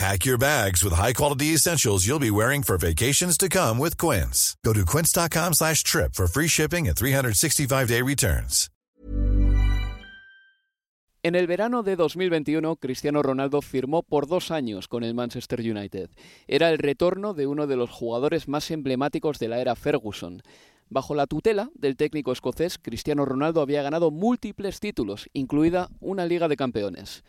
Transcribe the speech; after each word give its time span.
Pack 0.00 0.24
your 0.24 0.38
bags 0.38 0.82
with 0.82 0.94
high-quality 0.94 1.52
essentials 1.52 2.06
you'll 2.06 2.18
be 2.18 2.30
wearing 2.30 2.62
for 2.62 2.78
vacations 2.78 3.36
to 3.36 3.50
come 3.50 3.78
with 3.78 3.98
Quince. 3.98 4.56
Go 4.64 4.72
to 4.72 4.86
quince.com 4.86 5.52
slash 5.52 5.82
trip 5.82 6.14
for 6.14 6.26
free 6.26 6.48
shipping 6.48 6.88
and 6.88 6.96
365-day 6.96 8.00
returns. 8.00 8.70
En 11.22 11.34
el 11.34 11.46
verano 11.46 11.82
de 11.82 11.96
2021, 11.96 12.76
Cristiano 12.76 13.22
Ronaldo 13.22 13.60
firmó 13.60 14.02
por 14.02 14.26
dos 14.26 14.50
años 14.50 14.88
con 14.88 15.04
el 15.04 15.12
Manchester 15.12 15.60
United. 15.60 16.08
Era 16.48 16.70
el 16.70 16.78
retorno 16.78 17.34
de 17.34 17.46
uno 17.46 17.66
de 17.66 17.76
los 17.76 17.90
jugadores 17.90 18.48
más 18.48 18.70
emblemáticos 18.70 19.38
de 19.38 19.48
la 19.48 19.60
era 19.60 19.76
Ferguson. 19.76 20.40
Bajo 20.88 21.14
la 21.14 21.26
tutela 21.26 21.68
del 21.74 21.98
técnico 21.98 22.32
escocés, 22.32 22.78
Cristiano 22.78 23.26
Ronaldo 23.26 23.60
había 23.60 23.82
ganado 23.82 24.10
múltiples 24.10 24.80
títulos, 24.80 25.28
incluida 25.34 25.90
una 26.00 26.24
Liga 26.24 26.48
de 26.48 26.56
Campeones. 26.56 27.22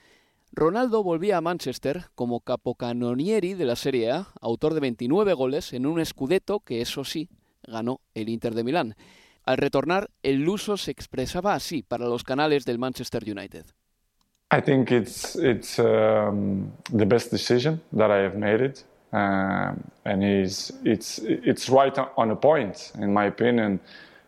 Ronaldo 0.53 1.01
volvía 1.01 1.37
a 1.37 1.41
Manchester 1.41 2.03
como 2.13 2.41
capocanonieri 2.41 3.53
de 3.53 3.65
la 3.65 3.77
Serie 3.77 4.11
A, 4.11 4.27
autor 4.41 4.73
de 4.73 4.81
29 4.81 5.33
goles 5.33 5.71
en 5.71 5.85
un 5.85 6.05
Scudetto 6.05 6.59
que, 6.59 6.81
eso 6.81 7.05
sí, 7.05 7.29
ganó 7.63 8.01
el 8.13 8.27
Inter 8.27 8.53
de 8.53 8.65
Milán. 8.65 8.95
Al 9.45 9.57
retornar, 9.57 10.09
el 10.23 10.41
luso 10.41 10.75
se 10.75 10.91
expresaba 10.91 11.53
así 11.53 11.83
para 11.83 12.05
los 12.05 12.23
canales 12.23 12.65
del 12.65 12.79
Manchester 12.79 13.23
United. 13.23 13.65
I 14.53 14.61
think 14.61 14.91
it's 14.91 15.37
it's 15.37 15.79
um, 15.79 16.69
the 16.91 17.05
best 17.05 17.31
decision 17.31 17.81
that 17.95 18.11
I 18.11 18.21
have 18.21 18.35
made 18.35 18.61
it, 18.61 18.83
um, 19.13 19.81
and 20.03 20.21
is 20.21 20.73
it's 20.83 21.19
it's 21.23 21.69
right 21.69 21.97
on 22.17 22.31
a 22.31 22.35
point 22.35 22.91
in 22.95 23.13
my 23.13 23.27
opinion. 23.27 23.79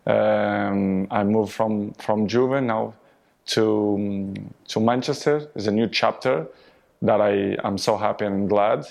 Um, 0.06 1.08
I 1.12 1.26
moved 1.26 1.52
from 1.52 1.92
from 1.96 2.26
Juve 2.28 2.62
now 2.62 2.94
to 3.46 4.34
to 4.68 4.80
Manchester. 4.80 5.50
It's 5.56 5.68
a 5.68 5.72
new 5.72 5.88
chapter 5.88 6.48
that 7.02 7.22
I 7.22 7.58
am 7.64 7.78
so 7.78 7.98
happy 7.98 8.26
and 8.26 8.50
glad, 8.50 8.86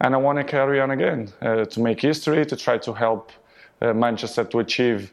and 0.00 0.14
I 0.14 0.18
want 0.18 0.38
to 0.38 0.44
carry 0.44 0.80
on 0.80 0.90
again 0.90 1.28
uh, 1.42 1.64
to 1.64 1.80
make 1.80 2.00
history, 2.00 2.46
to 2.46 2.56
try 2.56 2.78
to 2.78 2.92
help 2.92 3.32
uh, 3.80 3.92
Manchester 3.92 4.44
to 4.44 4.60
achieve 4.60 5.12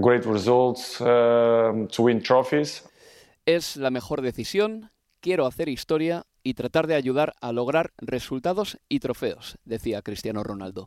great 0.00 0.24
results, 0.26 1.00
um, 1.00 1.88
to 1.88 2.02
win 2.02 2.22
trophies. 2.22 2.82
Es 3.46 3.76
la 3.76 3.90
mejor 3.90 4.20
decisión 4.20 4.90
quiero 5.20 5.46
hacer 5.46 5.68
historia 5.68 6.26
y 6.42 6.54
tratar 6.54 6.86
de 6.86 6.94
ayudar 6.94 7.34
a 7.40 7.52
lograr 7.52 7.92
resultados 7.98 8.78
y 8.88 9.00
trofeos, 9.00 9.58
decía 9.64 10.02
Cristiano 10.02 10.42
Ronaldo. 10.42 10.86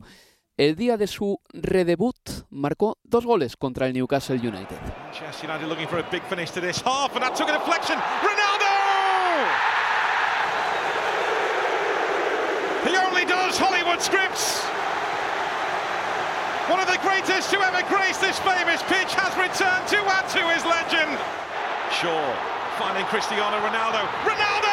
El 0.62 0.76
día 0.76 0.96
de 0.96 1.08
su 1.08 1.42
redebut 1.54 2.46
marcó 2.52 3.00
dos 3.02 3.26
goles 3.26 3.58
contra 3.58 3.88
el 3.88 3.94
Newcastle 3.94 4.36
United. 4.36 4.78
Manchester 5.06 5.50
United 5.50 5.68
looking 5.68 5.88
for 5.88 5.98
a 5.98 6.06
big 6.12 6.22
finish 6.30 6.52
to 6.52 6.62
this 6.62 6.80
half, 6.82 7.16
and 7.16 7.24
that 7.24 7.34
took 7.34 7.50
a 7.50 7.54
deflection. 7.54 7.98
Ronaldo! 7.98 8.70
He 12.86 12.94
only 12.96 13.26
does 13.26 13.58
Hollywood 13.58 14.04
scripts. 14.04 14.62
One 16.70 16.80
of 16.80 16.86
the 16.86 17.02
greatest 17.02 17.50
to 17.50 17.58
ever 17.58 17.82
grace 17.90 18.20
this 18.20 18.38
famous 18.46 18.84
pitch 18.86 19.18
has 19.18 19.34
returned 19.34 19.90
to 19.90 19.98
add 20.14 20.30
to 20.30 20.46
his 20.54 20.62
legend. 20.70 21.18
Shaw 21.90 22.38
finding 22.78 23.06
Cristiano 23.06 23.58
Ronaldo. 23.66 24.06
Ronaldo! 24.30 24.71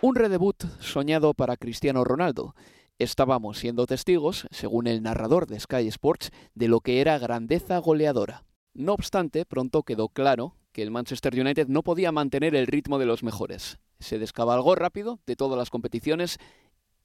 Un 0.00 0.16
redebut 0.16 0.64
soñado 0.80 1.32
para 1.32 1.56
Cristiano 1.56 2.04
Ronaldo. 2.04 2.54
Estábamos 2.98 3.58
siendo 3.58 3.86
testigos, 3.86 4.46
según 4.50 4.86
el 4.86 5.02
narrador 5.02 5.46
de 5.46 5.58
Sky 5.58 5.88
Sports, 5.88 6.30
de 6.54 6.68
lo 6.68 6.80
que 6.80 7.00
era 7.00 7.18
grandeza 7.18 7.78
goleadora. 7.78 8.44
No 8.74 8.94
obstante, 8.94 9.44
pronto 9.44 9.82
quedó 9.84 10.08
claro 10.08 10.56
que 10.72 10.82
el 10.82 10.90
Manchester 10.90 11.38
United 11.38 11.68
no 11.68 11.82
podía 11.82 12.12
mantener 12.12 12.54
el 12.54 12.66
ritmo 12.66 12.98
de 12.98 13.06
los 13.06 13.22
mejores. 13.22 13.78
Se 14.00 14.18
descabalgó 14.18 14.74
rápido 14.74 15.20
de 15.26 15.36
todas 15.36 15.58
las 15.58 15.70
competiciones 15.70 16.38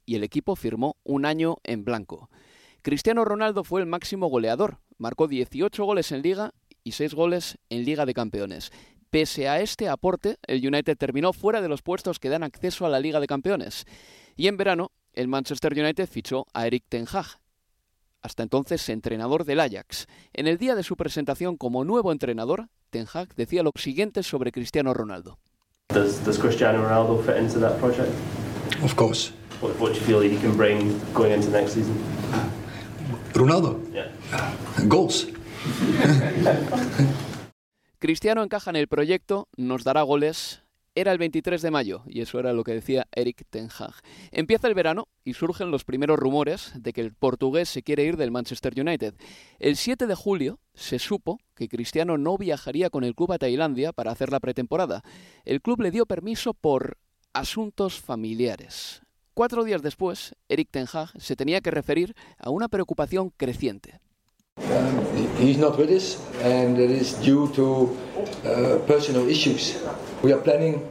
y 0.05 0.15
el 0.15 0.23
equipo 0.23 0.55
firmó 0.55 0.95
un 1.03 1.25
año 1.25 1.57
en 1.63 1.85
blanco. 1.85 2.29
Cristiano 2.87 3.25
Ronaldo 3.25 3.65
fue 3.65 3.81
el 3.81 3.85
máximo 3.85 4.27
goleador, 4.27 4.77
marcó 4.97 5.27
18 5.27 5.83
goles 5.83 6.13
en 6.13 6.21
liga 6.21 6.53
y 6.85 6.93
6 6.93 7.15
goles 7.15 7.57
en 7.69 7.83
Liga 7.83 8.05
de 8.05 8.13
Campeones. 8.13 8.71
Pese 9.09 9.49
a 9.49 9.59
este 9.59 9.89
aporte, 9.89 10.37
el 10.47 10.65
United 10.65 10.97
terminó 10.97 11.33
fuera 11.33 11.59
de 11.61 11.67
los 11.67 11.81
puestos 11.81 12.17
que 12.17 12.29
dan 12.29 12.43
acceso 12.43 12.85
a 12.85 12.89
la 12.89 13.01
Liga 13.01 13.19
de 13.19 13.27
Campeones. 13.27 13.83
Y 14.37 14.47
en 14.47 14.55
verano, 14.55 14.93
el 15.11 15.27
Manchester 15.27 15.73
United 15.77 16.07
fichó 16.07 16.45
a 16.53 16.65
Eric 16.65 16.85
Ten 16.87 17.07
Hag, 17.11 17.25
hasta 18.21 18.43
entonces 18.43 18.87
entrenador 18.87 19.43
del 19.43 19.59
Ajax. 19.59 20.07
En 20.31 20.47
el 20.47 20.57
día 20.57 20.73
de 20.73 20.83
su 20.83 20.95
presentación 20.95 21.57
como 21.57 21.83
nuevo 21.83 22.13
entrenador, 22.13 22.69
Ten 22.89 23.07
Hag 23.13 23.35
decía 23.35 23.63
lo 23.63 23.73
siguiente 23.75 24.23
sobre 24.23 24.53
Cristiano 24.53 24.93
Ronaldo. 24.93 25.39
Does, 25.89 26.23
does 26.23 26.39
Cristiano 26.39 26.83
Ronaldo 26.83 27.21
fit 27.21 27.35
into 27.35 27.59
that 27.59 27.77
project? 27.79 28.13
Of 28.81 28.95
course. 28.95 29.33
What, 29.59 29.77
what 29.77 29.91
do 29.91 29.99
you 29.99 30.05
feel 30.05 30.21
he 30.21 30.39
can 30.39 30.55
bring 30.55 30.97
going 31.13 31.33
into 31.33 31.49
next 31.49 31.73
season? 31.73 31.97
Ronaldo? 33.37 33.79
Yeah. 33.91 34.11
Goals. 34.85 35.27
Cristiano 37.99 38.43
encaja 38.43 38.71
en 38.71 38.75
el 38.75 38.87
proyecto, 38.87 39.47
nos 39.55 39.83
dará 39.83 40.01
goles. 40.01 40.63
Era 40.95 41.11
el 41.11 41.19
23 41.19 41.61
de 41.61 41.69
mayo 41.69 42.01
y 42.07 42.21
eso 42.21 42.39
era 42.39 42.53
lo 42.53 42.63
que 42.63 42.73
decía 42.73 43.05
Eric 43.11 43.43
Ten 43.51 43.69
Hag. 43.69 43.93
Empieza 44.31 44.67
el 44.67 44.73
verano 44.73 45.07
y 45.23 45.35
surgen 45.35 45.69
los 45.69 45.83
primeros 45.83 46.17
rumores 46.17 46.71
de 46.73 46.91
que 46.91 47.01
el 47.01 47.13
portugués 47.13 47.69
se 47.69 47.83
quiere 47.83 48.03
ir 48.03 48.17
del 48.17 48.31
Manchester 48.31 48.73
United. 48.75 49.13
El 49.59 49.75
7 49.75 50.07
de 50.07 50.15
julio 50.15 50.59
se 50.73 50.97
supo 50.97 51.37
que 51.53 51.67
Cristiano 51.67 52.17
no 52.17 52.39
viajaría 52.39 52.89
con 52.89 53.03
el 53.03 53.13
club 53.13 53.33
a 53.33 53.37
Tailandia 53.37 53.93
para 53.93 54.11
hacer 54.11 54.31
la 54.31 54.39
pretemporada. 54.39 55.03
El 55.45 55.61
club 55.61 55.81
le 55.81 55.91
dio 55.91 56.07
permiso 56.07 56.55
por 56.55 56.97
asuntos 57.33 57.99
familiares. 57.99 59.03
Cuatro 59.37 59.63
días 59.63 59.83
después, 59.83 60.33
Eric 60.49 60.69
Ten 60.71 60.87
Hag 60.91 61.09
se 61.19 61.35
tenía 61.35 61.61
que 61.61 61.69
referir 61.69 62.15
a 62.39 62.49
una 62.49 62.67
preocupación 62.69 63.31
creciente. 63.37 63.99
Um, 64.57 65.37
he's 65.39 65.59
not 65.59 65.77
with 65.77 65.91
us, 65.91 66.17
and 66.43 66.79
it 66.79 66.89
is 66.89 67.13
due 67.21 67.47
to 67.49 67.95
uh, 68.43 68.79
personal 68.87 69.29
issues. 69.29 69.77
We 70.23 70.33
are 70.33 70.41
planning 70.41 70.81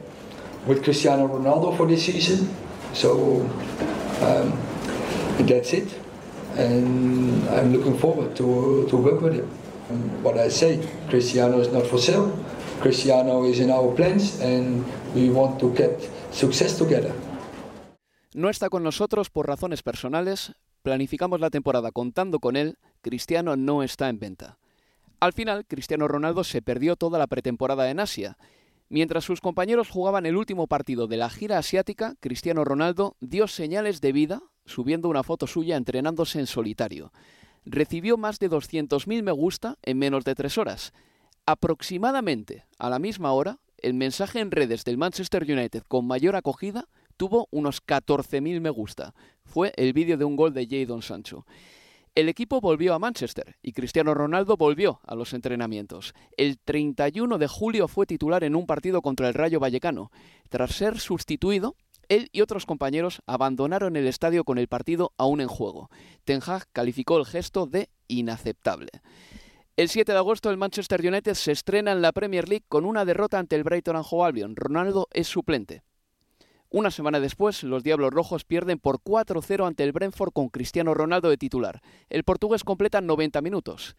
with 0.65 0.81
Cristiano 0.81 1.27
Ronaldo 1.27 1.75
for 1.75 1.89
this 1.89 2.05
season, 2.05 2.47
so 2.93 3.41
um, 4.21 4.53
that's 5.45 5.73
it. 5.73 5.89
And 6.55 7.45
I'm 7.49 7.73
looking 7.73 7.97
forward 7.97 8.33
to, 8.37 8.87
to 8.89 8.95
work 8.95 9.19
with 9.19 9.33
him. 9.33 9.49
And 9.89 10.23
what 10.23 10.37
I 10.37 10.47
say, 10.47 10.79
Cristiano 11.09 11.59
is 11.59 11.67
not 11.73 11.85
for 11.85 11.97
sale. 11.97 12.31
Cristiano 12.79 13.43
is 13.43 13.59
in 13.59 13.71
our 13.71 13.93
plans, 13.93 14.39
and 14.39 14.85
we 15.13 15.29
want 15.31 15.59
to 15.59 15.73
get 15.73 15.99
success 16.31 16.77
together. 16.77 17.11
No 18.37 18.51
está 18.51 18.69
con 18.69 18.83
nosotros 18.83 19.31
por 19.31 19.47
razones 19.47 19.81
personales, 19.81 20.53
planificamos 20.83 21.39
la 21.39 21.49
temporada 21.49 21.91
contando 21.91 22.37
con 22.37 22.55
él, 22.55 22.77
Cristiano 23.01 23.55
no 23.55 23.81
está 23.81 24.09
en 24.09 24.19
venta. 24.19 24.59
Al 25.19 25.33
final, 25.33 25.65
Cristiano 25.65 26.07
Ronaldo 26.07 26.43
se 26.43 26.61
perdió 26.61 26.95
toda 26.97 27.17
la 27.17 27.25
pretemporada 27.25 27.89
en 27.89 27.99
Asia. 27.99 28.37
Mientras 28.89 29.23
sus 29.23 29.41
compañeros 29.41 29.89
jugaban 29.89 30.27
el 30.27 30.35
último 30.35 30.67
partido 30.67 31.07
de 31.07 31.17
la 31.17 31.31
gira 31.31 31.57
asiática, 31.57 32.13
Cristiano 32.19 32.63
Ronaldo 32.63 33.17
dio 33.21 33.47
señales 33.47 34.01
de 34.01 34.11
vida 34.11 34.43
subiendo 34.67 35.09
una 35.09 35.23
foto 35.23 35.47
suya 35.47 35.75
entrenándose 35.75 36.37
en 36.37 36.45
solitario. 36.45 37.11
Recibió 37.65 38.17
más 38.17 38.37
de 38.37 38.51
200.000 38.51 39.23
me 39.23 39.31
gusta 39.31 39.79
en 39.81 39.97
menos 39.97 40.25
de 40.25 40.35
tres 40.35 40.59
horas. 40.59 40.93
Aproximadamente 41.47 42.67
a 42.77 42.91
la 42.91 42.99
misma 42.99 43.31
hora, 43.31 43.57
el 43.79 43.95
mensaje 43.95 44.41
en 44.41 44.51
redes 44.51 44.83
del 44.83 44.99
Manchester 44.99 45.41
United 45.41 45.81
con 45.87 46.05
mayor 46.05 46.35
acogida 46.35 46.87
tuvo 47.17 47.47
unos 47.51 47.85
14.000 47.85 48.61
me 48.61 48.69
gusta. 48.69 49.13
Fue 49.43 49.73
el 49.75 49.93
vídeo 49.93 50.17
de 50.17 50.25
un 50.25 50.35
gol 50.35 50.53
de 50.53 50.67
Jadon 50.67 51.01
Sancho. 51.01 51.45
El 52.15 52.29
equipo 52.29 52.61
volvió 52.61 52.95
a 52.95 52.99
Manchester 52.99 53.57
y 53.61 53.73
Cristiano 53.73 54.13
Ronaldo 54.13 54.57
volvió 54.57 54.99
a 55.05 55.13
los 55.13 55.33
entrenamientos. 55.33 56.15
El 56.35 56.57
31 56.57 57.37
de 57.37 57.47
julio 57.47 57.87
fue 57.87 58.07
titular 58.07 58.43
en 58.43 58.55
un 58.55 58.65
partido 58.65 59.03
contra 59.03 59.27
el 59.27 59.35
Rayo 59.35 59.59
Vallecano. 59.59 60.11
Tras 60.49 60.71
ser 60.71 60.99
sustituido, 60.99 61.75
él 62.09 62.29
y 62.31 62.41
otros 62.41 62.65
compañeros 62.65 63.21
abandonaron 63.27 63.95
el 63.97 64.07
estadio 64.07 64.45
con 64.45 64.57
el 64.57 64.67
partido 64.67 65.13
aún 65.17 65.41
en 65.41 65.47
juego. 65.47 65.89
Ten 66.23 66.41
Hag 66.43 66.67
calificó 66.71 67.17
el 67.17 67.25
gesto 67.25 67.67
de 67.67 67.89
inaceptable. 68.07 68.89
El 69.75 69.89
7 69.89 70.11
de 70.11 70.17
agosto 70.17 70.49
el 70.49 70.57
Manchester 70.57 71.05
United 71.05 71.35
se 71.35 71.51
estrena 71.51 71.91
en 71.91 72.01
la 72.01 72.13
Premier 72.13 72.49
League 72.49 72.65
con 72.67 72.83
una 72.83 73.05
derrota 73.05 73.37
ante 73.37 73.55
el 73.55 73.63
Brighton 73.63 73.95
and 73.95 74.05
Hove 74.09 74.25
Albion. 74.25 74.55
Ronaldo 74.55 75.07
es 75.13 75.27
suplente. 75.27 75.83
Una 76.69 76.91
semana 76.91 77.21
después, 77.21 77.63
los 77.63 77.81
Diablos 77.81 78.11
Rojos 78.11 78.43
pierden 78.43 78.77
por 78.77 78.99
4-0 78.99 79.65
ante 79.65 79.85
el 79.85 79.93
Brentford 79.93 80.33
con 80.33 80.49
Cristiano 80.49 80.93
Ronaldo 80.93 81.29
de 81.29 81.37
titular. 81.37 81.81
El 82.09 82.25
portugués 82.25 82.65
completa 82.65 82.99
90 82.99 83.41
minutos. 83.41 83.95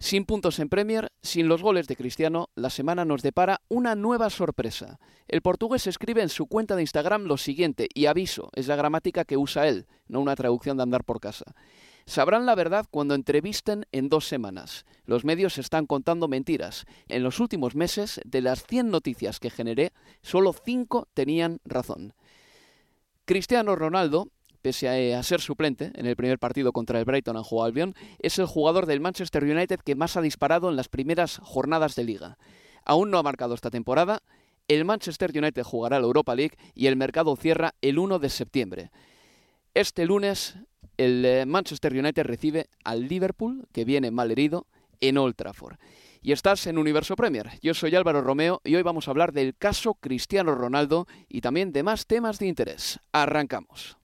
Sin 0.00 0.24
puntos 0.24 0.58
en 0.58 0.68
Premier, 0.68 1.12
sin 1.22 1.46
los 1.46 1.62
goles 1.62 1.86
de 1.86 1.94
Cristiano, 1.94 2.48
la 2.56 2.70
semana 2.70 3.04
nos 3.04 3.22
depara 3.22 3.60
una 3.68 3.94
nueva 3.94 4.30
sorpresa. 4.30 4.98
El 5.28 5.42
portugués 5.42 5.86
escribe 5.86 6.22
en 6.22 6.30
su 6.30 6.46
cuenta 6.46 6.74
de 6.74 6.82
Instagram 6.82 7.24
lo 7.24 7.36
siguiente, 7.36 7.86
y 7.94 8.06
aviso, 8.06 8.48
es 8.56 8.66
la 8.66 8.76
gramática 8.76 9.24
que 9.24 9.36
usa 9.36 9.68
él, 9.68 9.86
no 10.08 10.20
una 10.20 10.34
traducción 10.34 10.78
de 10.78 10.82
andar 10.82 11.04
por 11.04 11.20
casa. 11.20 11.44
Sabrán 12.10 12.44
la 12.44 12.56
verdad 12.56 12.86
cuando 12.90 13.14
entrevisten 13.14 13.86
en 13.92 14.08
dos 14.08 14.26
semanas. 14.26 14.84
Los 15.04 15.24
medios 15.24 15.58
están 15.58 15.86
contando 15.86 16.26
mentiras. 16.26 16.84
En 17.06 17.22
los 17.22 17.38
últimos 17.38 17.76
meses, 17.76 18.20
de 18.24 18.40
las 18.40 18.64
100 18.64 18.90
noticias 18.90 19.38
que 19.38 19.48
generé, 19.48 19.92
solo 20.20 20.52
5 20.52 21.06
tenían 21.14 21.60
razón. 21.64 22.12
Cristiano 23.26 23.76
Ronaldo, 23.76 24.26
pese 24.60 25.14
a, 25.14 25.22
ser 25.22 25.40
suplente 25.40 25.92
en 25.94 26.04
el 26.04 26.16
primer 26.16 26.40
partido 26.40 26.72
contra 26.72 26.98
el 26.98 27.04
Brighton 27.04 27.36
and 27.36 27.46
Hove 27.48 27.64
Albion, 27.64 27.94
es 28.18 28.40
el 28.40 28.46
jugador 28.46 28.86
del 28.86 28.98
Manchester 28.98 29.44
United 29.44 29.78
que 29.78 29.94
más 29.94 30.16
ha 30.16 30.20
disparado 30.20 30.68
en 30.68 30.74
las 30.74 30.88
primeras 30.88 31.38
jornadas 31.44 31.94
de 31.94 32.02
liga. 32.02 32.38
Aún 32.84 33.12
no 33.12 33.18
ha 33.18 33.22
marcado 33.22 33.54
esta 33.54 33.70
temporada. 33.70 34.20
El 34.66 34.84
Manchester 34.84 35.30
United 35.32 35.62
jugará 35.62 36.00
la 36.00 36.06
Europa 36.06 36.34
League 36.34 36.56
y 36.74 36.88
el 36.88 36.96
mercado 36.96 37.36
cierra 37.36 37.76
el 37.80 38.00
1 38.00 38.18
de 38.18 38.30
septiembre. 38.30 38.90
Este 39.74 40.04
lunes 40.04 40.56
el 41.00 41.24
eh, 41.24 41.46
Manchester 41.46 41.94
United 41.94 42.24
recibe 42.24 42.66
al 42.84 43.08
Liverpool, 43.08 43.66
que 43.72 43.86
viene 43.86 44.10
mal 44.10 44.30
herido, 44.30 44.66
en 45.00 45.16
Old 45.16 45.34
Trafford. 45.34 45.76
Y 46.20 46.32
estás 46.32 46.66
en 46.66 46.76
Universo 46.76 47.16
Premier. 47.16 47.58
Yo 47.62 47.72
soy 47.72 47.96
Álvaro 47.96 48.20
Romeo 48.20 48.60
y 48.64 48.74
hoy 48.74 48.82
vamos 48.82 49.08
a 49.08 49.10
hablar 49.10 49.32
del 49.32 49.56
caso 49.56 49.94
Cristiano 49.94 50.54
Ronaldo 50.54 51.06
y 51.26 51.40
también 51.40 51.72
de 51.72 51.82
más 51.82 52.06
temas 52.06 52.38
de 52.38 52.48
interés. 52.48 53.00
Arrancamos. 53.12 53.96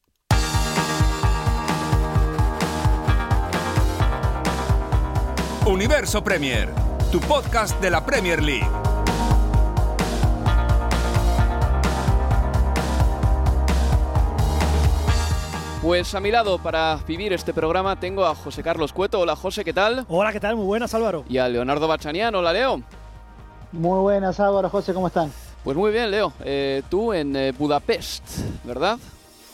Universo 5.67 6.25
Premier, 6.25 6.71
tu 7.13 7.21
podcast 7.21 7.79
de 7.83 7.91
la 7.91 8.07
Premier 8.07 8.43
League. 8.43 8.86
Pues 15.87 16.17
a 16.17 16.21
mi 16.21 16.33
lado 16.33 16.59
para 16.59 16.99
vivir 17.07 17.33
este 17.33 17.55
programa 17.55 17.95
tengo 17.95 18.27
a 18.27 18.35
José 18.35 18.61
Carlos 18.61 18.93
Cueto. 18.93 19.21
Hola 19.21 19.37
José, 19.37 19.65
¿qué 19.65 19.73
tal? 19.73 20.05
Hola, 20.09 20.33
¿qué 20.33 20.41
tal? 20.41 20.57
Muy 20.57 20.65
buenas, 20.65 20.93
Álvaro. 20.95 21.25
Y 21.29 21.39
a 21.39 21.49
Leonardo 21.49 21.87
Bachanian. 21.87 22.35
Hola 22.35 22.53
Leo. 22.53 22.83
Muy 23.71 24.01
buenas, 24.01 24.41
Álvaro, 24.41 24.69
José, 24.69 24.93
¿cómo 24.93 25.07
están? 25.07 25.31
Pues 25.63 25.77
muy 25.77 25.93
bien, 25.93 26.11
Leo. 26.11 26.33
Eh, 26.45 26.83
tú 26.91 27.13
en 27.13 27.37
eh, 27.37 27.53
Budapest, 27.53 28.25
¿verdad? 28.65 28.99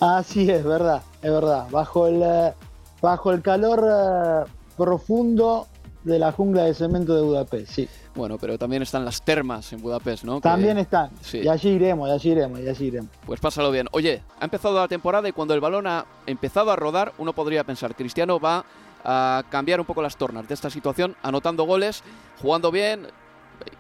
Así 0.00 0.50
es, 0.50 0.64
verdad, 0.64 1.02
es 1.20 1.30
verdad. 1.30 1.66
Bajo 1.70 2.06
el, 2.06 2.22
eh, 2.22 2.54
bajo 3.02 3.30
el 3.30 3.42
calor 3.42 4.48
profundo 4.78 5.66
de 6.04 6.18
la 6.18 6.32
jungla 6.32 6.64
de 6.64 6.74
cemento 6.74 7.14
de 7.14 7.22
Budapest, 7.22 7.72
sí. 7.72 7.88
Bueno, 8.14 8.38
pero 8.38 8.58
también 8.58 8.82
están 8.82 9.04
las 9.04 9.22
termas 9.22 9.72
en 9.72 9.80
Budapest, 9.80 10.24
¿no? 10.24 10.40
También 10.40 10.78
están. 10.78 11.10
Y 11.32 11.48
allí 11.48 11.70
iremos, 11.70 12.08
y 12.08 12.12
allí 12.12 12.30
iremos, 12.30 12.60
y 12.60 12.68
allí 12.68 12.86
iremos. 12.86 13.10
Pues 13.24 13.40
pásalo 13.40 13.70
bien. 13.70 13.86
Oye, 13.92 14.22
ha 14.40 14.44
empezado 14.44 14.78
la 14.78 14.88
temporada 14.88 15.28
y 15.28 15.32
cuando 15.32 15.54
el 15.54 15.60
balón 15.60 15.86
ha 15.86 16.04
empezado 16.26 16.70
a 16.70 16.76
rodar, 16.76 17.12
uno 17.18 17.32
podría 17.32 17.64
pensar, 17.64 17.94
Cristiano 17.94 18.38
va 18.40 18.64
a 19.04 19.44
cambiar 19.50 19.80
un 19.80 19.86
poco 19.86 20.02
las 20.02 20.16
tornas 20.16 20.46
de 20.46 20.54
esta 20.54 20.70
situación, 20.70 21.16
anotando 21.22 21.64
goles, 21.64 22.02
jugando 22.40 22.70
bien. 22.70 23.06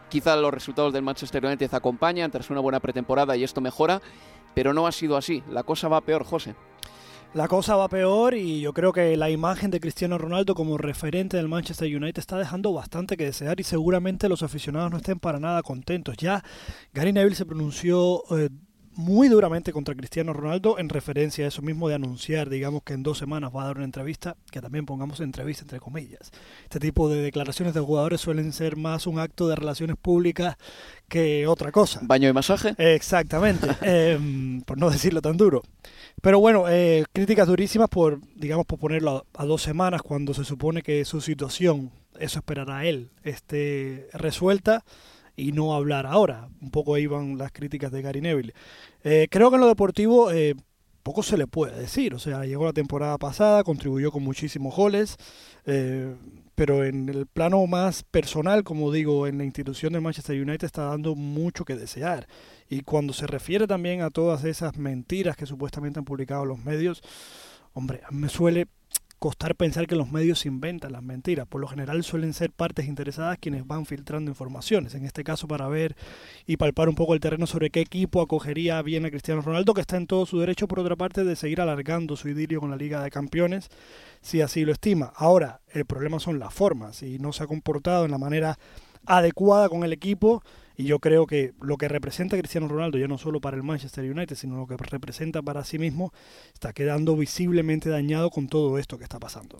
Quizá 0.08 0.36
los 0.36 0.52
resultados 0.52 0.92
del 0.92 1.02
Manchester 1.02 1.44
United 1.44 1.74
acompañan 1.74 2.30
tras 2.30 2.50
una 2.50 2.60
buena 2.60 2.80
pretemporada 2.80 3.36
y 3.36 3.44
esto 3.44 3.60
mejora, 3.60 4.00
pero 4.54 4.72
no 4.72 4.86
ha 4.86 4.92
sido 4.92 5.16
así. 5.16 5.42
La 5.50 5.62
cosa 5.62 5.88
va 5.88 6.00
peor, 6.00 6.24
José. 6.24 6.54
La 7.34 7.48
cosa 7.48 7.76
va 7.76 7.88
peor 7.88 8.34
y 8.34 8.60
yo 8.60 8.74
creo 8.74 8.92
que 8.92 9.16
la 9.16 9.30
imagen 9.30 9.70
de 9.70 9.80
Cristiano 9.80 10.18
Ronaldo 10.18 10.54
como 10.54 10.76
referente 10.76 11.38
del 11.38 11.48
Manchester 11.48 11.88
United 11.88 12.18
está 12.18 12.36
dejando 12.36 12.74
bastante 12.74 13.16
que 13.16 13.24
desear 13.24 13.58
y 13.58 13.62
seguramente 13.62 14.28
los 14.28 14.42
aficionados 14.42 14.90
no 14.90 14.98
estén 14.98 15.18
para 15.18 15.40
nada 15.40 15.62
contentos. 15.62 16.14
Ya 16.18 16.44
Gary 16.92 17.14
Neville 17.14 17.34
se 17.34 17.46
pronunció 17.46 18.22
eh, 18.36 18.50
muy 18.94 19.28
duramente 19.28 19.72
contra 19.72 19.94
Cristiano 19.94 20.32
Ronaldo 20.32 20.78
en 20.78 20.88
referencia 20.88 21.44
a 21.44 21.48
eso 21.48 21.62
mismo 21.62 21.88
de 21.88 21.94
anunciar, 21.94 22.50
digamos 22.50 22.82
que 22.82 22.92
en 22.92 23.02
dos 23.02 23.18
semanas 23.18 23.50
va 23.54 23.62
a 23.62 23.66
dar 23.66 23.76
una 23.76 23.84
entrevista, 23.84 24.36
que 24.50 24.60
también 24.60 24.86
pongamos 24.86 25.20
entrevista 25.20 25.62
entre 25.62 25.80
comillas. 25.80 26.30
Este 26.64 26.78
tipo 26.78 27.08
de 27.08 27.22
declaraciones 27.22 27.74
de 27.74 27.80
jugadores 27.80 28.20
suelen 28.20 28.52
ser 28.52 28.76
más 28.76 29.06
un 29.06 29.18
acto 29.18 29.48
de 29.48 29.56
relaciones 29.56 29.96
públicas 29.96 30.56
que 31.08 31.46
otra 31.46 31.72
cosa. 31.72 32.00
¿Baño 32.02 32.28
y 32.28 32.32
masaje? 32.32 32.74
Exactamente, 32.78 33.66
em, 33.82 34.62
por 34.62 34.78
no 34.78 34.90
decirlo 34.90 35.22
tan 35.22 35.36
duro. 35.36 35.62
Pero 36.20 36.40
bueno, 36.40 36.68
eh, 36.68 37.04
críticas 37.12 37.48
durísimas 37.48 37.88
por, 37.88 38.20
digamos, 38.34 38.66
por 38.66 38.78
ponerlo 38.78 39.26
a, 39.34 39.44
dos 39.44 39.62
semanas 39.62 40.02
cuando 40.02 40.34
se 40.34 40.44
supone 40.44 40.82
que 40.82 41.04
su 41.04 41.20
situación, 41.20 41.90
eso 42.18 42.38
esperará 42.38 42.84
él, 42.84 43.10
esté 43.22 44.08
resuelta 44.12 44.84
y 45.36 45.52
no 45.52 45.74
hablar 45.74 46.06
ahora. 46.06 46.48
Un 46.60 46.70
poco 46.70 46.94
ahí 46.94 47.06
van 47.06 47.38
las 47.38 47.52
críticas 47.52 47.92
de 47.92 48.02
Gary 48.02 48.20
Neville. 48.20 48.54
Eh, 49.04 49.28
creo 49.30 49.50
que 49.50 49.56
en 49.56 49.62
lo 49.62 49.68
deportivo 49.68 50.30
eh, 50.30 50.54
poco 51.02 51.22
se 51.22 51.36
le 51.36 51.46
puede 51.46 51.78
decir. 51.78 52.14
O 52.14 52.18
sea, 52.18 52.44
llegó 52.44 52.64
la 52.64 52.72
temporada 52.72 53.18
pasada, 53.18 53.64
contribuyó 53.64 54.10
con 54.12 54.22
muchísimos 54.22 54.74
goles, 54.74 55.16
pero 56.54 56.84
en 56.84 57.08
el 57.08 57.26
plano 57.26 57.66
más 57.66 58.02
personal, 58.04 58.62
como 58.62 58.92
digo, 58.92 59.26
en 59.26 59.38
la 59.38 59.44
institución 59.44 59.92
de 59.92 60.00
Manchester 60.00 60.40
United 60.40 60.66
está 60.66 60.84
dando 60.84 61.14
mucho 61.14 61.64
que 61.64 61.76
desear. 61.76 62.28
Y 62.68 62.82
cuando 62.82 63.12
se 63.12 63.26
refiere 63.26 63.66
también 63.66 64.02
a 64.02 64.10
todas 64.10 64.44
esas 64.44 64.76
mentiras 64.76 65.36
que 65.36 65.46
supuestamente 65.46 65.98
han 65.98 66.04
publicado 66.04 66.44
los 66.44 66.58
medios, 66.64 67.02
hombre, 67.72 68.02
me 68.10 68.28
suele 68.28 68.66
costar 69.22 69.54
pensar 69.54 69.86
que 69.86 69.94
los 69.94 70.10
medios 70.10 70.46
inventan 70.46 70.90
las 70.90 71.02
mentiras. 71.04 71.46
Por 71.46 71.60
lo 71.60 71.68
general 71.68 72.02
suelen 72.02 72.32
ser 72.34 72.50
partes 72.50 72.88
interesadas 72.88 73.38
quienes 73.38 73.64
van 73.64 73.86
filtrando 73.86 74.32
informaciones. 74.32 74.96
En 74.96 75.04
este 75.04 75.22
caso 75.22 75.46
para 75.46 75.68
ver 75.68 75.94
y 76.44 76.56
palpar 76.56 76.88
un 76.88 76.96
poco 76.96 77.14
el 77.14 77.20
terreno 77.20 77.46
sobre 77.46 77.70
qué 77.70 77.82
equipo 77.82 78.20
acogería 78.20 78.82
bien 78.82 79.06
a 79.06 79.10
Cristiano 79.10 79.40
Ronaldo, 79.40 79.74
que 79.74 79.80
está 79.80 79.96
en 79.96 80.08
todo 80.08 80.26
su 80.26 80.40
derecho, 80.40 80.66
por 80.66 80.80
otra 80.80 80.96
parte, 80.96 81.22
de 81.22 81.36
seguir 81.36 81.60
alargando 81.60 82.16
su 82.16 82.30
idilio 82.30 82.58
con 82.58 82.70
la 82.70 82.76
Liga 82.76 83.00
de 83.00 83.12
Campeones, 83.12 83.68
si 84.22 84.40
así 84.40 84.64
lo 84.64 84.72
estima. 84.72 85.12
Ahora, 85.14 85.60
el 85.72 85.84
problema 85.84 86.18
son 86.18 86.40
las 86.40 86.52
formas 86.52 87.04
y 87.04 87.20
no 87.20 87.32
se 87.32 87.44
ha 87.44 87.46
comportado 87.46 88.04
en 88.04 88.10
la 88.10 88.18
manera 88.18 88.58
adecuada 89.06 89.68
con 89.68 89.84
el 89.84 89.92
equipo 89.92 90.42
y 90.76 90.84
yo 90.84 90.98
creo 90.98 91.26
que 91.26 91.52
lo 91.60 91.76
que 91.76 91.88
representa 91.88 92.38
Cristiano 92.38 92.68
Ronaldo, 92.68 92.98
ya 92.98 93.08
no 93.08 93.18
solo 93.18 93.40
para 93.40 93.56
el 93.56 93.62
Manchester 93.62 94.10
United, 94.10 94.36
sino 94.36 94.56
lo 94.56 94.66
que 94.66 94.76
representa 94.76 95.42
para 95.42 95.64
sí 95.64 95.78
mismo, 95.78 96.12
está 96.52 96.72
quedando 96.72 97.16
visiblemente 97.16 97.90
dañado 97.90 98.30
con 98.30 98.48
todo 98.48 98.78
esto 98.78 98.98
que 98.98 99.04
está 99.04 99.18
pasando. 99.18 99.58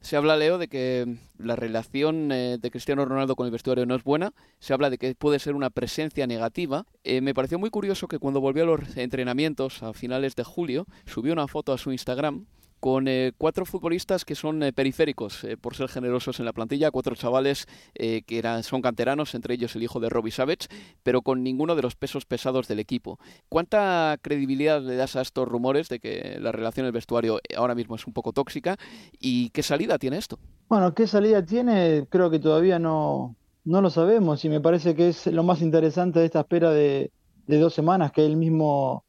Se 0.00 0.16
habla, 0.16 0.36
Leo, 0.36 0.56
de 0.56 0.68
que 0.68 1.18
la 1.38 1.56
relación 1.56 2.32
eh, 2.32 2.56
de 2.58 2.70
Cristiano 2.70 3.04
Ronaldo 3.04 3.36
con 3.36 3.44
el 3.44 3.52
vestuario 3.52 3.84
no 3.84 3.94
es 3.94 4.02
buena. 4.02 4.32
Se 4.58 4.72
habla 4.72 4.88
de 4.88 4.96
que 4.96 5.14
puede 5.14 5.38
ser 5.38 5.54
una 5.54 5.68
presencia 5.68 6.26
negativa. 6.26 6.86
Eh, 7.04 7.20
me 7.20 7.34
pareció 7.34 7.58
muy 7.58 7.68
curioso 7.68 8.08
que 8.08 8.18
cuando 8.18 8.40
volvió 8.40 8.62
a 8.62 8.66
los 8.66 8.96
entrenamientos 8.96 9.82
a 9.82 9.92
finales 9.92 10.36
de 10.36 10.44
julio, 10.44 10.86
subió 11.04 11.34
una 11.34 11.48
foto 11.48 11.74
a 11.74 11.78
su 11.78 11.92
Instagram 11.92 12.46
con 12.80 13.06
eh, 13.08 13.32
cuatro 13.36 13.66
futbolistas 13.66 14.24
que 14.24 14.34
son 14.34 14.62
eh, 14.62 14.72
periféricos, 14.72 15.44
eh, 15.44 15.56
por 15.58 15.76
ser 15.76 15.88
generosos 15.88 16.40
en 16.40 16.46
la 16.46 16.54
plantilla, 16.54 16.90
cuatro 16.90 17.14
chavales 17.14 17.68
que 17.94 18.38
eran, 18.38 18.62
son 18.62 18.80
canteranos, 18.80 19.34
entre 19.34 19.54
ellos 19.54 19.76
el 19.76 19.82
hijo 19.82 20.00
de 20.00 20.08
Robbie 20.08 20.32
Savage, 20.32 20.68
pero 21.02 21.20
con 21.20 21.42
ninguno 21.42 21.76
de 21.76 21.82
los 21.82 21.94
pesos 21.94 22.24
pesados 22.24 22.66
del 22.66 22.78
equipo. 22.78 23.18
¿Cuánta 23.50 24.16
credibilidad 24.22 24.80
le 24.80 24.96
das 24.96 25.16
a 25.16 25.20
estos 25.20 25.46
rumores 25.46 25.88
de 25.90 26.00
que 26.00 26.38
la 26.40 26.50
relación 26.50 26.86
del 26.86 26.92
vestuario 26.92 27.40
ahora 27.56 27.74
mismo 27.74 27.96
es 27.96 28.06
un 28.06 28.14
poco 28.14 28.32
tóxica? 28.32 28.76
¿Y 29.18 29.50
qué 29.50 29.62
salida 29.62 29.98
tiene 29.98 30.16
esto? 30.16 30.38
Bueno, 30.68 30.94
qué 30.94 31.06
salida 31.06 31.44
tiene, 31.44 32.06
creo 32.08 32.30
que 32.30 32.38
todavía 32.38 32.78
no, 32.78 33.36
no 33.64 33.82
lo 33.82 33.90
sabemos 33.90 34.44
y 34.44 34.48
me 34.48 34.60
parece 34.60 34.94
que 34.94 35.08
es 35.08 35.26
lo 35.26 35.42
más 35.42 35.60
interesante 35.60 36.20
de 36.20 36.26
esta 36.26 36.40
espera 36.40 36.70
de 36.70 37.10
dos 37.46 37.74
semanas 37.74 38.12
que 38.12 38.24
él 38.24 38.36
mismo 38.36 39.04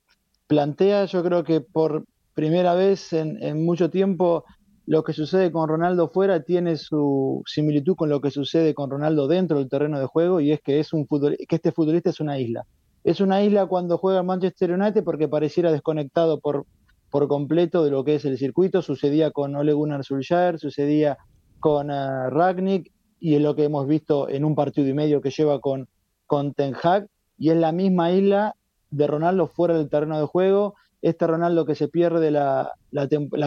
plantea. 0.47 1.05
Yo 1.05 1.23
creo 1.23 1.45
que 1.45 1.61
por 1.61 2.03
primera 2.41 2.73
vez 2.73 3.13
en, 3.13 3.63
mucho 3.63 3.91
tiempo 3.91 4.45
lo 4.87 5.03
que 5.03 5.13
sucede 5.13 5.51
con 5.51 5.69
Ronaldo 5.69 6.09
fuera 6.09 6.41
tiene 6.41 6.75
su 6.75 7.43
similitud 7.45 7.95
con 7.95 8.09
lo 8.09 8.19
que 8.19 8.31
sucede 8.31 8.73
con 8.73 8.89
Ronaldo 8.89 9.27
dentro 9.27 9.59
del 9.59 9.69
terreno 9.69 9.99
de 9.99 10.07
juego 10.07 10.41
y 10.41 10.51
es 10.51 10.59
que 10.59 10.79
es 10.79 10.91
un 10.91 11.05
que 11.05 11.55
este 11.55 11.71
futbolista 11.71 12.09
es 12.09 12.19
una 12.19 12.39
isla. 12.39 12.65
Es 13.03 13.21
una 13.21 13.43
isla 13.43 13.67
cuando 13.67 13.99
juega 13.99 14.23
Manchester 14.23 14.71
United 14.71 15.03
porque 15.03 15.27
pareciera 15.27 15.71
desconectado 15.71 16.39
por, 16.39 16.65
completo 17.11 17.83
de 17.83 17.91
lo 17.91 18.03
que 18.03 18.15
es 18.15 18.25
el 18.25 18.39
circuito. 18.39 18.81
Sucedía 18.81 19.29
con 19.29 19.55
Ole 19.55 19.73
Gunnar 19.73 20.03
sucedía 20.03 21.19
con 21.59 21.91
uh, 21.91 22.31
Ragnick 22.31 22.91
y 23.19 23.35
es 23.35 23.41
lo 23.43 23.55
que 23.55 23.65
hemos 23.65 23.85
visto 23.87 24.27
en 24.29 24.45
un 24.45 24.55
partido 24.55 24.87
y 24.87 24.95
medio 24.95 25.21
que 25.21 25.29
lleva 25.29 25.61
con, 25.61 25.89
con 26.25 26.55
Ten 26.55 26.73
Hag 26.81 27.07
y 27.37 27.51
es 27.51 27.57
la 27.57 27.71
misma 27.71 28.11
isla 28.11 28.55
de 28.89 29.05
Ronaldo 29.05 29.45
fuera 29.45 29.77
del 29.77 29.89
terreno 29.89 30.19
de 30.19 30.25
juego 30.25 30.73
este 31.01 31.27
Ronaldo 31.27 31.65
que 31.65 31.75
se 31.75 31.87
pierde 31.87 32.31
la, 32.31 32.73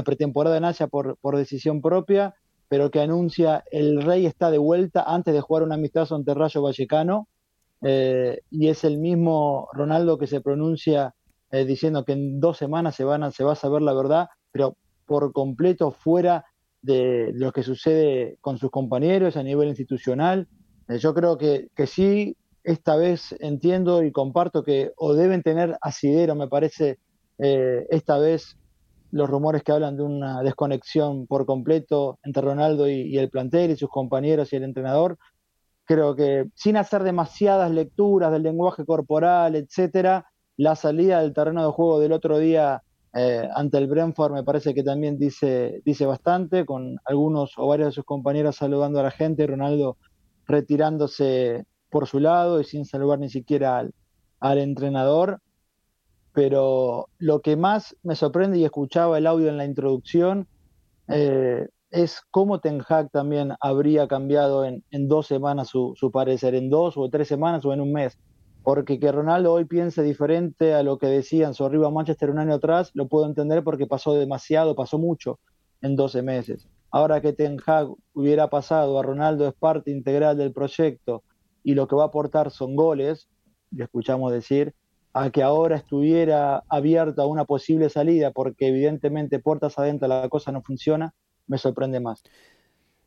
pretemporada 0.04 0.56
en 0.56 0.64
Asia 0.64 0.86
por, 0.86 1.16
por, 1.18 1.36
decisión 1.36 1.80
propia, 1.80 2.34
pero 2.68 2.90
que 2.90 3.00
anuncia 3.00 3.64
el 3.70 4.02
rey 4.02 4.26
está 4.26 4.50
de 4.50 4.58
vuelta 4.58 5.04
antes 5.06 5.34
de 5.34 5.40
jugar 5.40 5.62
un 5.62 5.72
amistoso 5.72 6.14
ante 6.16 6.34
Rayo 6.34 6.62
Vallecano, 6.62 7.28
eh, 7.82 8.40
y 8.50 8.68
es 8.68 8.82
el 8.84 8.98
mismo 8.98 9.68
Ronaldo 9.72 10.16
que 10.16 10.26
se 10.26 10.40
pronuncia 10.40 11.14
eh, 11.50 11.64
diciendo 11.64 12.04
que 12.04 12.12
en 12.12 12.40
dos 12.40 12.56
semanas 12.56 12.96
se 12.96 13.04
va 13.04 13.16
a 13.52 13.54
saber 13.54 13.82
la 13.82 13.92
verdad, 13.92 14.28
pero 14.50 14.76
por 15.06 15.32
completo 15.32 15.90
fuera 15.90 16.46
de 16.80 17.30
lo 17.34 17.52
que 17.52 17.62
sucede 17.62 18.38
con 18.40 18.58
sus 18.58 18.70
compañeros 18.70 19.36
a 19.36 19.42
nivel 19.42 19.68
institucional. 19.68 20.48
Eh, 20.88 20.98
yo 20.98 21.14
creo 21.14 21.36
que, 21.36 21.68
que 21.74 21.86
sí, 21.86 22.36
esta 22.62 22.96
vez 22.96 23.34
entiendo 23.40 24.02
y 24.02 24.12
comparto 24.12 24.64
que 24.64 24.92
o 24.96 25.14
deben 25.14 25.42
tener 25.42 25.76
asidero, 25.82 26.34
me 26.34 26.48
parece, 26.48 26.98
eh, 27.38 27.86
esta 27.90 28.18
vez 28.18 28.56
los 29.10 29.30
rumores 29.30 29.62
que 29.62 29.70
hablan 29.72 29.96
de 29.96 30.02
una 30.02 30.42
desconexión 30.42 31.26
por 31.28 31.46
completo 31.46 32.18
entre 32.24 32.42
Ronaldo 32.42 32.88
y, 32.88 33.16
el 33.16 33.30
plantel 33.30 33.70
y 33.70 33.76
sus 33.76 33.88
compañeros 33.88 34.52
y 34.52 34.56
el 34.56 34.64
entrenador, 34.64 35.18
creo 35.84 36.16
que 36.16 36.46
sin 36.56 36.76
hacer 36.76 37.04
demasiadas 37.04 37.70
lecturas 37.70 38.32
del 38.32 38.42
lenguaje 38.42 38.84
corporal, 38.84 39.54
etcétera, 39.54 40.26
la 40.56 40.74
salida 40.74 41.20
del 41.20 41.32
terreno 41.32 41.64
de 41.64 41.72
juego 41.72 42.00
del 42.00 42.12
otro 42.12 42.38
día 42.38 42.82
eh, 43.14 43.48
ante 43.54 43.78
el 43.78 43.86
Brentford 43.86 44.32
me 44.32 44.42
parece 44.42 44.74
que 44.74 44.82
también 44.82 45.16
dice, 45.16 45.80
dice 45.84 46.06
bastante, 46.06 46.64
con 46.64 46.96
algunos 47.04 47.52
o 47.56 47.68
varios 47.68 47.90
de 47.90 47.92
sus 47.92 48.04
compañeros 48.04 48.56
saludando 48.56 48.98
a 48.98 49.04
la 49.04 49.12
gente, 49.12 49.46
Ronaldo 49.46 49.96
retirándose 50.46 51.66
por 51.88 52.08
su 52.08 52.18
lado 52.18 52.60
y 52.60 52.64
sin 52.64 52.84
saludar 52.84 53.20
ni 53.20 53.30
siquiera 53.30 53.78
al, 53.78 53.94
al 54.40 54.58
entrenador 54.58 55.40
pero 56.34 57.08
lo 57.18 57.40
que 57.40 57.56
más 57.56 57.96
me 58.02 58.16
sorprende, 58.16 58.58
y 58.58 58.64
escuchaba 58.64 59.16
el 59.16 59.26
audio 59.26 59.48
en 59.48 59.56
la 59.56 59.64
introducción, 59.64 60.48
eh, 61.08 61.68
es 61.90 62.22
cómo 62.32 62.58
Ten 62.58 62.82
Hag 62.86 63.10
también 63.12 63.52
habría 63.60 64.08
cambiado 64.08 64.64
en, 64.64 64.82
dos 65.08 65.28
semanas 65.28 65.68
su, 65.68 66.10
parecer, 66.12 66.56
en 66.56 66.68
dos 66.70 66.96
o 66.96 67.08
tres 67.08 67.28
semanas 67.28 67.64
o 67.64 67.72
en 67.72 67.80
un 67.80 67.92
mes. 67.92 68.18
Porque 68.64 68.98
que 68.98 69.12
Ronaldo 69.12 69.52
hoy 69.52 69.64
piense 69.66 70.02
diferente 70.02 70.74
a 70.74 70.82
lo 70.82 70.98
que 70.98 71.06
decían 71.06 71.54
su 71.54 71.64
arriba 71.64 71.90
Manchester 71.90 72.30
un 72.30 72.40
año 72.40 72.54
atrás, 72.54 72.90
lo 72.94 73.06
puedo 73.06 73.26
entender 73.26 73.62
porque 73.62 73.86
pasó 73.86 74.14
demasiado, 74.14 74.74
pasó 74.74 74.98
mucho 74.98 75.38
en 75.82 75.94
12 75.94 76.22
meses. 76.22 76.66
Ahora 76.90 77.20
que 77.20 77.32
Ten 77.32 77.58
Hag 77.64 77.88
hubiera 78.12 78.50
pasado 78.50 78.98
a 78.98 79.02
Ronaldo 79.04 79.46
es 79.46 79.54
parte 79.54 79.92
integral 79.92 80.36
del 80.36 80.52
proyecto 80.52 81.22
y 81.62 81.74
lo 81.74 81.86
que 81.86 81.94
va 81.94 82.04
a 82.04 82.06
aportar 82.06 82.50
son 82.50 82.74
goles, 82.74 83.28
le 83.70 83.84
escuchamos 83.84 84.32
decir, 84.32 84.74
a 85.14 85.30
que 85.30 85.42
ahora 85.42 85.76
estuviera 85.76 86.64
abierta 86.68 87.24
una 87.24 87.44
posible 87.44 87.88
salida, 87.88 88.32
porque 88.32 88.66
evidentemente 88.66 89.38
puertas 89.38 89.78
adentro 89.78 90.08
la 90.08 90.28
cosa 90.28 90.50
no 90.50 90.60
funciona, 90.60 91.14
me 91.46 91.56
sorprende 91.56 92.00
más. 92.00 92.22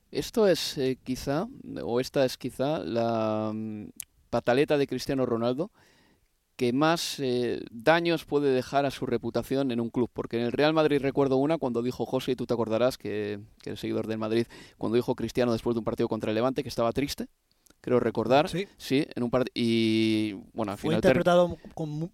Esto 0.09 0.47
es 0.47 0.77
eh, 0.77 0.97
quizá, 1.03 1.47
o 1.83 1.99
esta 1.99 2.23
es 2.23 2.37
quizá 2.37 2.79
la 2.79 3.51
mm, 3.53 3.89
pataleta 4.29 4.77
de 4.77 4.87
Cristiano 4.87 5.25
Ronaldo 5.25 5.69
que 6.55 6.73
más 6.73 7.19
eh, 7.19 7.59
daños 7.71 8.25
puede 8.25 8.51
dejar 8.51 8.85
a 8.85 8.91
su 8.91 9.05
reputación 9.05 9.69
en 9.71 9.79
un 9.79 9.89
club. 9.91 10.09
Porque 10.11 10.39
en 10.39 10.45
el 10.45 10.51
Real 10.51 10.73
Madrid 10.73 10.99
recuerdo 10.99 11.37
una 11.37 11.59
cuando 11.59 11.83
dijo 11.83 12.05
José, 12.05 12.31
y 12.31 12.35
tú 12.35 12.47
te 12.47 12.53
acordarás 12.53 12.97
que, 12.97 13.39
que 13.61 13.71
eres 13.71 13.79
seguidor 13.79 14.07
del 14.07 14.17
Madrid, 14.17 14.47
cuando 14.77 14.95
dijo 14.95 15.13
Cristiano 15.13 15.51
después 15.51 15.75
de 15.75 15.79
un 15.79 15.85
partido 15.85 16.07
contra 16.07 16.31
el 16.31 16.35
Levante 16.35 16.63
que 16.63 16.69
estaba 16.69 16.91
triste, 16.93 17.27
creo 17.81 17.99
recordar. 17.99 18.49
Sí. 18.49 18.67
Sí, 18.77 19.05
en 19.15 19.23
un 19.23 19.29
par 19.29 19.45
y 19.53 20.33
bueno, 20.53 20.73
al 20.73 20.77
Fue 20.77 20.93
interpretado 20.93 21.57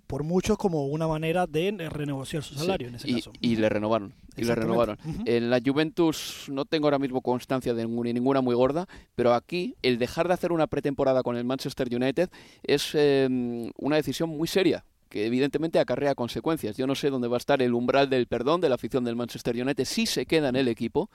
por 0.08 0.24
muchos 0.24 0.58
como 0.58 0.86
una 0.88 1.08
manera 1.08 1.48
de 1.48 1.72
renegociar 1.90 2.44
su 2.44 2.56
salario 2.56 2.88
en 2.88 2.96
ese 2.96 3.10
y, 3.10 3.16
caso. 3.16 3.34
Y 3.42 3.56
le 3.56 3.70
renovaron. 3.70 4.14
Y 4.36 4.44
le 4.44 4.56
renovaron. 4.56 4.98
En 5.26 5.50
la 5.50 5.60
Juventus 5.64 6.46
no 6.50 6.66
tengo 6.66 6.88
ahora 6.88 7.00
mismo 7.00 7.22
constancia 7.22 7.74
de 7.74 7.88
ninguna 7.88 8.42
muy 8.42 8.56
gorda, 8.56 8.88
pero 9.16 9.34
aquí 9.34 9.76
el 9.82 9.98
dejar 9.98 10.28
de 10.28 10.34
hacer 10.34 10.52
una 10.52 10.68
pretemporada 10.68 11.24
con 11.24 11.38
el 11.38 11.44
Manchester 11.44 11.88
United 11.94 12.30
es 12.64 12.92
em, 12.96 13.72
una 13.78 13.96
decisión 13.96 14.30
muy 14.30 14.48
seria 14.48 14.84
que 15.14 15.28
evidentemente 15.28 15.78
acarrea 15.78 16.16
consecuencias. 16.16 16.76
Yo 16.76 16.88
no 16.88 16.96
sé 16.96 17.12
dónde 17.12 17.28
va 17.28 17.38
a 17.38 17.38
estar 17.38 17.62
el 17.62 17.76
umbral 17.76 18.10
del 18.10 18.26
perdón 18.26 18.62
de 18.62 18.70
la 18.70 18.76
afición 18.76 19.04
del 19.04 19.16
Manchester 19.16 19.56
United 19.56 19.86
si 19.86 20.08
se 20.08 20.26
queda 20.26 20.50
en 20.50 20.56
el 20.56 20.68
equipo, 20.68 21.12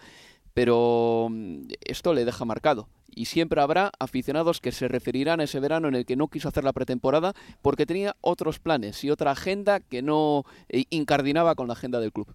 pero 0.58 1.28
mm, 1.30 1.68
esto 1.84 2.12
le 2.12 2.24
deja 2.24 2.44
marcado. 2.44 2.88
Y 3.14 3.26
siempre 3.26 3.60
habrá 3.60 3.92
aficionados 4.00 4.60
que 4.60 4.72
se 4.72 4.88
referirán 4.88 5.38
a 5.38 5.44
ese 5.44 5.60
verano 5.60 5.86
en 5.86 5.94
el 5.94 6.04
que 6.04 6.16
no 6.16 6.26
quiso 6.26 6.48
hacer 6.48 6.64
la 6.64 6.72
pretemporada 6.72 7.32
porque 7.62 7.86
tenía 7.86 8.16
otros 8.22 8.58
planes 8.58 9.04
y 9.04 9.10
otra 9.10 9.30
agenda 9.30 9.78
que 9.78 10.02
no 10.02 10.44
eh, 10.68 10.82
incardinaba 10.90 11.54
con 11.54 11.68
la 11.68 11.74
agenda 11.74 12.00
del 12.00 12.12
club. 12.12 12.34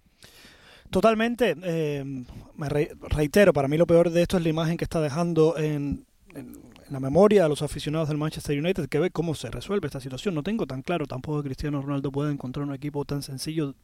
Totalmente. 0.88 1.54
Eh, 1.64 2.02
me 2.56 2.68
reitero, 2.70 3.52
para 3.52 3.68
mí 3.68 3.76
lo 3.76 3.86
peor 3.86 4.08
de 4.08 4.22
esto 4.22 4.38
es 4.38 4.42
la 4.42 4.48
imagen 4.48 4.78
que 4.78 4.84
está 4.84 5.02
dejando 5.02 5.58
en 5.58 6.06
en 6.34 6.56
la 6.90 7.00
memoria 7.00 7.44
a 7.44 7.48
los 7.48 7.62
aficionados 7.62 8.08
del 8.08 8.18
Manchester 8.18 8.58
United 8.58 8.88
que 8.88 8.98
ve 8.98 9.10
cómo 9.10 9.34
se 9.34 9.50
resuelve 9.50 9.86
esta 9.86 10.00
situación. 10.00 10.34
No 10.34 10.42
tengo 10.42 10.66
tan 10.66 10.82
claro 10.82 11.06
tampoco 11.06 11.42
que 11.42 11.48
Cristiano 11.48 11.80
Ronaldo 11.80 12.12
pueda 12.12 12.30
encontrar 12.30 12.66
un 12.66 12.74
equipo 12.74 13.04
tan 13.04 13.22
sencillo, 13.22 13.74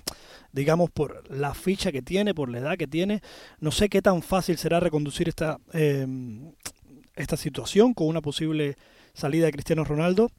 digamos, 0.52 0.90
por 0.90 1.30
la 1.30 1.54
ficha 1.54 1.92
que 1.92 2.02
tiene, 2.02 2.34
por 2.34 2.48
la 2.50 2.58
edad 2.58 2.76
que 2.76 2.86
tiene. 2.86 3.22
No 3.58 3.70
sé 3.70 3.88
qué 3.88 4.02
tan 4.02 4.22
fácil 4.22 4.58
será 4.58 4.80
reconducir 4.80 5.28
esta, 5.28 5.58
em, 5.72 6.52
esta 7.16 7.36
situación 7.36 7.94
con 7.94 8.06
una 8.08 8.20
posible 8.20 8.76
salida 9.14 9.46
de 9.46 9.52
Cristiano 9.52 9.84
Ronaldo. 9.84 10.30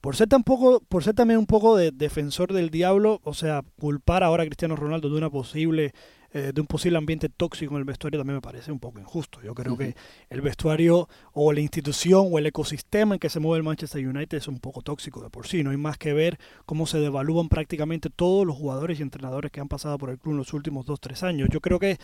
Por 0.00 0.14
ser, 0.14 0.28
tampoco, 0.28 0.80
por 0.88 1.02
ser 1.02 1.14
también 1.14 1.38
un 1.38 1.46
poco 1.46 1.76
de 1.76 1.90
defensor 1.90 2.52
del 2.52 2.70
diablo, 2.70 3.20
o 3.24 3.34
sea, 3.34 3.62
culpar 3.80 4.22
ahora 4.22 4.44
a 4.44 4.46
Cristiano 4.46 4.76
Ronaldo 4.76 5.08
de 5.10 5.16
una 5.16 5.30
posible 5.30 5.92
eh, 6.36 6.52
de 6.52 6.60
un 6.60 6.66
posible 6.66 6.98
ambiente 6.98 7.30
tóxico 7.30 7.72
en 7.72 7.78
el 7.78 7.84
vestuario 7.84 8.20
también 8.20 8.34
me 8.34 8.42
parece 8.42 8.70
un 8.70 8.78
poco 8.78 8.98
injusto. 9.00 9.40
Yo 9.42 9.54
creo 9.54 9.74
que 9.78 9.96
el 10.28 10.42
vestuario 10.42 11.08
o 11.32 11.50
la 11.50 11.60
institución 11.60 12.28
o 12.30 12.38
el 12.38 12.44
ecosistema 12.44 13.14
en 13.14 13.18
que 13.18 13.30
se 13.30 13.40
mueve 13.40 13.56
el 13.56 13.62
Manchester 13.62 14.06
United 14.06 14.36
es 14.36 14.46
un 14.46 14.58
poco 14.58 14.82
tóxico 14.82 15.22
de 15.22 15.30
por 15.30 15.46
sí. 15.46 15.62
No 15.62 15.70
hay 15.70 15.78
más 15.78 15.96
que 15.96 16.12
ver 16.12 16.38
cómo 16.66 16.86
se 16.86 16.98
devalúan 17.00 17.48
prácticamente 17.48 18.10
todos 18.10 18.46
los 18.46 18.54
jugadores 18.54 19.00
y 19.00 19.02
entrenadores 19.02 19.50
que 19.50 19.60
han 19.60 19.68
pasado 19.68 19.96
por 19.96 20.10
el 20.10 20.18
club 20.18 20.32
en 20.32 20.38
los 20.38 20.52
últimos 20.52 20.84
dos, 20.84 21.00
tres 21.00 21.22
años. 21.22 21.48
Yo 21.50 21.62
creo 21.62 21.78
que 21.78 21.96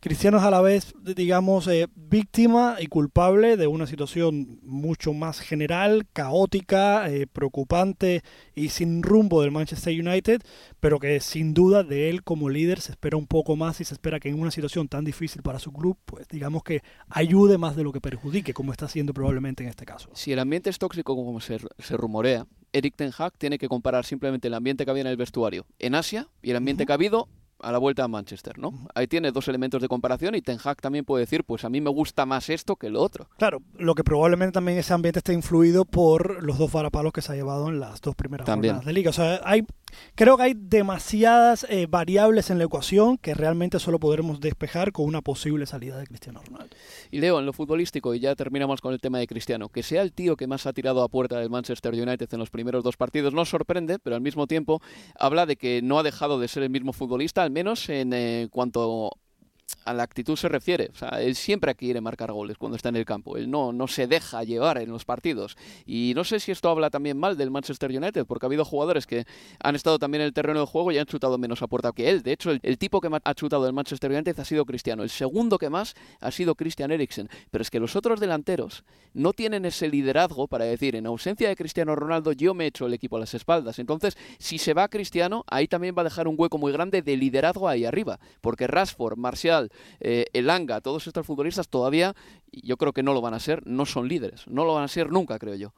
Cristiano 0.00 0.38
es 0.38 0.42
a 0.42 0.50
la 0.50 0.60
vez, 0.60 0.92
digamos, 1.14 1.68
eh, 1.68 1.86
víctima 1.94 2.78
y 2.80 2.88
culpable 2.88 3.56
de 3.56 3.68
una 3.68 3.86
situación 3.86 4.58
mucho 4.64 5.12
más 5.12 5.38
general, 5.38 6.08
caótica, 6.12 7.08
eh, 7.08 7.28
preocupante 7.28 8.22
y 8.56 8.70
sin 8.70 9.04
rumbo 9.04 9.42
del 9.42 9.52
Manchester 9.52 9.94
United, 9.94 10.42
pero 10.80 10.98
que 10.98 11.20
sin 11.20 11.54
duda 11.54 11.84
de 11.84 12.10
él 12.10 12.24
como 12.24 12.48
líder 12.48 12.80
se 12.80 12.90
espera 12.90 13.16
un 13.16 13.28
poco 13.28 13.54
más 13.54 13.75
y 13.80 13.84
se 13.84 13.94
espera 13.94 14.20
que 14.20 14.28
en 14.28 14.40
una 14.40 14.50
situación 14.50 14.88
tan 14.88 15.04
difícil 15.04 15.42
para 15.42 15.58
su 15.58 15.72
club, 15.72 15.96
pues 16.04 16.26
digamos 16.28 16.62
que 16.62 16.82
ayude 17.08 17.58
más 17.58 17.76
de 17.76 17.84
lo 17.84 17.92
que 17.92 18.00
perjudique, 18.00 18.54
como 18.54 18.72
está 18.72 18.86
haciendo 18.86 19.12
probablemente 19.12 19.62
en 19.62 19.68
este 19.68 19.84
caso. 19.84 20.10
Si 20.14 20.32
el 20.32 20.38
ambiente 20.38 20.70
es 20.70 20.78
tóxico 20.78 21.14
como 21.14 21.40
se, 21.40 21.58
se 21.78 21.96
rumorea, 21.96 22.46
Eric 22.72 22.94
Ten 22.96 23.12
Hag 23.16 23.36
tiene 23.38 23.58
que 23.58 23.68
comparar 23.68 24.04
simplemente 24.04 24.48
el 24.48 24.54
ambiente 24.54 24.84
que 24.84 24.90
había 24.90 25.02
en 25.02 25.06
el 25.08 25.16
vestuario 25.16 25.66
en 25.78 25.94
Asia 25.94 26.28
y 26.42 26.50
el 26.50 26.56
ambiente 26.56 26.86
que 26.86 26.92
ha 26.92 26.94
habido 26.94 27.28
a 27.60 27.72
la 27.72 27.78
vuelta 27.78 28.04
a 28.04 28.08
Manchester, 28.08 28.58
¿no? 28.58 28.86
Ahí 28.94 29.06
tiene 29.06 29.32
dos 29.32 29.48
elementos 29.48 29.80
de 29.80 29.88
comparación 29.88 30.34
y 30.34 30.42
Ten 30.42 30.58
Hag 30.62 30.80
también 30.80 31.04
puede 31.04 31.24
decir, 31.24 31.44
pues 31.44 31.64
a 31.64 31.68
mí 31.68 31.80
me 31.80 31.90
gusta 31.90 32.26
más 32.26 32.50
esto 32.50 32.76
que 32.76 32.90
lo 32.90 33.02
otro. 33.02 33.28
Claro, 33.38 33.62
lo 33.78 33.94
que 33.94 34.04
probablemente 34.04 34.52
también 34.52 34.78
ese 34.78 34.92
ambiente 34.92 35.20
esté 35.20 35.32
influido 35.32 35.84
por 35.84 36.42
los 36.42 36.58
dos 36.58 36.70
varapalos 36.70 37.12
que 37.12 37.22
se 37.22 37.32
ha 37.32 37.34
llevado 37.34 37.68
en 37.68 37.80
las 37.80 38.00
dos 38.00 38.14
primeras 38.14 38.46
jornadas 38.46 38.84
de 38.84 38.92
liga. 38.92 39.10
O 39.10 39.14
sea, 39.14 39.40
hay 39.44 39.64
Creo 40.14 40.36
que 40.36 40.42
hay 40.44 40.54
demasiadas 40.56 41.66
eh, 41.68 41.86
variables 41.88 42.50
en 42.50 42.58
la 42.58 42.64
ecuación 42.64 43.18
que 43.18 43.34
realmente 43.34 43.78
solo 43.78 43.98
podremos 43.98 44.40
despejar 44.40 44.92
con 44.92 45.06
una 45.06 45.22
posible 45.22 45.66
salida 45.66 45.98
de 45.98 46.06
Cristiano 46.06 46.40
Ronaldo. 46.44 46.74
Y 47.10 47.20
Leo, 47.20 47.38
en 47.38 47.46
lo 47.46 47.52
futbolístico, 47.52 48.14
y 48.14 48.20
ya 48.20 48.34
terminamos 48.34 48.80
con 48.80 48.92
el 48.92 49.00
tema 49.00 49.18
de 49.18 49.26
Cristiano, 49.26 49.68
que 49.68 49.82
sea 49.82 50.02
el 50.02 50.12
tío 50.12 50.36
que 50.36 50.46
más 50.46 50.66
ha 50.66 50.72
tirado 50.72 51.02
a 51.02 51.08
puerta 51.08 51.38
del 51.38 51.50
Manchester 51.50 51.92
United 51.92 52.28
en 52.32 52.38
los 52.38 52.50
primeros 52.50 52.82
dos 52.82 52.96
partidos 52.96 53.34
no 53.34 53.44
sorprende, 53.44 53.98
pero 53.98 54.16
al 54.16 54.22
mismo 54.22 54.46
tiempo 54.46 54.80
habla 55.18 55.46
de 55.46 55.56
que 55.56 55.80
no 55.82 55.98
ha 55.98 56.02
dejado 56.02 56.38
de 56.38 56.48
ser 56.48 56.62
el 56.62 56.70
mismo 56.70 56.92
futbolista, 56.92 57.42
al 57.42 57.50
menos 57.50 57.88
en 57.88 58.12
eh, 58.12 58.48
cuanto 58.50 59.10
a 59.86 59.94
la 59.94 60.02
actitud 60.02 60.36
se 60.36 60.48
refiere. 60.48 60.90
O 60.92 60.96
sea, 60.96 61.08
él 61.20 61.34
siempre 61.36 61.74
quiere 61.74 62.00
marcar 62.00 62.32
goles 62.32 62.58
cuando 62.58 62.76
está 62.76 62.88
en 62.88 62.96
el 62.96 63.04
campo. 63.04 63.36
Él 63.36 63.50
no, 63.50 63.72
no 63.72 63.86
se 63.86 64.06
deja 64.06 64.42
llevar 64.44 64.78
en 64.78 64.90
los 64.90 65.04
partidos. 65.04 65.56
Y 65.86 66.12
no 66.14 66.24
sé 66.24 66.40
si 66.40 66.52
esto 66.52 66.68
habla 66.68 66.90
también 66.90 67.18
mal 67.18 67.36
del 67.36 67.50
Manchester 67.50 67.90
United, 67.90 68.26
porque 68.26 68.46
ha 68.46 68.48
habido 68.48 68.64
jugadores 68.64 69.06
que 69.06 69.24
han 69.60 69.76
estado 69.76 69.98
también 69.98 70.22
en 70.22 70.26
el 70.26 70.32
terreno 70.32 70.60
de 70.60 70.66
juego 70.66 70.90
y 70.92 70.98
han 70.98 71.06
chutado 71.06 71.38
menos 71.38 71.62
a 71.62 71.68
puerta 71.68 71.92
que 71.92 72.10
él. 72.10 72.22
De 72.22 72.32
hecho, 72.32 72.50
el, 72.50 72.78
tipo 72.78 73.00
que 73.00 73.08
más 73.08 73.22
ha 73.24 73.34
chutado 73.34 73.66
el 73.66 73.72
Manchester 73.72 74.10
United 74.10 74.38
ha 74.38 74.44
sido 74.44 74.64
Cristiano. 74.64 75.02
El 75.02 75.10
segundo 75.10 75.56
que 75.56 75.70
más 75.70 75.94
ha 76.20 76.30
sido 76.30 76.54
Christian 76.56 76.90
Eriksen. 76.90 77.28
Pero 77.50 77.62
es 77.62 77.70
que 77.70 77.80
los 77.80 77.94
otros 77.94 78.18
delanteros 78.18 78.84
no 79.14 79.32
tienen 79.32 79.64
ese 79.64 79.88
liderazgo 79.88 80.48
para 80.48 80.64
decir, 80.64 80.96
en 80.96 81.06
ausencia 81.06 81.48
de 81.48 81.56
Cristiano 81.56 81.94
Ronaldo, 81.94 82.32
yo 82.32 82.54
me 82.54 82.66
echo 82.66 82.86
el 82.86 82.94
equipo 82.94 83.16
a 83.16 83.20
las 83.20 83.34
espaldas. 83.34 83.78
Entonces, 83.78 84.16
si 84.38 84.58
se 84.58 84.74
va 84.74 84.88
Cristiano, 84.88 85.44
ahí 85.46 85.68
también 85.68 85.94
va 85.96 86.02
a 86.02 86.04
dejar 86.04 86.28
un 86.28 86.34
hueco 86.36 86.58
muy 86.58 86.72
grande 86.72 87.02
de 87.02 87.16
liderazgo 87.16 87.68
ahí 87.68 87.84
arriba. 87.84 88.18
Porque 88.40 88.66
Rashford, 88.66 89.16
Martial, 89.56 89.70
eh, 90.00 90.26
Elanga, 90.32 90.80
todos 90.80 91.06
estos 91.06 91.26
futbolistas 91.26 91.68
todavía, 91.68 92.14
yo 92.52 92.76
creo 92.76 92.92
que 92.92 93.02
no 93.02 93.12
lo 93.12 93.20
van 93.20 93.34
a 93.34 93.40
ser, 93.40 93.66
no 93.66 93.86
son 93.86 94.08
líderes, 94.08 94.46
no 94.48 94.64
lo 94.64 94.74
van 94.74 94.84
a 94.84 94.88
ser 94.88 95.10
nunca, 95.10 95.38
creo 95.38 95.54
yo. 95.54 95.72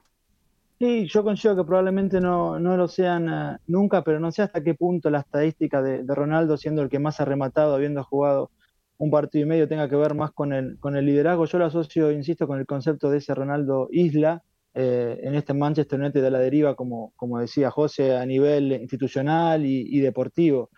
Sí, 0.78 1.08
yo 1.08 1.24
considero 1.24 1.56
que 1.56 1.66
probablemente 1.66 2.20
no, 2.20 2.60
no 2.60 2.76
lo 2.76 2.86
sean 2.86 3.28
eh, 3.28 3.58
nunca, 3.66 4.04
pero 4.04 4.20
no 4.20 4.30
sé 4.30 4.42
hasta 4.42 4.62
qué 4.62 4.74
punto 4.74 5.10
la 5.10 5.20
estadística 5.20 5.82
de, 5.82 6.04
Ronaldo, 6.06 6.56
siendo 6.56 6.82
el 6.82 6.88
que 6.88 7.00
más 7.00 7.20
ha 7.20 7.24
rematado, 7.24 7.74
habiendo 7.74 8.04
jugado 8.04 8.52
un 8.96 9.10
partido 9.10 9.44
y 9.44 9.48
medio, 9.48 9.68
tenga 9.68 9.88
que 9.88 9.96
ver 9.96 10.14
más 10.14 10.30
con 10.32 10.52
el, 10.52 10.78
con 10.78 10.96
el 10.96 11.06
liderazgo. 11.06 11.46
Yo 11.46 11.58
lo 11.58 11.66
asocio, 11.66 12.12
insisto, 12.12 12.46
con 12.46 12.60
el 12.60 12.66
concepto 12.66 13.10
de 13.10 13.18
ese 13.18 13.34
Ronaldo 13.34 13.88
Isla, 13.90 14.42
eh, 14.74 15.18
en 15.22 15.34
este 15.34 15.52
Manchester 15.52 15.98
United 16.00 16.22
de 16.22 16.30
la 16.30 16.38
deriva, 16.38 16.76
como, 16.76 17.12
como 17.16 17.40
decía 17.40 17.70
José, 17.70 18.16
a 18.16 18.24
nivel 18.24 18.70
institucional 18.72 19.66
y, 19.66 19.98
deportivo, 20.00 20.70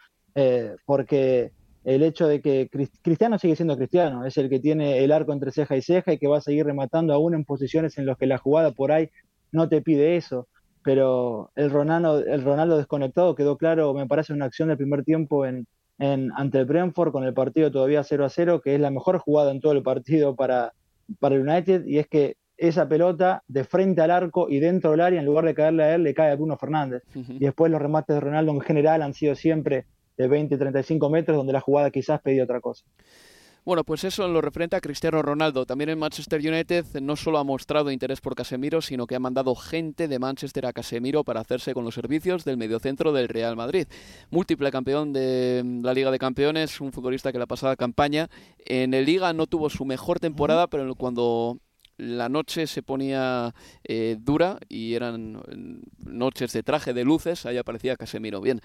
porque 0.87 1.53
el 1.85 2.03
hecho 2.03 2.27
de 2.27 2.41
que 2.41 2.69
Cristiano 3.03 3.39
sigue 3.39 3.57
siendo 3.57 3.77
Cristiano, 3.77 4.25
es 4.25 4.37
el 4.37 4.49
que 4.49 4.61
tiene 4.61 5.03
el 5.03 5.13
arco 5.13 5.33
entre 5.33 5.51
ceja 5.51 5.77
y 5.77 5.83
ceja 5.83 6.13
y 6.13 6.19
que 6.19 6.29
va 6.29 6.39
a 6.39 6.43
seguir 6.43 6.67
rematando 6.67 7.15
aún 7.15 7.35
en 7.35 7.45
posiciones 7.45 7.97
en 7.99 8.07
las 8.07 8.19
que 8.19 8.27
la 8.27 8.39
jugada 8.39 8.73
por 8.73 8.93
ahí 8.93 9.11
no 9.53 9.69
te 9.69 9.81
pide 9.83 10.17
eso. 10.17 10.49
Pero 10.83 11.51
el 11.57 11.71
Ronaldo, 11.71 12.25
el 12.25 12.43
Ronaldo 12.43 12.79
desconectado 12.79 13.35
quedó 13.35 13.57
claro, 13.57 13.93
me 13.95 14.07
parece, 14.07 14.33
una 14.33 14.47
acción 14.47 14.69
del 14.69 14.79
primer 14.79 15.05
tiempo 15.05 15.45
en, 15.45 15.67
en, 15.99 16.31
ante 16.37 16.59
el 16.59 16.65
Brentford 16.65 17.13
con 17.13 17.25
el 17.25 17.35
partido 17.35 17.71
todavía 17.71 18.03
0 18.03 18.25
a 18.25 18.31
0, 18.31 18.61
que 18.63 18.75
es 18.75 18.81
la 18.81 18.91
mejor 18.91 19.19
jugada 19.19 19.51
en 19.51 19.61
todo 19.61 19.73
el 19.73 19.83
partido 19.83 20.35
para, 20.35 20.73
para 21.19 21.35
el 21.35 21.47
United, 21.47 21.85
y 21.87 21.99
es 21.99 22.09
que 22.09 22.37
esa 22.57 22.89
pelota 22.89 23.43
de 23.49 23.65
frente 23.65 24.03
al 24.03 24.11
arco 24.11 24.49
y 24.49 24.61
dentro 24.61 24.91
del 24.91 25.01
área, 25.01 25.21
en 25.21 25.27
lugar 25.27 25.47
de 25.47 25.55
caerle 25.55 25.83
a 25.83 25.95
él, 25.95 26.03
le 26.03 26.13
cae 26.13 26.31
a 26.31 26.37
Bruno 26.37 26.59
Fernández. 26.59 27.03
Y 27.15 27.39
después 27.39 27.73
los 27.73 27.81
remates 27.81 28.15
de 28.15 28.21
Ronaldo 28.21 28.53
en 28.53 28.61
general 28.61 29.01
han 29.01 29.15
sido 29.15 29.35
siempre 29.35 29.87
de 30.17 30.29
20, 30.29 30.57
35 30.57 31.11
metros, 31.11 31.37
donde 31.37 31.53
la 31.53 31.61
jugada 31.61 31.91
quizás 31.91 32.21
pedía 32.21 32.45
otra 32.45 32.61
cosa. 32.61 32.85
Bueno, 33.63 33.85
pues 33.85 34.05
eso 34.05 34.27
lo 34.27 34.41
referente 34.41 34.77
a 34.77 34.81
Cristiano 34.81 35.21
Ronaldo. 35.21 35.67
También 35.67 35.91
en 35.91 35.99
Manchester 35.99 36.41
United 36.41 36.87
no 37.03 37.15
solo 37.15 37.39
ha 37.39 37.45
mostrado 37.45 37.91
interés 37.91 38.23
por 38.23 38.35
Casemiro, 38.35 38.81
sino 38.81 39.07
que 39.07 39.15
ha 39.15 39.21
mandado 39.21 39.55
gente 39.55 40.09
de 40.09 40.19
Manchester 40.19 40.65
a 40.65 40.73
Casemiro 40.73 41.25
para 41.25 41.41
hacerse 41.41 41.75
con 41.75 41.85
los 41.85 41.95
servicios 41.95 42.45
del 42.45 42.57
mediocentro 42.57 43.13
del 43.13 43.29
Real 43.29 43.57
Madrid. 43.57 43.87
Múltiple 44.31 44.71
campeón 44.71 45.13
de 45.13 45.63
la 45.83 45.93
Liga 45.93 46.11
de 46.11 46.19
Campeones, 46.19 46.81
un 46.81 46.91
futbolista 46.91 47.33
que 47.33 47.39
la 47.39 47.47
pasada 47.47 47.77
campaña 47.77 48.31
en 48.65 48.95
el 48.95 49.05
Liga 49.05 49.33
no 49.35 49.47
tuvo 49.47 49.69
su 49.69 49.85
mejor 49.85 50.21
temporada, 50.21 50.67
pero 50.67 50.95
cuando 50.95 51.59
la 52.01 52.29
noche 52.29 52.67
se 52.67 52.83
ponía 52.83 53.55
eh, 53.85 54.17
dura 54.19 54.59
y 54.69 54.95
eran 54.95 55.35
mm, 55.35 55.83
noches 56.07 56.53
de 56.53 56.63
traje 56.63 56.95
de 56.95 57.05
luces, 57.05 57.45
ahí 57.47 57.59
aparecía 57.59 57.97
Casemiro. 57.97 58.41
Bien, 58.41 58.61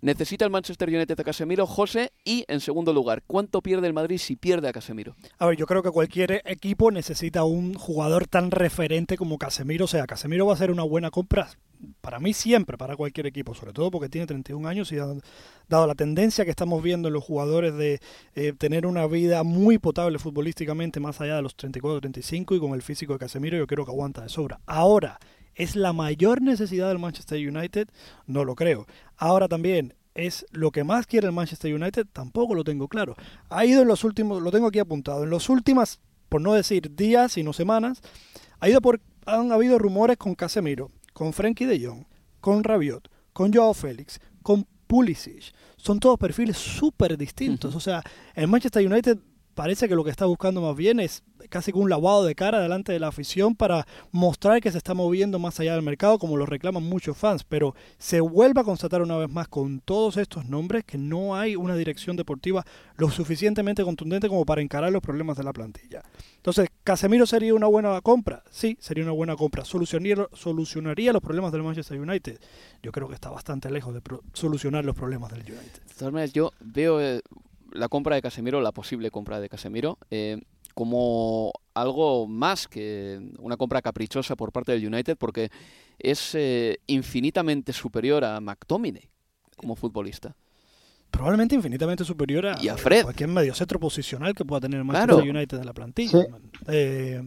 necesita 0.00 0.44
el 0.44 0.50
Manchester 0.50 0.88
United 0.88 1.18
a 1.18 1.24
Casemiro, 1.24 1.66
José, 1.66 2.12
y 2.24 2.44
en 2.48 2.60
segundo 2.60 2.92
lugar, 2.92 3.22
¿cuánto 3.26 3.62
pierde 3.62 3.86
el 3.86 3.92
Madrid 3.92 4.18
si 4.18 4.36
pierde 4.36 4.68
a 4.68 4.72
Casemiro? 4.72 5.14
A 5.38 5.46
ver, 5.46 5.56
yo 5.56 5.66
creo 5.66 5.82
que 5.82 5.90
cualquier 5.90 6.42
equipo 6.44 6.90
necesita 6.90 7.44
un 7.44 7.74
jugador 7.74 8.26
tan 8.26 8.50
referente 8.50 9.16
como 9.16 9.38
Casemiro, 9.38 9.84
o 9.84 9.88
sea, 9.88 10.06
Casemiro 10.06 10.46
va 10.46 10.54
a 10.54 10.58
ser 10.58 10.70
una 10.70 10.82
buena 10.82 11.10
compra 11.10 11.50
para 12.00 12.18
mí 12.20 12.32
siempre, 12.32 12.76
para 12.76 12.96
cualquier 12.96 13.26
equipo, 13.26 13.54
sobre 13.54 13.72
todo 13.72 13.90
porque 13.90 14.08
tiene 14.08 14.26
31 14.26 14.68
años 14.68 14.92
y 14.92 14.96
dado 14.96 15.86
la 15.86 15.94
tendencia 15.94 16.44
que 16.44 16.50
estamos 16.50 16.82
viendo 16.82 17.08
en 17.08 17.14
los 17.14 17.24
jugadores 17.24 17.74
de 17.74 18.00
eh, 18.34 18.52
tener 18.56 18.86
una 18.86 19.06
vida 19.06 19.42
muy 19.42 19.78
potable 19.78 20.18
futbolísticamente 20.18 21.00
más 21.00 21.20
allá 21.20 21.36
de 21.36 21.42
los 21.42 21.56
34-35 21.56 22.56
y 22.56 22.60
con 22.60 22.74
el 22.74 22.82
físico 22.82 23.14
de 23.14 23.18
Casemiro 23.18 23.56
yo 23.56 23.66
creo 23.66 23.84
que 23.84 23.90
aguanta 23.90 24.22
de 24.22 24.28
sobra. 24.28 24.60
Ahora, 24.66 25.18
¿es 25.54 25.76
la 25.76 25.92
mayor 25.92 26.42
necesidad 26.42 26.88
del 26.88 26.98
Manchester 26.98 27.38
United? 27.38 27.88
No 28.26 28.44
lo 28.44 28.54
creo. 28.54 28.86
Ahora 29.16 29.48
también, 29.48 29.94
¿es 30.14 30.46
lo 30.50 30.70
que 30.70 30.84
más 30.84 31.06
quiere 31.06 31.26
el 31.26 31.32
Manchester 31.32 31.74
United? 31.74 32.06
Tampoco 32.12 32.54
lo 32.54 32.64
tengo 32.64 32.88
claro. 32.88 33.14
Ha 33.48 33.64
ido 33.64 33.82
en 33.82 33.88
los 33.88 34.04
últimos, 34.04 34.42
lo 34.42 34.50
tengo 34.50 34.68
aquí 34.68 34.78
apuntado, 34.78 35.24
en 35.24 35.30
los 35.30 35.48
últimos, 35.48 36.00
por 36.28 36.40
no 36.40 36.54
decir 36.54 36.94
días, 36.94 37.32
sino 37.32 37.52
semanas, 37.52 38.00
ha 38.58 38.68
ido 38.68 38.80
por, 38.80 39.00
han 39.26 39.52
habido 39.52 39.78
rumores 39.78 40.16
con 40.16 40.34
Casemiro 40.34 40.90
con 41.20 41.34
Frankie 41.34 41.66
de 41.66 41.86
Jong, 41.86 42.06
con 42.40 42.64
Rabiot, 42.64 43.10
con 43.34 43.52
Joao 43.52 43.74
Félix, 43.74 44.18
con 44.42 44.66
Pulisic. 44.86 45.52
Son 45.76 46.00
todos 46.00 46.18
perfiles 46.18 46.56
súper 46.56 47.18
distintos. 47.18 47.74
O 47.74 47.80
sea, 47.80 48.02
el 48.34 48.48
Manchester 48.48 48.90
United 48.90 49.18
parece 49.54 49.88
que 49.88 49.94
lo 49.94 50.04
que 50.04 50.10
está 50.10 50.26
buscando 50.26 50.60
más 50.60 50.76
bien 50.76 51.00
es 51.00 51.22
casi 51.48 51.72
un 51.74 51.88
lavado 51.90 52.24
de 52.24 52.34
cara 52.34 52.60
delante 52.60 52.92
de 52.92 53.00
la 53.00 53.08
afición 53.08 53.54
para 53.54 53.86
mostrar 54.12 54.60
que 54.60 54.70
se 54.70 54.78
está 54.78 54.94
moviendo 54.94 55.38
más 55.38 55.58
allá 55.60 55.74
del 55.74 55.82
mercado, 55.82 56.18
como 56.18 56.36
lo 56.36 56.46
reclaman 56.46 56.82
muchos 56.82 57.16
fans. 57.16 57.44
Pero 57.44 57.74
se 57.98 58.20
vuelve 58.20 58.60
a 58.60 58.64
constatar 58.64 59.02
una 59.02 59.16
vez 59.16 59.30
más 59.30 59.48
con 59.48 59.80
todos 59.80 60.16
estos 60.16 60.46
nombres 60.46 60.84
que 60.84 60.98
no 60.98 61.36
hay 61.36 61.56
una 61.56 61.76
dirección 61.76 62.16
deportiva 62.16 62.64
lo 62.96 63.10
suficientemente 63.10 63.82
contundente 63.82 64.28
como 64.28 64.44
para 64.44 64.62
encarar 64.62 64.92
los 64.92 65.02
problemas 65.02 65.36
de 65.36 65.44
la 65.44 65.52
plantilla. 65.52 66.02
Entonces, 66.36 66.68
¿Casemiro 66.84 67.26
sería 67.26 67.54
una 67.54 67.66
buena 67.66 68.00
compra? 68.00 68.42
Sí, 68.50 68.76
sería 68.80 69.04
una 69.04 69.12
buena 69.12 69.36
compra. 69.36 69.64
¿Solucionaría, 69.64 70.26
solucionaría 70.32 71.12
los 71.12 71.22
problemas 71.22 71.52
del 71.52 71.62
Manchester 71.62 72.00
United? 72.00 72.40
Yo 72.82 72.92
creo 72.92 73.08
que 73.08 73.14
está 73.14 73.30
bastante 73.30 73.70
lejos 73.70 73.94
de 73.94 74.00
solucionar 74.32 74.84
los 74.84 74.96
problemas 74.96 75.30
del 75.30 75.42
United. 75.42 76.32
Yo 76.32 76.52
veo 76.60 77.00
eh, 77.00 77.20
la 77.72 77.88
compra 77.88 78.16
de 78.16 78.22
Casemiro, 78.22 78.60
la 78.60 78.72
posible 78.72 79.10
compra 79.10 79.40
de 79.40 79.48
Casemiro, 79.48 79.98
eh, 80.10 80.40
como 80.74 81.52
algo 81.74 82.26
más 82.26 82.68
que 82.68 83.20
una 83.38 83.56
compra 83.56 83.82
caprichosa 83.82 84.36
por 84.36 84.52
parte 84.52 84.72
del 84.72 84.86
United, 84.86 85.16
porque 85.16 85.50
es 85.98 86.34
eh, 86.34 86.78
infinitamente 86.86 87.72
superior 87.72 88.24
a 88.24 88.40
McTominay 88.40 89.08
como 89.56 89.76
futbolista. 89.76 90.36
Probablemente 91.10 91.56
infinitamente 91.56 92.04
superior 92.04 92.46
a, 92.46 92.62
y 92.62 92.68
a 92.68 92.76
Fred. 92.76 93.02
cualquier 93.02 93.28
mediocentro 93.28 93.80
posicional 93.80 94.32
que 94.34 94.44
pueda 94.44 94.60
tener 94.60 94.78
el 94.78 94.84
Manchester 94.84 95.28
United 95.28 95.58
de 95.58 95.64
la 95.64 95.72
plantilla. 95.72 96.26
Eh, 96.68 97.20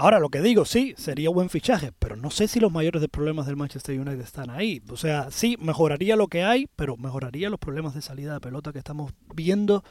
Ahora, 0.00 0.18
lo 0.18 0.30
que 0.30 0.40
digo, 0.40 0.64
sí, 0.64 0.94
sería 0.96 1.28
buen 1.28 1.50
fichaje, 1.50 1.92
pero 1.98 2.16
no 2.16 2.30
sé 2.30 2.48
si 2.48 2.58
los 2.58 2.72
mayores 2.72 3.06
problemas 3.08 3.46
del 3.46 3.56
Manchester 3.56 4.00
United 4.00 4.22
están 4.22 4.48
ahí. 4.48 4.80
O 4.90 4.96
sea, 4.96 5.30
sí, 5.30 5.58
mejoraría 5.60 6.16
lo 6.16 6.28
que 6.28 6.42
hay, 6.42 6.68
pero 6.74 6.96
mejoraría 6.96 7.50
los 7.50 7.60
problemas 7.60 7.94
de 7.94 8.00
salida 8.00 8.32
de 8.32 8.40
pelota 8.40 8.72
que 8.72 8.78
estamos 8.78 9.12
viendo 9.34 9.84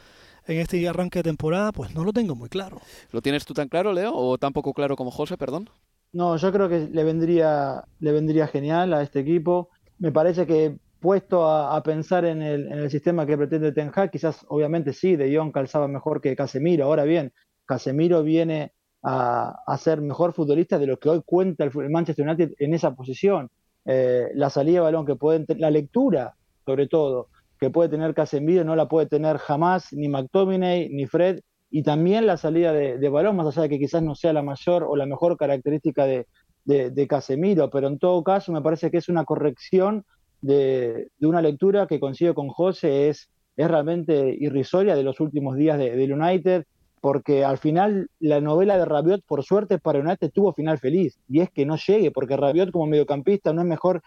en 0.48 0.58
este 0.58 0.88
arranque 0.90 1.20
de 1.20 1.24
temporada, 1.24 1.72
pues 1.72 1.94
no 1.94 2.04
lo 2.04 2.12
tengo 2.12 2.34
muy 2.34 2.50
claro. 2.50 2.82
¿Lo 3.12 3.22
tienes 3.22 3.46
tú 3.46 3.54
tan 3.54 3.70
claro, 3.70 3.94
Leo, 3.94 4.12
o 4.16 4.40
tan 4.40 4.52
poco 4.52 4.74
claro 4.74 4.96
como 4.96 5.12
José, 5.12 5.38
perdón? 5.38 5.70
No, 6.12 6.38
yo 6.38 6.52
creo 6.52 6.68
que 6.68 6.88
le 6.92 7.04
vendría, 7.04 7.84
le 8.00 8.12
vendría 8.12 8.48
genial 8.48 8.96
a 8.96 9.04
este 9.04 9.20
equipo. 9.20 9.70
Me 10.00 10.12
parece 10.12 10.48
que 10.48 10.80
puesto 11.00 11.48
a, 11.48 11.84
pensar 11.84 12.26
en 12.26 12.42
el, 12.42 12.66
en 12.66 12.80
el, 12.80 12.90
sistema 12.90 13.28
que 13.28 13.38
pretende 13.38 13.74
Ten 13.74 13.92
Hag, 13.94 14.10
quizás 14.10 14.44
obviamente 14.48 14.92
sí, 14.92 15.16
De 15.16 15.38
Jong 15.38 15.52
calzaba 15.52 15.88
mejor 15.88 16.20
que 16.20 16.36
Casemiro. 16.36 16.86
Ahora 16.86 17.04
bien, 17.04 17.32
Casemiro 17.68 18.24
viene 18.24 18.74
a, 19.04 19.78
ser 19.78 20.02
mejor 20.02 20.34
futbolista 20.34 20.78
de 20.78 20.88
lo 20.88 21.00
que 21.00 21.10
hoy 21.10 21.22
cuenta 21.26 21.64
el, 21.64 21.90
Manchester 21.90 22.28
United 22.28 22.54
en 22.60 22.74
esa 22.74 22.96
posición. 22.96 23.50
Eh, 23.86 24.30
la 24.36 24.50
salida 24.50 24.80
de 24.80 24.84
balón 24.84 25.06
que 25.06 25.16
pueden 25.16 25.46
la 25.58 25.72
lectura, 25.72 26.36
sobre 26.66 26.88
todo, 26.88 27.28
que 27.60 27.70
puede 27.70 27.90
tener 27.90 28.14
Casemiro 28.14 28.64
no 28.64 28.76
la 28.76 28.88
puede 28.88 29.08
tener 29.08 29.38
jamás 29.38 29.92
ni 29.94 30.08
McTominay 30.08 30.90
ni 30.90 31.06
Fred, 31.08 31.42
y 31.72 31.84
también 31.84 32.26
la 32.26 32.38
salida 32.38 32.74
de, 32.74 33.10
balón, 33.10 33.36
más 33.36 33.48
allá 33.48 33.64
de 33.64 33.70
que 33.70 33.80
quizás 33.80 34.02
no 34.02 34.16
sea 34.16 34.34
la 34.34 34.42
mayor 34.42 34.84
o 34.84 34.96
la 34.96 35.06
mejor 35.06 35.38
característica 35.38 36.06
de, 36.06 36.26
de, 36.66 37.08
Casemiro, 37.08 37.70
pero 37.70 37.88
en 37.88 38.00
todo 38.00 38.24
caso 38.24 38.52
me 38.52 38.62
parece 38.62 38.90
que 38.90 38.98
es 38.98 39.08
una 39.08 39.24
corrección 39.24 40.04
de, 40.42 41.10
una 41.22 41.42
lectura 41.42 41.86
que 41.86 42.00
consigo 42.00 42.34
con 42.34 42.48
José, 42.48 43.10
es, 43.10 43.30
es 43.56 43.68
realmente 43.68 44.36
irrisoria 44.40 44.96
de 44.96 45.04
los 45.04 45.20
últimos 45.20 45.58
días 45.58 45.78
del 45.78 46.12
United, 46.12 46.66
porque 47.02 47.44
al 47.44 47.58
final 47.58 48.10
la 48.20 48.42
novela 48.42 48.78
de 48.78 48.86
Rabiot, 48.86 49.24
por 49.26 49.44
suerte 49.44 49.80
para 49.80 50.00
United, 50.00 50.32
tuvo 50.32 50.54
final 50.54 50.80
feliz, 50.80 51.20
y 51.28 51.42
es 51.42 51.50
que 51.50 51.66
no 51.66 51.76
llegue, 51.76 52.12
porque 52.12 52.38
Rabiot 52.38 52.72
como 52.72 52.88
mediocampista 52.88 53.54
no 53.54 53.62
es 53.62 53.68
mejor 53.68 54.02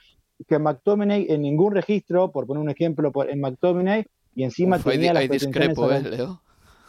que 0.49 0.59
McTominay 0.59 1.27
en 1.29 1.43
ningún 1.43 1.75
registro, 1.75 2.31
por 2.31 2.47
poner 2.47 2.63
un 2.63 2.71
ejemplo 2.71 3.13
en 3.29 3.41
McTominay, 3.41 4.05
y 4.35 4.45
encima 4.45 4.79
tenía 4.79 5.13
hay, 5.13 5.29
discrepo, 5.29 5.91
¿eh, 5.91 6.03
Leo? 6.03 6.43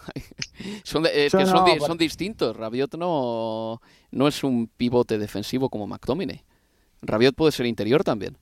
son, 0.84 1.06
es 1.06 1.32
que 1.32 1.46
son, 1.80 1.98
distintos. 1.98 2.56
Rabiot 2.56 2.96
no, 2.96 3.82
no 4.12 4.28
es 4.28 4.44
un 4.44 4.68
pivote 4.68 5.18
defensivo 5.18 5.70
como 5.70 5.88
McTominay. 5.88 6.44
Rabiot 7.02 7.36
puede 7.36 7.52
ser 7.52 7.66
interior 7.66 8.04
también. 8.04 8.38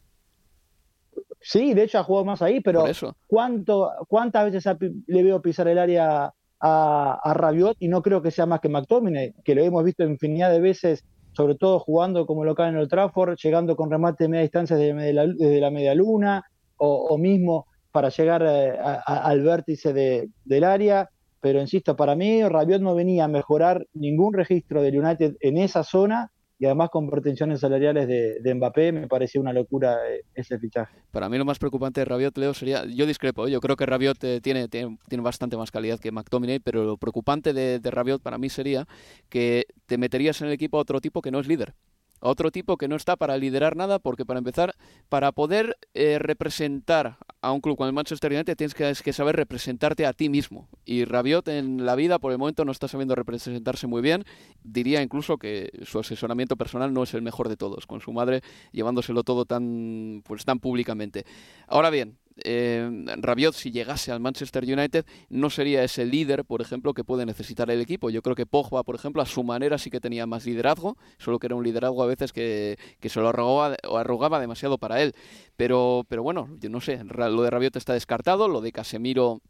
Sí, 1.42 1.74
de 1.74 1.84
hecho 1.84 2.00
ha 2.00 2.04
jugado 2.04 2.26
más 2.26 2.42
ahí, 2.42 2.60
pero 2.62 2.86
¿cuánto, 3.26 3.92
¿cuántas 4.08 4.52
veces 4.52 4.78
le 5.08 5.24
veo 5.24 5.42
pisar 5.42 5.68
el 5.68 5.80
área 5.80 6.34
a, 6.62 7.20
a 7.24 7.34
Rabiot 7.34 7.78
y 7.80 7.88
no 7.88 8.02
creo 8.02 8.22
que 8.22 8.32
sea 8.32 8.46
más 8.46 8.60
que 8.60 8.70
McTominay, 8.70 9.34
que 9.44 9.56
lo 9.56 9.64
hemos 9.64 9.84
visto 9.84 10.04
infinidad 10.04 10.52
de 10.52 10.60
veces, 10.60 11.04
sobre 11.34 11.56
todo 11.56 11.80
jugando 11.80 12.26
como 12.26 12.46
local 12.46 12.70
en 12.70 12.78
el 12.78 12.88
Trafford, 12.88 13.38
llegando 13.38 13.76
con 13.76 13.90
remate 13.90 14.26
de 14.26 14.30
media 14.30 14.44
distancia 14.44 14.76
desde 14.76 15.14
la, 15.14 15.28
desde 15.28 15.60
la 15.60 15.72
media 15.72 15.96
luna 15.96 16.44
o, 16.78 17.18
mismo 17.18 17.68
para 17.92 18.10
llegar 18.10 18.44
eh, 18.44 18.76
a, 18.80 19.02
al 19.06 19.42
vértice 19.42 19.94
de, 19.94 20.30
del 20.46 20.64
área. 20.64 21.10
Pero 21.40 21.60
insisto, 21.60 21.96
para 21.96 22.16
mí 22.16 22.44
Rabiot 22.44 22.82
no 22.82 22.96
venía 22.96 23.26
a 23.26 23.28
mejorar 23.28 23.86
ningún 23.94 24.34
registro 24.34 24.82
del 24.82 25.00
United 25.00 25.36
en 25.40 25.58
esa 25.58 25.84
zona 25.84 26.32
y 26.62 26.66
además 26.68 26.92
con 26.92 27.10
pretensiones 27.10 27.60
salariales 27.60 28.08
de, 28.08 28.40
de 28.40 28.54
Mbappé, 28.54 28.92
me 28.92 29.08
parecía 29.08 29.42
una 29.42 29.52
locura 29.52 29.98
eh, 30.08 30.26
ese 30.36 30.60
fichaje. 30.60 30.96
Para 31.10 31.28
mí 31.28 31.36
lo 31.40 31.44
más 31.44 31.58
preocupante 31.58 32.02
de 32.02 32.06
Rabiot, 32.06 32.38
Leo, 32.38 32.54
sería, 32.54 32.86
yo 32.86 33.08
discrepo, 33.08 33.48
¿eh? 33.48 33.52
yo 33.52 33.60
creo 33.60 33.76
que 33.76 33.88
Rabiot 33.88 34.24
eh, 34.24 34.42
tiene, 34.42 34.68
tiene, 34.68 34.96
tiene, 35.10 35.24
bastante 35.24 35.58
más 35.58 35.72
calidad 35.72 36.00
que 36.00 36.12
McTominay, 36.12 36.60
pero 36.60 36.84
lo 36.84 36.98
preocupante 36.98 37.54
de, 37.54 37.80
de 37.80 37.90
Rabiot 37.90 38.22
para 38.22 38.38
mí 38.38 38.48
sería 38.50 38.86
que 39.28 39.66
te 39.88 39.98
meterías 39.98 40.40
en 40.42 40.50
el 40.50 40.54
equipo 40.54 40.78
a 40.78 40.82
otro 40.82 41.02
tipo 41.02 41.24
que 41.24 41.32
no 41.32 41.40
es 41.40 41.48
líder 41.48 41.74
otro 42.22 42.52
tipo 42.52 42.78
que 42.78 42.88
no 42.88 42.96
está 42.96 43.16
para 43.18 43.38
liderar 43.38 43.76
nada, 43.76 44.00
porque 44.00 44.26
para 44.26 44.38
empezar, 44.38 44.76
para 45.10 45.32
poder 45.32 45.78
eh, 45.94 46.20
representar 46.20 47.18
a 47.42 47.52
un 47.52 47.60
club 47.60 47.76
como 47.76 47.88
el 47.88 47.94
Manchester 47.94 48.32
United 48.32 48.56
tienes 48.56 48.76
que, 48.76 48.94
que, 49.04 49.14
saber 49.14 49.36
representarte 49.36 50.06
a 50.06 50.14
ti 50.14 50.30
mismo. 50.30 50.70
Y 50.86 51.06
Rabiot 51.06 51.48
en 51.48 51.86
la 51.86 51.96
vida 51.96 52.20
por 52.20 52.32
el 52.32 52.38
momento 52.38 52.64
no 52.64 52.72
está 52.72 52.88
sabiendo 52.88 53.16
representarse 53.16 53.88
muy 53.88 54.02
bien. 54.02 54.24
Diría 54.64 55.02
incluso 55.02 55.38
que 55.38 55.72
su 55.84 56.00
asesoramiento 56.00 56.56
personal 56.56 56.94
no 56.94 57.04
es 57.04 57.14
el 57.14 57.24
mejor 57.24 57.50
de 57.50 57.58
todos, 57.58 57.88
con 57.88 58.00
su 58.00 58.14
madre 58.14 58.42
llevándoselo 58.72 59.24
todo 59.24 59.46
tan, 59.46 60.22
pues, 60.26 60.46
tan 60.46 60.60
públicamente. 60.60 61.26
Ahora 61.68 61.90
bien, 61.90 62.18
eh, 62.44 62.90
Rabiot, 63.18 63.54
si 63.54 63.72
llegase 63.72 64.12
al 64.12 64.20
Manchester 64.20 64.64
United, 64.64 65.06
no 65.30 65.50
sería 65.50 65.84
ese 65.84 66.06
líder, 66.06 66.46
por 66.46 66.62
ejemplo, 66.62 66.94
que 66.94 67.04
puede 67.04 67.26
necesitar 67.26 67.70
el 67.70 67.82
equipo. 67.82 68.10
Yo 68.10 68.22
creo 68.22 68.36
que 68.36 68.46
Pogba, 68.46 68.84
por 68.84 68.96
ejemplo, 68.96 69.22
a 69.22 69.26
su 69.26 69.44
manera 69.44 69.78
sí 69.78 69.90
que 69.90 70.00
tenía 70.00 70.26
más 70.26 70.46
liderazgo, 70.46 70.98
solo 71.18 71.40
que 71.40 71.48
era 71.48 71.56
un 71.56 71.64
liderazgo 71.64 72.04
a 72.04 72.08
veces 72.08 72.34
que, 72.34 72.78
que 73.00 73.10
se 73.10 73.20
lo 73.20 73.30
arrogaba, 73.30 73.76
arrogaba 74.00 74.40
demasiado 74.40 74.78
para 74.78 75.02
él. 75.02 75.14
Pero, 75.58 76.06
pero 76.08 76.24
bueno, 76.24 76.50
yo 76.60 76.70
no 76.70 76.82
sé, 76.82 77.04
lo 77.04 77.42
de 77.42 77.50
Rabiot 77.50 77.76
está 77.76 77.94
descartado, 77.94 78.48
lo 78.48 78.62
de 78.62 78.72
Casemiro 78.72 79.42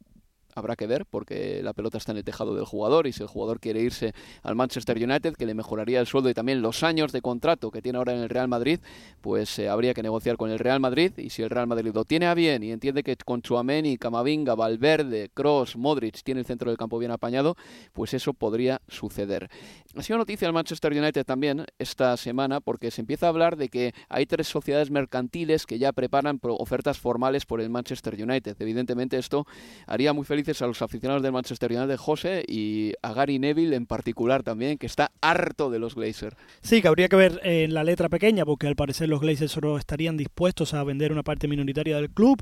habrá 0.56 0.76
que 0.76 0.88
ver 0.88 1.06
porque 1.06 1.62
la 1.64 1.74
pelota 1.74 1.98
está 1.98 2.12
en 2.12 2.20
el 2.20 2.24
tejado 2.24 2.56
del 2.56 2.66
jugador 2.66 3.08
y 3.08 3.14
si 3.14 3.24
el 3.24 3.28
jugador 3.28 3.60
quiere 3.60 3.82
irse 3.82 4.14
al 4.44 4.56
Manchester 4.56 4.98
United, 4.98 5.36
que 5.36 5.46
le 5.46 5.54
mejoraría 5.54 6.00
el 6.00 6.08
sueldo 6.08 6.30
y 6.30 6.34
también 6.34 6.62
los 6.62 6.84
años 6.84 7.12
de 7.12 7.22
contrato 7.22 7.72
que 7.72 7.82
tiene 7.82 7.98
ahora 7.98 8.14
en 8.14 8.20
el 8.22 8.30
Real 8.30 8.48
Madrid, 8.48 8.80
pues 9.22 9.58
eh, 9.60 9.70
habría 9.70 9.94
que 9.94 10.04
negociar 10.04 10.38
con 10.38 10.50
el 10.52 10.60
Real 10.60 10.80
Madrid 10.80 11.12
y 11.18 11.30
si 11.30 11.44
el 11.44 11.50
Real 11.50 11.68
Madrid 11.68 11.92
lo 11.94 12.06
tiene 12.06 12.28
a 12.28 12.34
bien 12.34 12.64
y 12.64 12.72
entiende 12.72 13.04
que 13.04 13.16
con 13.18 13.42
Chuameni, 13.42 13.98
Camavinga, 13.98 14.56
Valverde, 14.56 15.30
Cross, 15.34 15.76
Modric 15.76 16.24
tiene 16.24 16.42
el 16.42 16.46
centro 16.46 16.70
del 16.70 16.78
campo 16.78 16.98
bien 17.00 17.12
apañado, 17.12 17.56
pues 17.94 18.14
eso 18.14 18.34
podría 18.34 18.82
suceder. 18.88 19.50
Ha 19.96 20.04
sido 20.04 20.18
noticia 20.18 20.48
el 20.48 20.54
Manchester 20.54 20.94
United 20.94 21.26
también 21.26 21.66
esta 21.78 22.16
semana 22.18 22.62
porque 22.62 22.92
se 22.92 23.02
empieza 23.02 23.26
a 23.26 23.30
hablar 23.30 23.58
de 23.58 23.70
que 23.70 23.94
hay 24.10 24.26
tres 24.26 24.48
sociedades 24.48 24.90
mercantiles 24.90 25.66
que 25.66 25.80
ya 25.80 25.92
preparan 25.92 26.40
ofertas 26.42 26.98
formales 26.98 27.46
por 27.46 27.62
el 27.62 27.70
Manchester 27.70 28.16
United. 28.22 28.56
Evidentemente 28.60 29.18
esto 29.18 29.46
haría 29.88 30.14
muy 30.14 30.26
a 30.62 30.68
los 30.68 30.82
aficionados 30.82 31.24
del 31.24 31.32
Manchester 31.32 31.72
United, 31.72 31.98
José, 31.98 32.44
y 32.48 32.94
a 33.02 33.14
Gary 33.14 33.40
Neville 33.40 33.76
en 33.76 33.86
particular 33.86 34.44
también, 34.44 34.78
que 34.78 34.88
está 34.88 35.12
harto 35.22 35.70
de 35.70 35.80
los 35.80 35.96
Glazers. 35.96 36.36
Sí, 36.62 36.82
que 36.82 36.88
habría 36.88 37.08
que 37.08 37.16
ver 37.16 37.40
en 37.44 37.74
la 37.74 37.84
letra 37.84 38.10
pequeña 38.10 38.46
porque 38.46 38.68
al 38.68 38.76
parecer 38.76 39.10
los 39.10 39.22
Glazers 39.22 39.52
solo 39.52 39.78
estarían 39.78 40.18
dispuestos 40.18 40.74
a 40.74 40.84
vender 40.84 41.12
una 41.12 41.24
parte 41.24 41.48
minoritaria 41.48 41.96
del 41.96 42.10
club. 42.10 42.42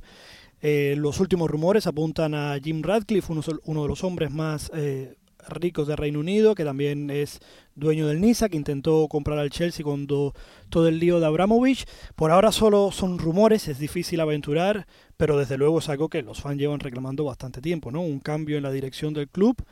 Eh, 0.62 0.96
los 0.98 1.20
últimos 1.20 1.50
rumores 1.50 1.88
apuntan 1.88 2.34
a 2.34 2.58
Jim 2.62 2.82
Radcliffe, 2.82 3.32
uno, 3.32 3.42
uno 3.64 3.84
de 3.84 3.88
los 3.88 4.04
hombres 4.04 4.32
más 4.32 4.72
eh, 4.74 5.16
ricos 5.48 5.88
de 5.88 5.96
Reino 5.96 6.20
Unido, 6.20 6.56
que 6.56 6.66
también 6.66 7.10
es 7.10 7.40
dueño 7.76 8.08
del 8.08 8.22
Niza, 8.22 8.50
que 8.50 8.58
intentó 8.58 9.08
comprar 9.08 9.40
al 9.40 9.50
Chelsea 9.50 9.84
cuando 9.84 10.34
todo 10.70 10.88
el 10.88 11.00
lío 11.00 11.20
de 11.20 11.26
Abramovich. 11.26 11.86
Por 12.16 12.32
ahora 12.32 12.52
solo 12.52 12.92
son 12.92 13.20
rumores, 13.20 13.68
es 13.68 13.80
difícil 13.80 14.20
aventurar, 14.20 14.88
pero 15.18 15.38
desde 15.38 15.58
luego 15.58 15.80
es 15.80 15.90
algo 15.90 16.10
que 16.10 16.22
los 16.22 16.42
fans 16.42 16.60
llevan 16.60 16.80
reclamando 16.80 17.24
bastante 17.24 17.62
tiempo, 17.62 17.92
¿no? 17.92 18.02
Un 18.02 18.20
cambio 18.20 18.58
en 18.58 18.64
la 18.64 18.72
dirección 18.72 19.14
del 19.14 19.30
club, 19.30 19.64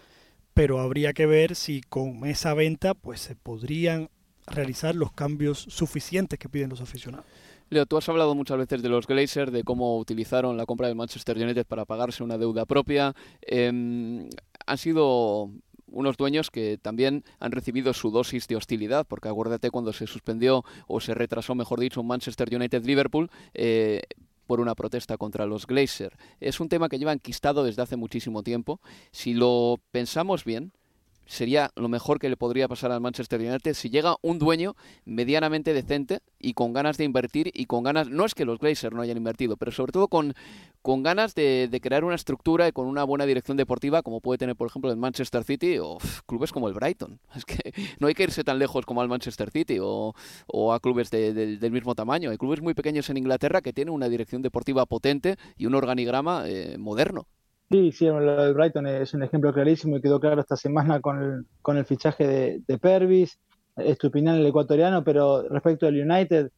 pero 0.53 0.79
habría 0.79 1.13
que 1.13 1.25
ver 1.25 1.55
si 1.55 1.81
con 1.81 2.25
esa 2.25 2.53
venta 2.53 2.93
pues 2.93 3.21
se 3.21 3.35
podrían 3.35 4.09
realizar 4.47 4.95
los 4.95 5.11
cambios 5.11 5.59
suficientes 5.59 6.39
que 6.39 6.49
piden 6.49 6.69
los 6.69 6.81
aficionados. 6.81 7.25
Leo, 7.69 7.85
tú 7.85 7.97
has 7.97 8.07
hablado 8.07 8.33
muchas 8.33 8.57
veces 8.57 8.81
de 8.81 8.87
los 8.87 9.05
Glazers, 9.05 9.51
de 9.51 9.63
cómo 9.63 9.97
utilizaron 9.97 10.55
la 10.55 10.65
compra 10.65 10.87
del 10.87 10.95
Manchester 10.95 11.37
United 11.37 11.65
para 11.65 11.83
pagarse 11.83 12.23
una 12.23 12.37
deuda 12.37 12.65
propia. 12.65 13.13
Eh, 13.41 14.29
han 14.67 14.77
sido 14.77 15.49
unos 15.89 16.17
dueños 16.17 16.51
que 16.51 16.77
también 16.77 17.23
han 17.39 17.51
recibido 17.51 17.93
su 17.93 18.11
dosis 18.11 18.47
de 18.47 18.55
hostilidad, 18.55 19.07
porque 19.07 19.29
acuérdate 19.29 19.71
cuando 19.71 19.93
se 19.93 20.05
suspendió 20.05 20.63
o 20.87 20.99
se 20.99 21.13
retrasó, 21.13 21.55
mejor 21.55 21.79
dicho, 21.79 22.01
un 22.01 22.07
Manchester 22.07 22.53
United-Liverpool, 22.53 23.31
eh, 23.53 24.01
por 24.45 24.59
una 24.59 24.75
protesta 24.75 25.17
contra 25.17 25.45
los 25.45 25.67
Glazer. 25.67 26.17
Es 26.39 26.59
un 26.59 26.69
tema 26.69 26.89
que 26.89 26.99
lleva 26.99 27.13
enquistado 27.13 27.63
desde 27.63 27.81
hace 27.81 27.97
muchísimo 27.97 28.43
tiempo. 28.43 28.79
Si 29.11 29.33
lo 29.33 29.79
pensamos 29.91 30.45
bien, 30.45 30.71
sería 31.27 31.71
lo 31.75 31.89
mejor 31.89 32.19
que 32.19 32.29
le 32.29 32.37
podría 32.37 32.67
pasar 32.67 32.91
al 32.91 33.01
Manchester 33.01 33.39
United 33.39 33.73
si 33.73 33.89
llega 33.89 34.15
un 34.21 34.39
dueño 34.39 34.75
medianamente 35.05 35.73
decente 35.73 36.21
y 36.39 36.53
con 36.53 36.73
ganas 36.73 36.97
de 36.97 37.03
invertir 37.03 37.51
y 37.53 37.65
con 37.65 37.83
ganas, 37.83 38.09
no 38.09 38.25
es 38.25 38.33
que 38.33 38.45
los 38.45 38.59
Glazers 38.59 38.95
no 38.95 39.01
hayan 39.01 39.17
invertido, 39.17 39.57
pero 39.57 39.71
sobre 39.71 39.91
todo 39.91 40.07
con, 40.07 40.33
con 40.81 41.03
ganas 41.03 41.35
de, 41.35 41.69
crear 41.81 42.03
una 42.03 42.15
estructura 42.15 42.67
y 42.67 42.71
con 42.71 42.87
una 42.87 43.03
buena 43.03 43.25
dirección 43.25 43.57
deportiva 43.57 44.01
como 44.01 44.21
puede 44.21 44.37
tener, 44.37 44.55
por 44.55 44.67
ejemplo, 44.67 44.89
el 44.89 44.97
Manchester 44.97 45.43
City 45.43 45.77
o 45.79 45.97
clubes 46.25 46.51
como 46.51 46.67
el 46.67 46.73
Brighton. 46.73 47.19
Es 47.35 47.45
que 47.45 47.73
no 47.99 48.07
hay 48.07 48.13
que 48.13 48.23
irse 48.23 48.43
tan 48.43 48.57
lejos 48.57 48.85
como 48.85 49.01
al 49.01 49.07
Manchester 49.07 49.51
City 49.51 49.77
o, 49.79 50.13
a 50.73 50.79
clubes 50.79 51.11
de, 51.11 51.33
del 51.33 51.71
mismo 51.71 51.93
tamaño. 51.93 52.31
Hay 52.31 52.37
clubes 52.37 52.61
muy 52.61 52.73
pequeños 52.73 53.09
en 53.09 53.17
Inglaterra 53.17 53.61
que 53.61 53.73
tienen 53.73 53.93
una 53.93 54.09
dirección 54.09 54.41
deportiva 54.41 54.85
potente 54.85 55.37
y 55.57 55.65
un 55.65 55.75
organigrama 55.75 56.43
eh, 56.47 56.77
moderno. 56.77 57.27
Sí, 57.69 57.91
sí, 57.91 58.05
lo 58.05 58.43
del 58.43 58.53
Brighton 58.53 58.87
es 58.87 59.13
un 59.13 59.23
ejemplo 59.23 59.53
clarísimo 59.53 59.97
y 59.97 60.01
quedó 60.01 60.19
claro 60.21 60.39
esta 60.39 60.55
semana 60.55 61.01
con 61.01 61.21
el, 61.21 61.45
con 61.61 61.77
el 61.77 61.85
fichaje 61.85 62.25
de, 62.25 62.61
de 62.65 62.77
Pervis, 62.77 63.39
Estupinán 63.75 64.37
el 64.37 64.45
ecuatoriano, 64.45 65.03
pero 65.03 65.43
respecto 65.49 65.85
al 65.85 65.99
United, 65.99 66.49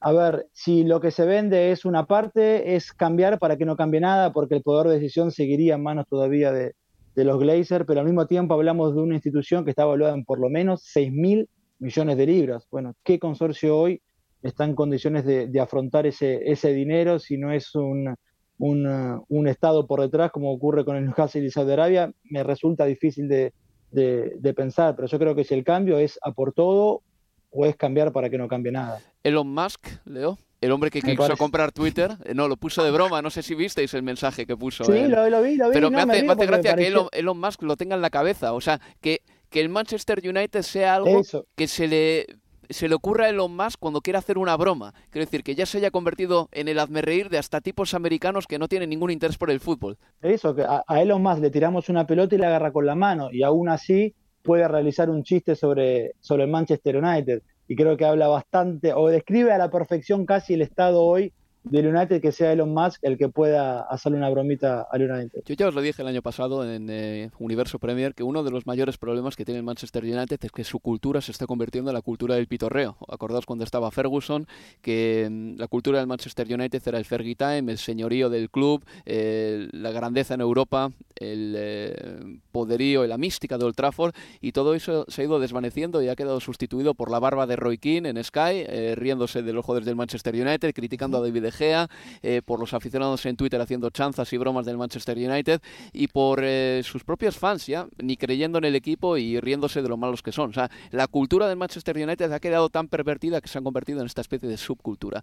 a 0.00 0.12
ver, 0.12 0.46
si 0.52 0.84
lo 0.84 1.00
que 1.00 1.10
se 1.10 1.26
vende 1.26 1.72
es 1.72 1.84
una 1.84 2.06
parte, 2.06 2.76
es 2.76 2.92
cambiar 2.92 3.38
para 3.38 3.56
que 3.56 3.66
no 3.66 3.76
cambie 3.76 4.00
nada, 4.00 4.32
porque 4.32 4.54
el 4.54 4.62
poder 4.62 4.86
de 4.86 4.94
decisión 4.94 5.32
seguiría 5.32 5.74
en 5.74 5.82
manos 5.82 6.06
todavía 6.08 6.52
de, 6.52 6.74
de 7.14 7.24
los 7.24 7.38
Glazers, 7.38 7.84
pero 7.86 8.00
al 8.00 8.06
mismo 8.06 8.26
tiempo 8.26 8.54
hablamos 8.54 8.94
de 8.94 9.02
una 9.02 9.14
institución 9.14 9.64
que 9.64 9.70
está 9.70 9.82
evaluada 9.82 10.14
en 10.14 10.24
por 10.24 10.40
lo 10.40 10.48
menos 10.48 10.82
6 10.84 11.12
mil 11.12 11.48
millones 11.78 12.16
de 12.16 12.26
libras. 12.26 12.66
Bueno, 12.70 12.94
¿qué 13.04 13.18
consorcio 13.18 13.76
hoy 13.76 14.00
está 14.42 14.64
en 14.64 14.74
condiciones 14.74 15.24
de, 15.24 15.48
de 15.48 15.60
afrontar 15.60 16.06
ese, 16.06 16.50
ese 16.50 16.72
dinero 16.72 17.18
si 17.18 17.36
no 17.36 17.52
es 17.52 17.74
un 17.74 18.14
un, 18.58 19.24
un, 19.28 19.48
Estado 19.48 19.86
por 19.86 20.00
detrás, 20.00 20.30
como 20.30 20.52
ocurre 20.52 20.84
con 20.84 20.96
el 20.96 21.04
Newcastle 21.04 21.44
y 21.44 21.50
Saudi 21.50 21.72
Arabia, 21.72 22.12
me 22.24 22.42
resulta 22.42 22.84
difícil 22.84 23.28
de, 23.28 23.52
de, 23.90 24.34
de, 24.38 24.54
pensar, 24.54 24.94
pero 24.94 25.08
yo 25.08 25.18
creo 25.18 25.34
que 25.34 25.44
si 25.44 25.54
el 25.54 25.64
cambio 25.64 25.98
es 25.98 26.18
a 26.22 26.32
por 26.32 26.52
todo 26.52 27.02
o 27.50 27.66
es 27.66 27.76
cambiar 27.76 28.12
para 28.12 28.30
que 28.30 28.38
no 28.38 28.48
cambie 28.48 28.72
nada. 28.72 29.00
Elon 29.22 29.48
Musk, 29.48 29.86
Leo, 30.04 30.38
el 30.60 30.70
hombre 30.70 30.90
que 30.90 31.02
quiso 31.02 31.36
comprar 31.36 31.72
Twitter, 31.72 32.16
eh, 32.24 32.34
no, 32.34 32.46
lo 32.46 32.56
puso 32.56 32.84
de 32.84 32.90
broma, 32.92 33.20
no 33.20 33.30
sé 33.30 33.42
si 33.42 33.54
visteis 33.54 33.92
el 33.94 34.02
mensaje 34.02 34.46
que 34.46 34.56
puso. 34.56 34.84
Sí, 34.84 35.08
lo, 35.08 35.28
lo, 35.28 35.42
vi, 35.42 35.56
lo 35.56 35.68
vi. 35.68 35.74
Pero 35.74 35.90
no, 35.90 35.96
me 35.96 36.02
hace, 36.02 36.22
me 36.22 36.28
me 36.28 36.32
hace 36.32 36.46
gracia 36.46 36.76
me 36.76 36.82
que 36.82 36.88
Elon, 36.88 37.08
Elon, 37.12 37.38
Musk 37.38 37.62
lo 37.62 37.76
tenga 37.76 37.96
en 37.96 38.00
la 38.00 38.10
cabeza, 38.10 38.52
o 38.52 38.60
sea, 38.60 38.80
que, 39.00 39.22
que 39.50 39.60
el 39.60 39.68
Manchester 39.68 40.20
United 40.24 40.62
sea 40.62 40.94
algo 40.94 41.20
Eso. 41.20 41.46
que 41.56 41.66
se 41.66 41.88
le 41.88 42.26
se 42.72 42.88
le 42.88 42.94
ocurra 42.94 43.26
a 43.26 43.28
Elon 43.28 43.54
Musk 43.54 43.78
cuando 43.78 44.00
quiere 44.00 44.18
hacer 44.18 44.38
una 44.38 44.56
broma. 44.56 44.94
Quiero 45.10 45.24
decir, 45.24 45.42
que 45.42 45.54
ya 45.54 45.66
se 45.66 45.78
haya 45.78 45.90
convertido 45.90 46.48
en 46.52 46.68
el 46.68 46.78
hazmerreír 46.78 47.28
de 47.28 47.38
hasta 47.38 47.60
tipos 47.60 47.94
americanos 47.94 48.46
que 48.46 48.58
no 48.58 48.68
tienen 48.68 48.90
ningún 48.90 49.10
interés 49.10 49.38
por 49.38 49.50
el 49.50 49.60
fútbol. 49.60 49.98
Eso, 50.20 50.54
que 50.54 50.62
a, 50.62 50.82
a 50.86 51.02
Elon 51.02 51.22
Musk 51.22 51.40
le 51.40 51.50
tiramos 51.50 51.88
una 51.88 52.06
pelota 52.06 52.34
y 52.34 52.38
la 52.38 52.48
agarra 52.48 52.72
con 52.72 52.86
la 52.86 52.94
mano, 52.94 53.28
y 53.32 53.42
aún 53.42 53.68
así 53.68 54.14
puede 54.42 54.66
realizar 54.68 55.08
un 55.10 55.22
chiste 55.22 55.54
sobre, 55.54 56.12
sobre 56.20 56.44
el 56.44 56.50
Manchester 56.50 56.96
United. 56.96 57.42
Y 57.68 57.76
creo 57.76 57.96
que 57.96 58.04
habla 58.04 58.28
bastante, 58.28 58.92
o 58.92 59.08
describe 59.08 59.52
a 59.52 59.58
la 59.58 59.70
perfección 59.70 60.26
casi 60.26 60.54
el 60.54 60.62
estado 60.62 61.02
hoy 61.02 61.32
del 61.64 61.86
United 61.86 62.20
que 62.20 62.32
sea 62.32 62.52
Elon 62.52 62.72
Musk 62.72 62.98
el 63.02 63.16
que 63.16 63.28
pueda 63.28 63.82
hacerle 63.82 64.18
una 64.18 64.30
bromita 64.30 64.86
al 64.90 65.10
United. 65.10 65.42
Yo 65.46 65.54
ya 65.54 65.68
os 65.68 65.74
lo 65.74 65.80
dije 65.80 66.02
el 66.02 66.08
año 66.08 66.22
pasado 66.22 66.68
en 66.68 66.88
eh, 66.90 67.30
Universo 67.38 67.78
Premier 67.78 68.14
que 68.14 68.22
uno 68.22 68.42
de 68.42 68.50
los 68.50 68.66
mayores 68.66 68.98
problemas 68.98 69.36
que 69.36 69.44
tiene 69.44 69.58
el 69.58 69.64
Manchester 69.64 70.04
United 70.04 70.38
es 70.42 70.52
que 70.52 70.64
su 70.64 70.80
cultura 70.80 71.20
se 71.20 71.32
está 71.32 71.46
convirtiendo 71.46 71.90
en 71.90 71.94
la 71.94 72.02
cultura 72.02 72.34
del 72.34 72.46
pitorreo. 72.46 72.96
Acordaos 73.08 73.46
cuando 73.46 73.64
estaba 73.64 73.90
Ferguson 73.90 74.46
que 74.80 75.28
mm, 75.30 75.58
la 75.58 75.68
cultura 75.68 75.98
del 75.98 76.06
Manchester 76.06 76.52
United 76.52 76.82
era 76.86 76.98
el 76.98 77.04
Fergie 77.04 77.36
Time, 77.36 77.70
el 77.70 77.78
señorío 77.78 78.28
del 78.28 78.50
club, 78.50 78.84
eh, 79.06 79.68
la 79.72 79.92
grandeza 79.92 80.34
en 80.34 80.40
Europa, 80.40 80.90
el 81.16 81.54
eh, 81.56 82.38
poderío 82.50 83.04
y 83.04 83.08
la 83.08 83.18
mística 83.18 83.58
de 83.58 83.64
Old 83.64 83.76
Trafford 83.76 84.14
y 84.40 84.52
todo 84.52 84.74
eso 84.74 85.04
se 85.08 85.22
ha 85.22 85.24
ido 85.24 85.38
desvaneciendo 85.38 86.02
y 86.02 86.08
ha 86.08 86.16
quedado 86.16 86.40
sustituido 86.40 86.94
por 86.94 87.10
la 87.10 87.18
barba 87.18 87.46
de 87.46 87.56
Roy 87.56 87.78
Keane 87.78 88.08
en 88.08 88.22
Sky, 88.22 88.64
eh, 88.66 88.94
riéndose 88.96 89.42
de 89.42 89.52
los 89.52 89.64
jugadores 89.64 89.86
del 89.86 89.96
Manchester 89.96 90.34
United, 90.34 90.74
criticando 90.74 91.18
a 91.18 91.20
David 91.20 91.51
Gea, 91.52 91.88
eh, 92.22 92.42
por 92.44 92.58
los 92.58 92.74
aficionados 92.74 93.24
en 93.26 93.36
Twitter 93.36 93.60
haciendo 93.60 93.90
chanzas 93.90 94.32
y 94.32 94.38
bromas 94.38 94.66
del 94.66 94.78
Manchester 94.78 95.16
United 95.16 95.60
y 95.92 96.08
por 96.08 96.40
eh, 96.42 96.82
sus 96.84 97.04
propios 97.04 97.36
fans 97.36 97.66
ya, 97.66 97.86
ni 97.98 98.16
creyendo 98.16 98.58
en 98.58 98.64
el 98.64 98.74
equipo 98.74 99.16
y 99.16 99.38
riéndose 99.38 99.82
de 99.82 99.88
lo 99.88 99.96
malos 99.96 100.22
que 100.22 100.32
son. 100.32 100.50
O 100.50 100.52
sea, 100.52 100.70
la 100.90 101.06
cultura 101.06 101.48
del 101.48 101.56
Manchester 101.56 101.96
United 101.96 102.32
ha 102.32 102.40
quedado 102.40 102.68
tan 102.68 102.88
pervertida 102.88 103.40
que 103.40 103.48
se 103.48 103.58
han 103.58 103.64
convertido 103.64 104.00
en 104.00 104.06
esta 104.06 104.20
especie 104.20 104.48
de 104.48 104.56
subcultura. 104.56 105.22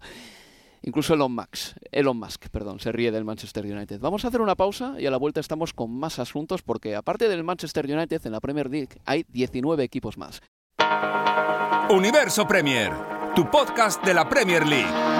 Incluso 0.82 1.14
Elon 1.14 1.32
Musk, 1.32 1.76
Elon 1.92 2.16
Musk, 2.16 2.48
perdón, 2.48 2.80
se 2.80 2.90
ríe 2.90 3.10
del 3.10 3.24
Manchester 3.24 3.66
United. 3.66 4.00
Vamos 4.00 4.24
a 4.24 4.28
hacer 4.28 4.40
una 4.40 4.54
pausa 4.54 4.94
y 4.98 5.06
a 5.06 5.10
la 5.10 5.18
vuelta 5.18 5.40
estamos 5.40 5.74
con 5.74 5.90
más 5.90 6.18
asuntos 6.18 6.62
porque 6.62 6.96
aparte 6.96 7.28
del 7.28 7.44
Manchester 7.44 7.84
United 7.84 8.24
en 8.24 8.32
la 8.32 8.40
Premier 8.40 8.70
League 8.70 9.00
hay 9.04 9.26
19 9.28 9.84
equipos 9.84 10.16
más. 10.16 10.40
Universo 11.90 12.46
Premier, 12.46 12.92
tu 13.34 13.50
podcast 13.50 14.02
de 14.04 14.14
la 14.14 14.28
Premier 14.28 14.66
League. 14.66 15.19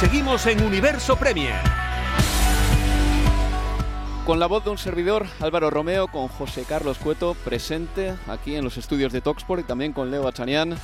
Seguimos 0.00 0.44
en 0.46 0.62
Universo 0.62 1.16
Premier. 1.16 1.54
Con 4.26 4.40
la 4.40 4.46
voz 4.46 4.64
de 4.64 4.70
un 4.70 4.78
servidor, 4.78 5.26
Álvaro 5.40 5.70
Romeo, 5.70 6.08
con 6.08 6.28
José 6.28 6.64
Carlos 6.68 6.98
Cueto 6.98 7.34
presente 7.44 8.14
aquí 8.26 8.56
en 8.56 8.64
los 8.64 8.76
estudios 8.76 9.12
de 9.12 9.20
Talksport 9.20 9.60
y 9.60 9.64
también 9.64 9.92
con 9.92 10.10
Leo 10.10 10.24
Bachanian 10.24 10.76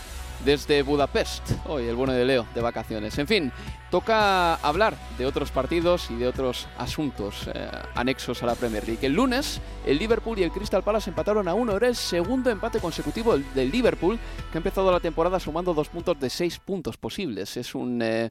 desde 0.44 0.82
Budapest. 0.82 1.50
Hoy 1.66 1.84
el 1.86 1.94
bueno 1.94 2.12
de 2.12 2.24
Leo, 2.24 2.46
de 2.54 2.60
vacaciones. 2.60 3.18
En 3.18 3.26
fin, 3.26 3.52
toca 3.90 4.54
hablar 4.56 4.96
de 5.18 5.26
otros 5.26 5.50
partidos 5.50 6.10
y 6.10 6.16
de 6.16 6.26
otros 6.26 6.68
asuntos 6.78 7.48
eh, 7.52 7.68
anexos 7.94 8.42
a 8.42 8.46
la 8.46 8.54
Premier 8.54 8.86
League. 8.86 9.06
El 9.06 9.14
lunes, 9.14 9.60
el 9.86 9.98
Liverpool 9.98 10.38
y 10.38 10.42
el 10.42 10.52
Crystal 10.52 10.82
Palace 10.82 11.10
empataron 11.10 11.48
a 11.48 11.54
uno. 11.54 11.76
Era 11.76 11.88
el 11.88 11.96
segundo 11.96 12.50
empate 12.50 12.80
consecutivo 12.80 13.36
del 13.54 13.70
Liverpool, 13.70 14.18
que 14.50 14.58
ha 14.58 14.60
empezado 14.60 14.90
la 14.90 15.00
temporada 15.00 15.38
sumando 15.40 15.74
dos 15.74 15.88
puntos 15.88 16.18
de 16.18 16.30
seis 16.30 16.58
puntos 16.58 16.96
posibles. 16.96 17.56
Es 17.56 17.74
un... 17.74 18.00
Eh, 18.02 18.30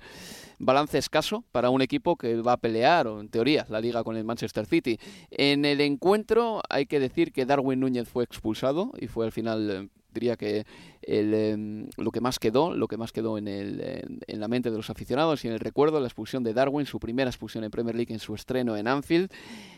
balance 0.60 0.98
escaso 0.98 1.44
para 1.54 1.70
un 1.70 1.82
equipo 1.82 2.18
que 2.18 2.36
va 2.42 2.54
a 2.54 2.58
pelear, 2.58 3.08
o 3.08 3.22
en 3.22 3.30
teoría, 3.30 3.66
la 3.70 3.80
liga 3.80 4.04
con 4.04 4.18
el 4.18 4.26
Manchester 4.26 4.66
City. 4.66 5.00
En 5.32 5.66
el 5.66 5.82
encuentro 5.82 6.62
hay 6.70 6.86
que 6.86 7.00
decir 7.00 7.32
que 7.32 7.46
Darwin 7.46 7.80
Núñez 7.80 8.08
fue 8.08 8.26
expulsado 8.26 8.92
y 9.00 9.08
fue 9.08 9.26
al 9.26 9.32
final 9.32 9.72
eh, 9.72 9.88
diría 10.14 10.36
que 10.36 10.66
el, 11.10 11.34
em, 11.34 11.88
lo 11.98 12.12
que 12.12 12.22
más 12.22 12.38
quedó, 12.38 12.76
lo 12.76 12.88
que 12.88 12.98
más 12.98 13.12
quedó 13.12 13.38
en, 13.38 13.48
el, 13.48 13.82
en, 14.28 14.40
la 14.40 14.48
mente 14.48 14.70
de 14.70 14.78
los 14.78 14.92
aficionados 14.92 15.44
y 15.44 15.48
en 15.48 15.56
el 15.56 15.60
recuerdo, 15.60 16.00
la 16.00 16.08
expulsión 16.08 16.44
de 16.44 16.54
Darwin, 16.54 16.86
su 16.86 17.00
primera 17.00 17.30
expulsión 17.30 17.64
en 17.64 17.72
Premier 17.72 17.96
League 17.96 18.14
en 18.14 18.20
su 18.20 18.36
estreno 18.36 18.78
en 18.78 18.88
Anfield. 18.88 19.32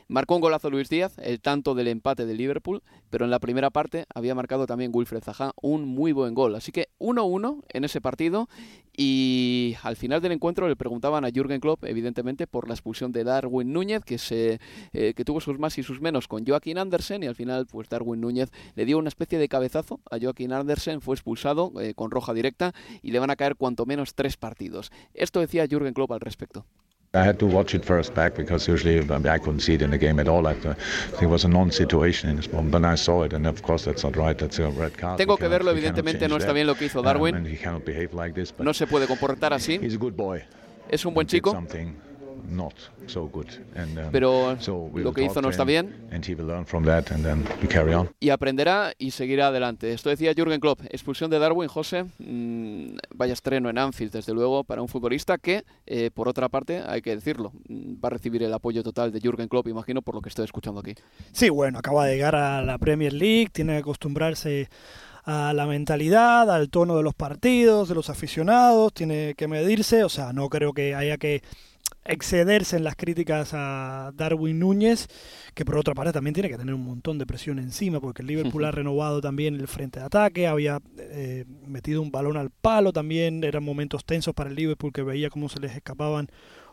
Marcó 0.09 0.35
un 0.35 0.41
golazo 0.41 0.69
Luis 0.69 0.89
Díaz, 0.89 1.17
el 1.19 1.39
tanto 1.39 1.73
del 1.73 1.87
empate 1.87 2.25
de 2.25 2.33
Liverpool, 2.33 2.83
pero 3.09 3.23
en 3.23 3.31
la 3.31 3.39
primera 3.39 3.69
parte 3.69 4.05
había 4.13 4.35
marcado 4.35 4.67
también 4.67 4.91
Wilfred 4.93 5.23
Zaha 5.23 5.53
un 5.61 5.87
muy 5.87 6.11
buen 6.11 6.33
gol. 6.33 6.53
Así 6.55 6.73
que 6.73 6.89
1-1 6.99 7.63
en 7.69 7.85
ese 7.85 8.01
partido 8.01 8.49
y 8.95 9.77
al 9.83 9.95
final 9.95 10.21
del 10.21 10.33
encuentro 10.33 10.67
le 10.67 10.75
preguntaban 10.75 11.23
a 11.23 11.31
Jürgen 11.31 11.61
Klopp, 11.61 11.85
evidentemente, 11.85 12.45
por 12.45 12.67
la 12.67 12.73
expulsión 12.73 13.13
de 13.13 13.23
Darwin 13.23 13.71
Núñez, 13.71 14.03
que, 14.03 14.17
se, 14.17 14.59
eh, 14.91 15.13
que 15.15 15.23
tuvo 15.23 15.39
sus 15.39 15.57
más 15.57 15.77
y 15.77 15.83
sus 15.83 16.01
menos 16.01 16.27
con 16.27 16.45
Joaquín 16.45 16.77
Andersen 16.77 17.23
y 17.23 17.27
al 17.27 17.35
final 17.35 17.67
pues 17.67 17.87
Darwin 17.87 18.19
Núñez 18.19 18.51
le 18.75 18.85
dio 18.85 18.97
una 18.97 19.07
especie 19.07 19.39
de 19.39 19.47
cabezazo 19.47 20.01
a 20.11 20.19
Joaquín 20.19 20.51
Andersen, 20.51 20.99
fue 20.99 21.15
expulsado 21.21 21.71
eh, 21.79 21.93
con 21.93 22.11
roja 22.11 22.33
directa 22.33 22.73
y 23.01 23.11
le 23.11 23.19
van 23.19 23.29
a 23.29 23.35
caer 23.35 23.55
cuanto 23.55 23.85
menos 23.85 24.15
tres 24.15 24.37
partidos. 24.37 24.91
Esto 25.13 25.39
decía 25.39 25.67
Jürgen 25.67 25.93
Klopp 25.93 26.11
al 26.11 26.19
respecto. 26.19 26.65
I 27.13 27.17
had 27.27 27.35
to 27.39 27.45
watch 27.45 27.75
it 27.75 27.83
first 27.83 28.15
back 28.15 28.37
because 28.37 28.71
usually 28.71 28.99
I 28.99 29.37
couldn't 29.37 29.59
see 29.59 29.73
it 29.73 29.81
in 29.81 29.91
the 29.91 29.97
game 29.97 30.21
at 30.21 30.29
all. 30.29 30.45
It 30.47 31.27
was 31.27 31.43
a 31.43 31.49
non-situation 31.49 32.29
in 32.29 32.37
this 32.37 32.49
moment, 32.53 32.71
but 32.71 32.85
I 32.85 32.95
saw 32.95 33.25
it, 33.25 33.33
and 33.33 33.45
of 33.45 33.61
course 33.61 33.83
that's 33.83 34.05
not 34.05 34.15
right. 34.15 34.37
That's 34.37 34.59
a 34.59 34.69
red 34.69 34.93
card. 34.93 35.17
Tengo 35.17 35.35
que 35.35 35.49
verlo, 35.49 35.71
evidentemente 35.71 36.29
no 36.29 36.37
está 36.37 36.53
bien 36.53 36.67
lo 36.67 36.75
que 36.75 36.85
hizo 36.85 37.01
Darwin. 37.01 37.35
Um, 37.35 37.81
like 38.13 38.33
this, 38.33 38.53
no 38.59 38.73
se 38.73 38.87
puede 38.87 39.07
comportar 39.07 39.51
así. 39.51 39.77
He's 39.81 39.95
a 39.95 39.97
good 39.97 40.13
boy. 40.13 40.41
Es 40.87 41.05
un 41.05 41.13
buen 41.13 41.27
chico. 41.27 41.51
Something 41.51 42.10
not 42.49 42.73
so 43.07 43.27
good. 43.27 43.47
And, 43.75 43.97
um, 43.97 44.11
Pero 44.11 44.57
so 44.59 44.75
we'll 44.75 45.03
lo 45.03 45.13
que 45.13 45.23
hizo 45.23 45.41
no 45.41 45.49
está 45.49 45.63
bien. 45.63 46.07
And 46.11 46.25
he 46.25 46.35
will 46.35 46.47
learn 46.47 46.65
from 46.65 46.85
that, 46.85 47.11
and 47.11 47.23
then 47.23 47.45
we 47.61 47.67
carry 47.67 47.93
on. 47.93 48.09
y 48.19 48.29
aprenderá 48.29 48.93
y 48.97 49.11
seguirá 49.11 49.47
adelante. 49.47 49.93
Esto 49.93 50.09
decía 50.09 50.33
Jürgen 50.33 50.59
Klopp. 50.59 50.81
Expulsión 50.89 51.29
de 51.29 51.39
Darwin, 51.39 51.67
José. 51.67 52.05
mm, 52.19 52.97
vaya 53.13 53.33
estreno 53.33 53.69
en 53.69 53.77
Anfield, 53.77 54.11
desde 54.11 54.33
luego, 54.33 54.63
para 54.63 54.81
un 54.81 54.87
futbolista 54.87 55.37
que, 55.37 55.63
eh, 55.85 56.11
por 56.13 56.27
otra 56.27 56.49
parte, 56.49 56.81
hay 56.85 57.01
que 57.01 57.15
decirlo, 57.15 57.51
mm, 57.67 57.95
va 58.03 58.07
a 58.07 58.09
recibir 58.11 58.43
el 58.43 58.53
apoyo 58.53 58.83
total 58.83 59.11
de 59.11 59.19
Jürgen 59.19 59.47
Klopp, 59.47 59.67
imagino, 59.67 60.01
por 60.01 60.15
lo 60.15 60.21
que 60.21 60.29
estoy 60.29 60.45
escuchando 60.45 60.79
aquí. 60.79 60.95
Sí, 61.31 61.49
bueno, 61.49 61.79
acaba 61.79 62.05
de 62.05 62.15
llegar 62.15 62.35
a 62.35 62.61
la 62.61 62.77
Premier 62.77 63.13
League, 63.13 63.49
tiene 63.51 63.73
que 63.73 63.79
acostumbrarse 63.79 64.69
a 65.23 65.53
la 65.53 65.67
mentalidad, 65.67 66.49
al 66.49 66.69
tono 66.69 66.97
de 66.97 67.03
los 67.03 67.13
partidos, 67.13 67.89
de 67.89 67.95
los 67.95 68.09
aficionados, 68.09 68.93
tiene 68.93 69.35
que 69.35 69.47
medirse, 69.47 70.03
o 70.03 70.09
sea, 70.09 70.33
no 70.33 70.49
creo 70.49 70.73
que 70.73 70.95
haya 70.95 71.17
que 71.17 71.43
excederse 72.05 72.77
en 72.77 72.83
las 72.83 72.95
críticas 72.95 73.51
a 73.53 74.11
Darwin 74.15 74.59
Núñez, 74.59 75.07
que 75.53 75.65
por 75.65 75.77
otra 75.77 75.93
parte 75.93 76.11
también 76.11 76.33
tiene 76.33 76.49
que 76.49 76.57
tener 76.57 76.73
un 76.73 76.85
montón 76.85 77.17
de 77.17 77.25
presión 77.25 77.59
encima, 77.59 77.99
porque 77.99 78.21
el 78.21 78.27
Liverpool 78.27 78.65
ha 78.65 78.71
renovado 78.71 79.21
también 79.21 79.55
el 79.55 79.67
frente 79.67 79.99
de 79.99 80.05
ataque, 80.05 80.47
había 80.47 80.79
eh, 80.97 81.45
metido 81.67 82.01
un 82.01 82.11
balón 82.11 82.37
al 82.37 82.49
palo 82.49 82.91
también, 82.91 83.43
eran 83.43 83.63
momentos 83.63 84.05
tensos 84.05 84.33
para 84.33 84.49
el 84.49 84.55
Liverpool 84.55 84.91
que 84.91 85.03
veía 85.03 85.29
cómo 85.29 85.49
se 85.49 85.59
les 85.59 85.75
escapaban 85.75 86.29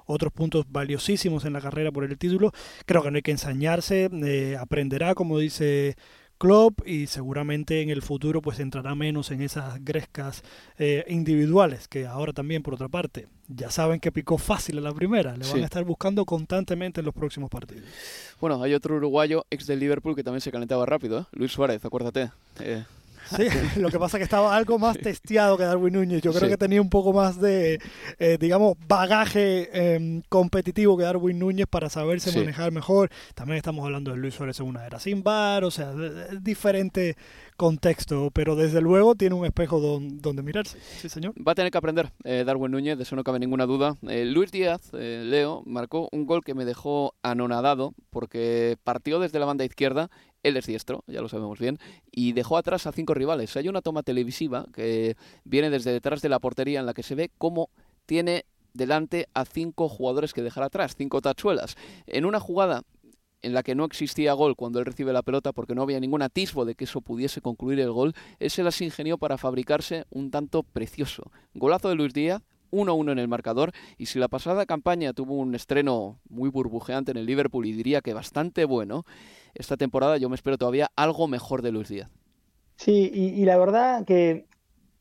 otros 0.07 0.33
puntos 0.33 0.65
valiosísimos 0.71 1.45
en 1.45 1.53
la 1.53 1.61
carrera 1.61 1.93
por 1.93 2.05
el 2.05 2.17
título. 2.17 2.53
Creo 2.87 3.03
que 3.03 3.11
no 3.11 3.17
hay 3.17 3.23
que 3.23 3.31
ensañarse, 3.31 4.09
eh, 4.11 4.57
aprenderá, 4.59 5.15
como 5.15 5.39
dice 5.39 5.97
Klopp 6.39 6.87
y 6.87 7.07
seguramente 7.07 7.83
en 7.83 7.91
el 7.91 8.03
futuro 8.03 8.41
pues 8.41 8.61
entrará 8.61 8.95
menos 8.95 9.31
en 9.31 9.43
esas 9.43 9.85
grescas 9.85 10.43
eh, 10.79 11.05
individuales 11.09 11.89
que 11.89 12.07
ahora 12.07 12.33
también 12.33 12.63
por 12.63 12.75
otra 12.75 12.89
parte 12.89 13.27
ya 13.49 13.71
saben 13.71 13.99
que 13.99 14.13
picó 14.13 14.39
fácil 14.39 14.79
en 14.79 14.85
la 14.85 14.93
primera, 14.93 15.37
le 15.37 15.49
van 15.51 15.63
a 15.63 15.65
estar 15.65 15.85
buscando 15.85 16.25
constantemente 16.25 17.01
en 17.01 17.07
los 17.07 17.15
próximos 17.15 17.51
partidos. 17.51 17.85
Bueno, 18.41 18.63
hay 18.63 18.75
otro 18.75 18.97
uruguayo 18.97 19.47
ex 19.51 19.67
del 19.67 19.81
Liverpool 19.81 20.15
que 20.15 20.23
también 20.23 20.43
se 20.43 20.53
calentaba 20.53 20.85
rápido, 20.85 21.21
¿eh? 21.21 21.25
Luis 21.33 21.53
Suárez, 21.53 21.83
acuérdate. 21.85 22.31
Eh, 22.61 22.85
Sí, 23.37 23.45
lo 23.81 23.91
que 23.91 23.99
pasa 23.99 24.17
es 24.17 24.21
que 24.21 24.25
estaba 24.25 24.57
algo 24.57 24.79
más 24.79 24.99
testeado 24.99 25.57
que 25.57 25.65
Darwin 25.65 25.95
Núñez. 25.95 26.23
Yo 26.23 26.33
creo 26.33 26.49
que 26.49 26.57
tenía 26.57 26.81
un 26.81 26.91
poco 26.91 27.13
más 27.13 27.41
de, 27.41 27.79
eh, 28.19 28.39
digamos, 28.41 28.77
bagaje 28.87 29.95
em, 29.95 30.23
competitivo 30.29 30.97
que 30.97 31.05
Darwin 31.05 31.39
Núñez 31.39 31.67
para 31.69 31.89
saberse 31.91 32.37
manejar 32.39 32.73
mejor. 32.73 33.11
También 33.35 33.59
estamos 33.59 33.85
hablando 33.85 34.13
de 34.13 34.17
Luis 34.17 34.35
Suárez 34.35 34.61
en 34.61 34.67
una 34.67 34.87
era 34.87 34.99
sin 34.99 35.23
bar, 35.23 35.65
o 35.65 35.71
sea, 35.71 35.93
diferente 36.41 37.17
contexto, 37.57 38.31
pero 38.33 38.55
desde 38.57 38.81
luego 38.81 39.15
tiene 39.15 39.35
un 39.35 39.45
espejo 39.45 39.81
donde 39.81 40.43
mirarse. 40.43 40.79
Sí, 40.81 41.09
señor. 41.09 41.35
Va 41.37 41.53
a 41.53 41.55
tener 41.55 41.73
que 41.73 41.79
aprender 41.79 42.13
eh, 42.25 42.45
Darwin 42.47 42.71
Núñez, 42.71 42.97
de 42.97 43.03
eso 43.03 43.17
no 43.17 43.25
cabe 43.25 43.39
ninguna 43.39 43.67
duda. 43.67 43.97
Eh, 44.09 44.25
Luis 44.25 44.53
Díaz, 44.53 44.93
Leo, 44.93 45.63
marcó 45.67 46.09
un 46.13 46.27
gol 46.27 46.45
que 46.45 46.55
me 46.55 46.65
dejó 46.65 47.15
anonadado 47.23 47.95
porque 48.11 48.77
partió 48.85 49.19
desde 49.19 49.39
la 49.39 49.47
banda 49.47 49.65
izquierda 49.65 50.11
él 50.49 50.57
es 50.57 50.67
diestro, 50.67 51.05
ya 51.07 51.21
lo 51.21 51.29
sabemos 51.29 51.59
bien, 51.59 51.79
y 52.11 52.33
dejó 52.33 52.57
atrás 52.57 52.87
a 52.87 52.93
cinco 52.93 53.15
rivales. 53.15 53.57
Hay 53.57 53.69
una 53.69 53.83
toma 53.83 54.03
televisiva 54.03 54.67
que 54.73 55.17
viene 55.45 55.71
desde 55.71 55.93
detrás 55.93 56.23
de 56.23 56.29
la 56.29 56.39
portería 56.39 56.81
en 56.81 56.87
la 56.87 56.95
que 56.95 57.03
se 57.03 57.15
ve 57.15 57.31
cómo 57.39 57.71
tiene 58.07 58.45
delante 58.75 59.29
a 59.35 59.45
cinco 59.45 59.89
jugadores 59.89 60.33
que 60.33 60.43
dejar 60.43 60.65
atrás, 60.65 60.95
cinco 60.97 61.21
tachuelas. 61.21 61.77
En 62.07 62.25
una 62.25 62.41
jugada 62.41 62.83
en 63.43 63.53
la 63.53 63.63
que 63.63 63.75
no 63.75 63.85
existía 63.85 64.33
gol 64.33 64.57
cuando 64.57 64.79
él 64.79 64.87
recibe 64.87 65.13
la 65.13 65.23
pelota 65.23 65.53
porque 65.53 65.75
no 65.75 65.83
había 65.83 66.01
ningún 66.01 66.23
atisbo 66.23 66.65
de 66.65 66.75
que 66.75 66.85
eso 66.85 67.01
pudiese 67.01 67.41
concluir 67.41 67.81
el 67.81 67.93
gol, 67.93 68.15
él 68.39 68.51
se 68.51 68.63
las 68.63 68.81
ingenió 68.81 69.19
para 69.19 69.39
fabricarse 69.39 70.05
un 70.11 70.31
tanto 70.31 70.63
precioso. 70.63 71.31
Golazo 71.55 71.89
de 71.89 71.95
Luis 71.95 72.13
Díaz, 72.13 72.43
1-1 72.71 73.13
en 73.13 73.19
el 73.19 73.29
marcador 73.29 73.73
y 73.97 74.07
si 74.07 74.19
la 74.19 74.29
pasada 74.29 74.67
campaña 74.67 75.13
tuvo 75.13 75.35
un 75.35 75.55
estreno 75.55 76.21
muy 76.29 76.51
burbujeante 76.51 77.11
en 77.11 77.17
el 77.17 77.27
Liverpool 77.27 77.67
y 77.67 77.73
diría 77.73 78.01
que 78.01 78.15
bastante 78.15 78.65
bueno, 78.65 79.05
esta 79.55 79.77
temporada 79.77 80.17
yo 80.19 80.29
me 80.29 80.35
espero 80.35 80.59
todavía 80.59 80.89
algo 80.97 81.29
mejor 81.29 81.63
de 81.63 81.73
Luis 81.73 81.89
Díaz. 81.89 82.11
Sí, 82.77 83.11
y, 83.13 83.45
la 83.45 83.59
verdad 83.59 84.05
que, 84.05 84.47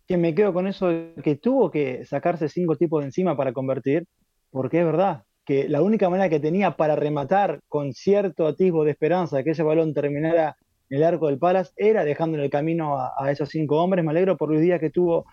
que, 0.07 0.17
me 0.17 0.33
quedo 0.33 0.51
con 0.51 0.65
eso 0.65 0.89
que 1.23 1.35
tuvo 1.35 1.69
que 1.69 2.05
sacarse 2.05 2.49
cinco 2.49 2.75
tipos 2.75 3.01
de 3.01 3.05
encima 3.05 3.37
para 3.37 3.53
convertir, 3.53 4.07
porque 4.49 4.79
es 4.79 4.85
verdad 4.85 5.25
que 5.45 5.69
la 5.69 5.83
única 5.83 6.09
manera 6.09 6.27
que 6.27 6.39
tenía 6.39 6.75
para 6.75 6.95
rematar 6.95 7.59
con 7.67 7.93
cierto 7.93 8.47
atisbo 8.47 8.83
de 8.83 8.91
esperanza 8.91 9.43
que 9.43 9.51
ese 9.51 9.61
balón 9.61 9.93
terminara 9.93 10.57
en 10.89 10.97
el 10.97 11.03
arco 11.03 11.27
del 11.27 11.37
Palas 11.37 11.71
era 11.77 12.03
dejando 12.03 12.37
en 12.37 12.45
el 12.45 12.49
camino 12.49 12.97
a, 12.97 13.13
a 13.15 13.31
esos 13.31 13.49
cinco 13.49 13.81
hombres. 13.81 14.03
Me 14.03 14.09
alegro 14.09 14.37
por 14.37 14.49
Luis 14.49 14.61
Díaz 14.61 14.79
que 14.79 14.89
tuvo 14.89 15.25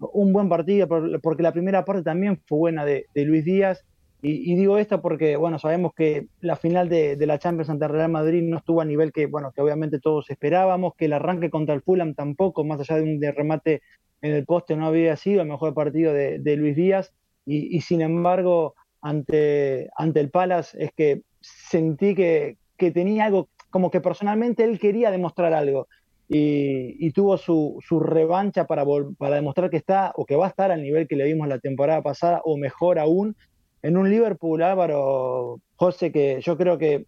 un 0.00 0.32
buen 0.32 0.48
partido, 0.48 0.88
porque 1.22 1.42
la 1.42 1.52
primera 1.52 1.84
parte 1.84 2.02
también 2.02 2.40
fue 2.46 2.58
buena 2.58 2.84
de, 2.84 3.06
Luis 3.14 3.44
Díaz. 3.44 3.84
Y, 4.20 4.56
digo 4.56 4.78
esto 4.78 5.00
porque, 5.00 5.36
bueno, 5.36 5.60
sabemos 5.60 5.92
que 5.94 6.26
la 6.40 6.56
final 6.56 6.88
de, 6.88 7.16
la 7.24 7.38
Champions 7.38 7.70
ante 7.70 7.86
Real 7.86 8.10
Madrid 8.10 8.42
no 8.42 8.58
estuvo 8.58 8.80
a 8.80 8.84
nivel 8.84 9.12
que, 9.12 9.26
bueno, 9.26 9.52
que 9.52 9.60
obviamente 9.60 10.00
todos 10.00 10.28
esperábamos, 10.30 10.94
que 10.96 11.04
el 11.04 11.12
arranque 11.12 11.50
contra 11.50 11.74
el 11.74 11.82
Fulham 11.82 12.14
tampoco, 12.14 12.64
más 12.64 12.80
allá 12.80 12.96
de 12.96 13.02
un 13.02 13.20
remate 13.20 13.82
en 14.20 14.34
el 14.34 14.44
poste, 14.44 14.76
no 14.76 14.86
había 14.86 15.16
sido 15.16 15.42
el 15.42 15.48
mejor 15.48 15.72
partido 15.74 16.12
de, 16.12 16.56
Luis 16.56 16.74
Díaz. 16.74 17.14
Y, 17.46 17.80
sin 17.80 18.02
embargo, 18.02 18.74
ante, 19.00 19.88
ante 19.96 20.20
el 20.20 20.30
Palace 20.30 20.76
es 20.82 20.92
que 20.92 21.22
sentí 21.40 22.14
que, 22.14 22.58
que 22.76 22.90
tenía 22.90 23.26
algo, 23.26 23.48
como 23.70 23.90
que 23.90 24.00
personalmente 24.00 24.64
él 24.64 24.78
quería 24.78 25.10
demostrar 25.10 25.54
algo 25.54 25.86
y, 26.28 27.10
tuvo 27.12 27.38
su, 27.38 27.78
su 27.86 28.00
revancha 28.00 28.66
para, 28.66 28.84
para 29.16 29.36
demostrar 29.36 29.70
que 29.70 29.78
está 29.78 30.12
o 30.14 30.26
que 30.26 30.36
va 30.36 30.46
a 30.46 30.50
estar 30.50 30.70
al 30.70 30.82
nivel 30.82 31.08
que 31.08 31.16
le 31.16 31.24
vimos 31.24 31.48
la 31.48 31.58
temporada 31.58 32.02
pasada 32.02 32.42
o 32.44 32.58
mejor 32.58 32.98
aún 32.98 33.34
en 33.82 33.96
un 33.96 34.10
Liverpool 34.10 34.62
Álvaro 34.62 35.60
José 35.76 36.12
que 36.12 36.40
yo 36.42 36.58
creo 36.58 36.76
que 36.76 37.06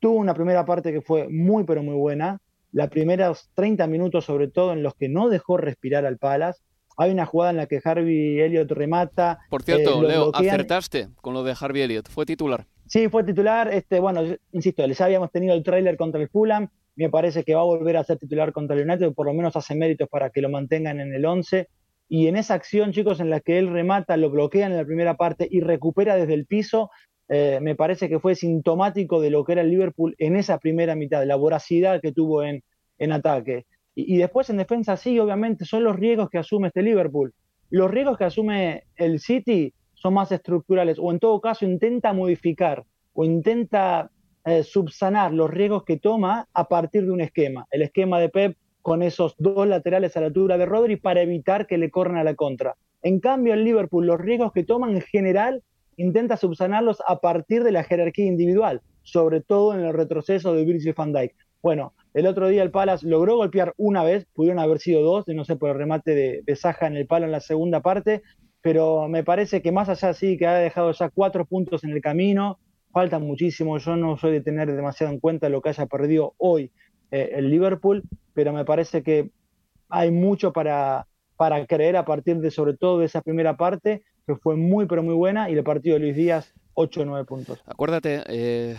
tuvo 0.00 0.16
una 0.16 0.34
primera 0.34 0.64
parte 0.64 0.92
que 0.92 1.00
fue 1.00 1.28
muy 1.28 1.64
pero 1.64 1.82
muy 1.82 1.94
buena 1.94 2.40
las 2.72 2.88
primeros 2.88 3.50
30 3.54 3.86
minutos 3.86 4.24
sobre 4.24 4.48
todo 4.48 4.72
en 4.72 4.82
los 4.82 4.94
que 4.94 5.08
no 5.08 5.28
dejó 5.28 5.58
respirar 5.58 6.04
al 6.04 6.18
Palace 6.18 6.60
hay 6.96 7.12
una 7.12 7.26
jugada 7.26 7.50
en 7.50 7.58
la 7.58 7.66
que 7.66 7.80
Harvey 7.84 8.40
Elliott 8.40 8.70
remata. 8.72 9.40
Por 9.50 9.62
cierto, 9.62 10.02
eh, 10.02 10.08
Leo, 10.08 10.30
acertaste 10.34 11.08
con 11.20 11.34
lo 11.34 11.44
de 11.44 11.54
Harvey 11.58 11.82
Elliott. 11.82 12.08
¿Fue 12.08 12.24
titular? 12.24 12.66
Sí, 12.86 13.08
fue 13.08 13.24
titular. 13.24 13.72
Este, 13.72 14.00
bueno, 14.00 14.22
insisto, 14.52 14.86
les 14.86 15.00
habíamos 15.00 15.30
tenido 15.30 15.54
el 15.54 15.62
tráiler 15.62 15.96
contra 15.96 16.20
el 16.20 16.28
Fulham 16.28 16.68
me 16.96 17.10
parece 17.10 17.44
que 17.44 17.54
va 17.54 17.60
a 17.60 17.64
volver 17.64 17.96
a 17.98 18.04
ser 18.04 18.18
titular 18.18 18.52
contra 18.52 18.74
el 18.74 18.88
United, 18.88 19.12
por 19.12 19.26
lo 19.26 19.34
menos 19.34 19.54
hace 19.54 19.74
méritos 19.74 20.08
para 20.08 20.30
que 20.30 20.40
lo 20.40 20.48
mantengan 20.48 20.98
en 20.98 21.14
el 21.14 21.24
11. 21.26 21.68
Y 22.08 22.26
en 22.26 22.36
esa 22.36 22.54
acción, 22.54 22.92
chicos, 22.92 23.20
en 23.20 23.28
la 23.28 23.40
que 23.40 23.58
él 23.58 23.68
remata, 23.68 24.16
lo 24.16 24.30
bloquean 24.30 24.72
en 24.72 24.78
la 24.78 24.84
primera 24.84 25.16
parte 25.16 25.46
y 25.50 25.60
recupera 25.60 26.16
desde 26.16 26.34
el 26.34 26.46
piso, 26.46 26.90
eh, 27.28 27.58
me 27.60 27.74
parece 27.74 28.08
que 28.08 28.18
fue 28.18 28.34
sintomático 28.34 29.20
de 29.20 29.30
lo 29.30 29.44
que 29.44 29.52
era 29.52 29.62
el 29.62 29.70
Liverpool 29.70 30.14
en 30.18 30.36
esa 30.36 30.58
primera 30.58 30.94
mitad, 30.94 31.24
la 31.26 31.36
voracidad 31.36 32.00
que 32.00 32.12
tuvo 32.12 32.42
en, 32.44 32.62
en 32.98 33.12
ataque. 33.12 33.66
Y, 33.94 34.14
y, 34.14 34.18
después 34.18 34.48
en 34.48 34.56
defensa, 34.56 34.96
sí, 34.96 35.18
obviamente, 35.18 35.64
son 35.66 35.84
los 35.84 35.96
riesgos 35.96 36.30
que 36.30 36.38
asume 36.38 36.68
este 36.68 36.82
Liverpool. 36.82 37.34
Los 37.68 37.90
riesgos 37.90 38.16
que 38.16 38.24
asume 38.24 38.84
el 38.94 39.20
City 39.20 39.74
son 40.06 40.14
más 40.14 40.30
estructurales, 40.30 41.00
o 41.00 41.10
en 41.10 41.18
todo 41.18 41.40
caso 41.40 41.64
intenta 41.64 42.12
modificar, 42.12 42.84
o 43.12 43.24
intenta 43.24 44.12
eh, 44.44 44.62
subsanar 44.62 45.32
los 45.32 45.50
riesgos 45.50 45.82
que 45.82 45.96
toma 45.96 46.46
a 46.54 46.68
partir 46.68 47.06
de 47.06 47.10
un 47.10 47.20
esquema. 47.20 47.66
El 47.72 47.82
esquema 47.82 48.20
de 48.20 48.28
Pep 48.28 48.56
con 48.82 49.02
esos 49.02 49.34
dos 49.38 49.66
laterales 49.66 50.16
a 50.16 50.20
la 50.20 50.26
altura 50.26 50.58
de 50.58 50.64
Rodri 50.64 50.94
para 50.94 51.22
evitar 51.22 51.66
que 51.66 51.76
le 51.76 51.90
corran 51.90 52.18
a 52.18 52.22
la 52.22 52.36
contra. 52.36 52.76
En 53.02 53.18
cambio, 53.18 53.52
el 53.52 53.64
Liverpool, 53.64 54.06
los 54.06 54.20
riesgos 54.20 54.52
que 54.52 54.62
toman 54.62 54.94
en 54.94 55.00
general, 55.00 55.64
intenta 55.96 56.36
subsanarlos 56.36 57.02
a 57.08 57.18
partir 57.18 57.64
de 57.64 57.72
la 57.72 57.82
jerarquía 57.82 58.26
individual, 58.26 58.82
sobre 59.02 59.40
todo 59.40 59.74
en 59.74 59.80
el 59.80 59.92
retroceso 59.92 60.54
de 60.54 60.64
Virgil 60.64 60.94
van 60.96 61.12
Dijk. 61.12 61.34
Bueno, 61.60 61.94
el 62.14 62.28
otro 62.28 62.46
día 62.46 62.62
el 62.62 62.70
Palace 62.70 63.08
logró 63.08 63.34
golpear 63.34 63.74
una 63.76 64.04
vez, 64.04 64.24
pudieron 64.32 64.60
haber 64.60 64.78
sido 64.78 65.02
dos, 65.02 65.24
no 65.26 65.44
sé, 65.44 65.56
por 65.56 65.70
el 65.70 65.78
remate 65.78 66.14
de, 66.14 66.42
de 66.46 66.54
Saja 66.54 66.86
en 66.86 66.94
el 66.94 67.08
palo 67.08 67.24
en 67.24 67.32
la 67.32 67.40
segunda 67.40 67.80
parte, 67.80 68.22
pero 68.66 69.06
me 69.06 69.22
parece 69.22 69.62
que 69.62 69.70
más 69.70 69.88
allá 69.88 70.12
sí 70.12 70.36
que 70.36 70.44
ha 70.44 70.54
dejado 70.54 70.90
ya 70.90 71.08
cuatro 71.08 71.44
puntos 71.44 71.84
en 71.84 71.90
el 71.90 72.00
camino, 72.00 72.58
falta 72.90 73.20
muchísimo. 73.20 73.78
Yo 73.78 73.94
no 73.94 74.16
soy 74.16 74.32
de 74.32 74.40
tener 74.40 74.74
demasiado 74.74 75.12
en 75.12 75.20
cuenta 75.20 75.48
lo 75.48 75.62
que 75.62 75.68
haya 75.68 75.86
perdido 75.86 76.34
hoy 76.38 76.72
eh, 77.12 77.30
el 77.36 77.48
Liverpool, 77.48 78.02
pero 78.34 78.52
me 78.52 78.64
parece 78.64 79.04
que 79.04 79.30
hay 79.88 80.10
mucho 80.10 80.52
para, 80.52 81.06
para 81.36 81.64
creer 81.64 81.96
a 81.96 82.04
partir 82.04 82.38
de, 82.38 82.50
sobre 82.50 82.76
todo, 82.76 82.98
de 82.98 83.06
esa 83.06 83.22
primera 83.22 83.56
parte, 83.56 84.02
que 84.26 84.34
fue 84.34 84.56
muy, 84.56 84.86
pero 84.86 85.04
muy 85.04 85.14
buena, 85.14 85.48
y 85.48 85.52
el 85.52 85.62
partido 85.62 85.94
de 85.94 86.00
Luis 86.00 86.16
Díaz, 86.16 86.52
8 86.74 87.02
o 87.02 87.04
9 87.04 87.24
puntos. 87.24 87.62
Acuérdate, 87.66 88.24
eh, 88.26 88.76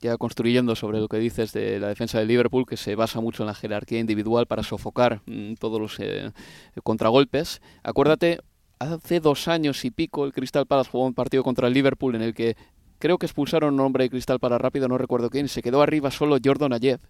ya 0.00 0.16
construyendo 0.18 0.76
sobre 0.76 1.00
lo 1.00 1.08
que 1.08 1.18
dices 1.18 1.52
de 1.52 1.80
la 1.80 1.88
defensa 1.88 2.20
del 2.20 2.28
Liverpool, 2.28 2.64
que 2.64 2.76
se 2.76 2.94
basa 2.94 3.20
mucho 3.20 3.42
en 3.42 3.48
la 3.48 3.54
jerarquía 3.54 3.98
individual 3.98 4.46
para 4.46 4.62
sofocar 4.62 5.20
mm, 5.26 5.54
todos 5.54 5.80
los 5.80 5.98
eh, 5.98 6.30
contragolpes, 6.84 7.60
acuérdate 7.82 8.38
hace 8.80 9.20
dos 9.20 9.46
años 9.46 9.84
y 9.84 9.90
pico 9.90 10.24
el 10.24 10.32
Crystal 10.32 10.66
Palace 10.66 10.90
jugó 10.90 11.06
un 11.06 11.14
partido 11.14 11.44
contra 11.44 11.68
el 11.68 11.74
Liverpool 11.74 12.16
en 12.16 12.22
el 12.22 12.34
que 12.34 12.56
creo 12.98 13.18
que 13.18 13.26
expulsaron 13.26 13.74
un 13.74 13.80
hombre 13.80 14.04
de 14.04 14.10
cristal 14.10 14.40
para 14.40 14.58
rápido, 14.58 14.88
no 14.88 14.98
recuerdo 14.98 15.30
quién, 15.30 15.48
se 15.48 15.62
quedó 15.62 15.82
arriba 15.82 16.10
solo 16.10 16.38
Jordan 16.42 16.72
Ayev. 16.72 17.00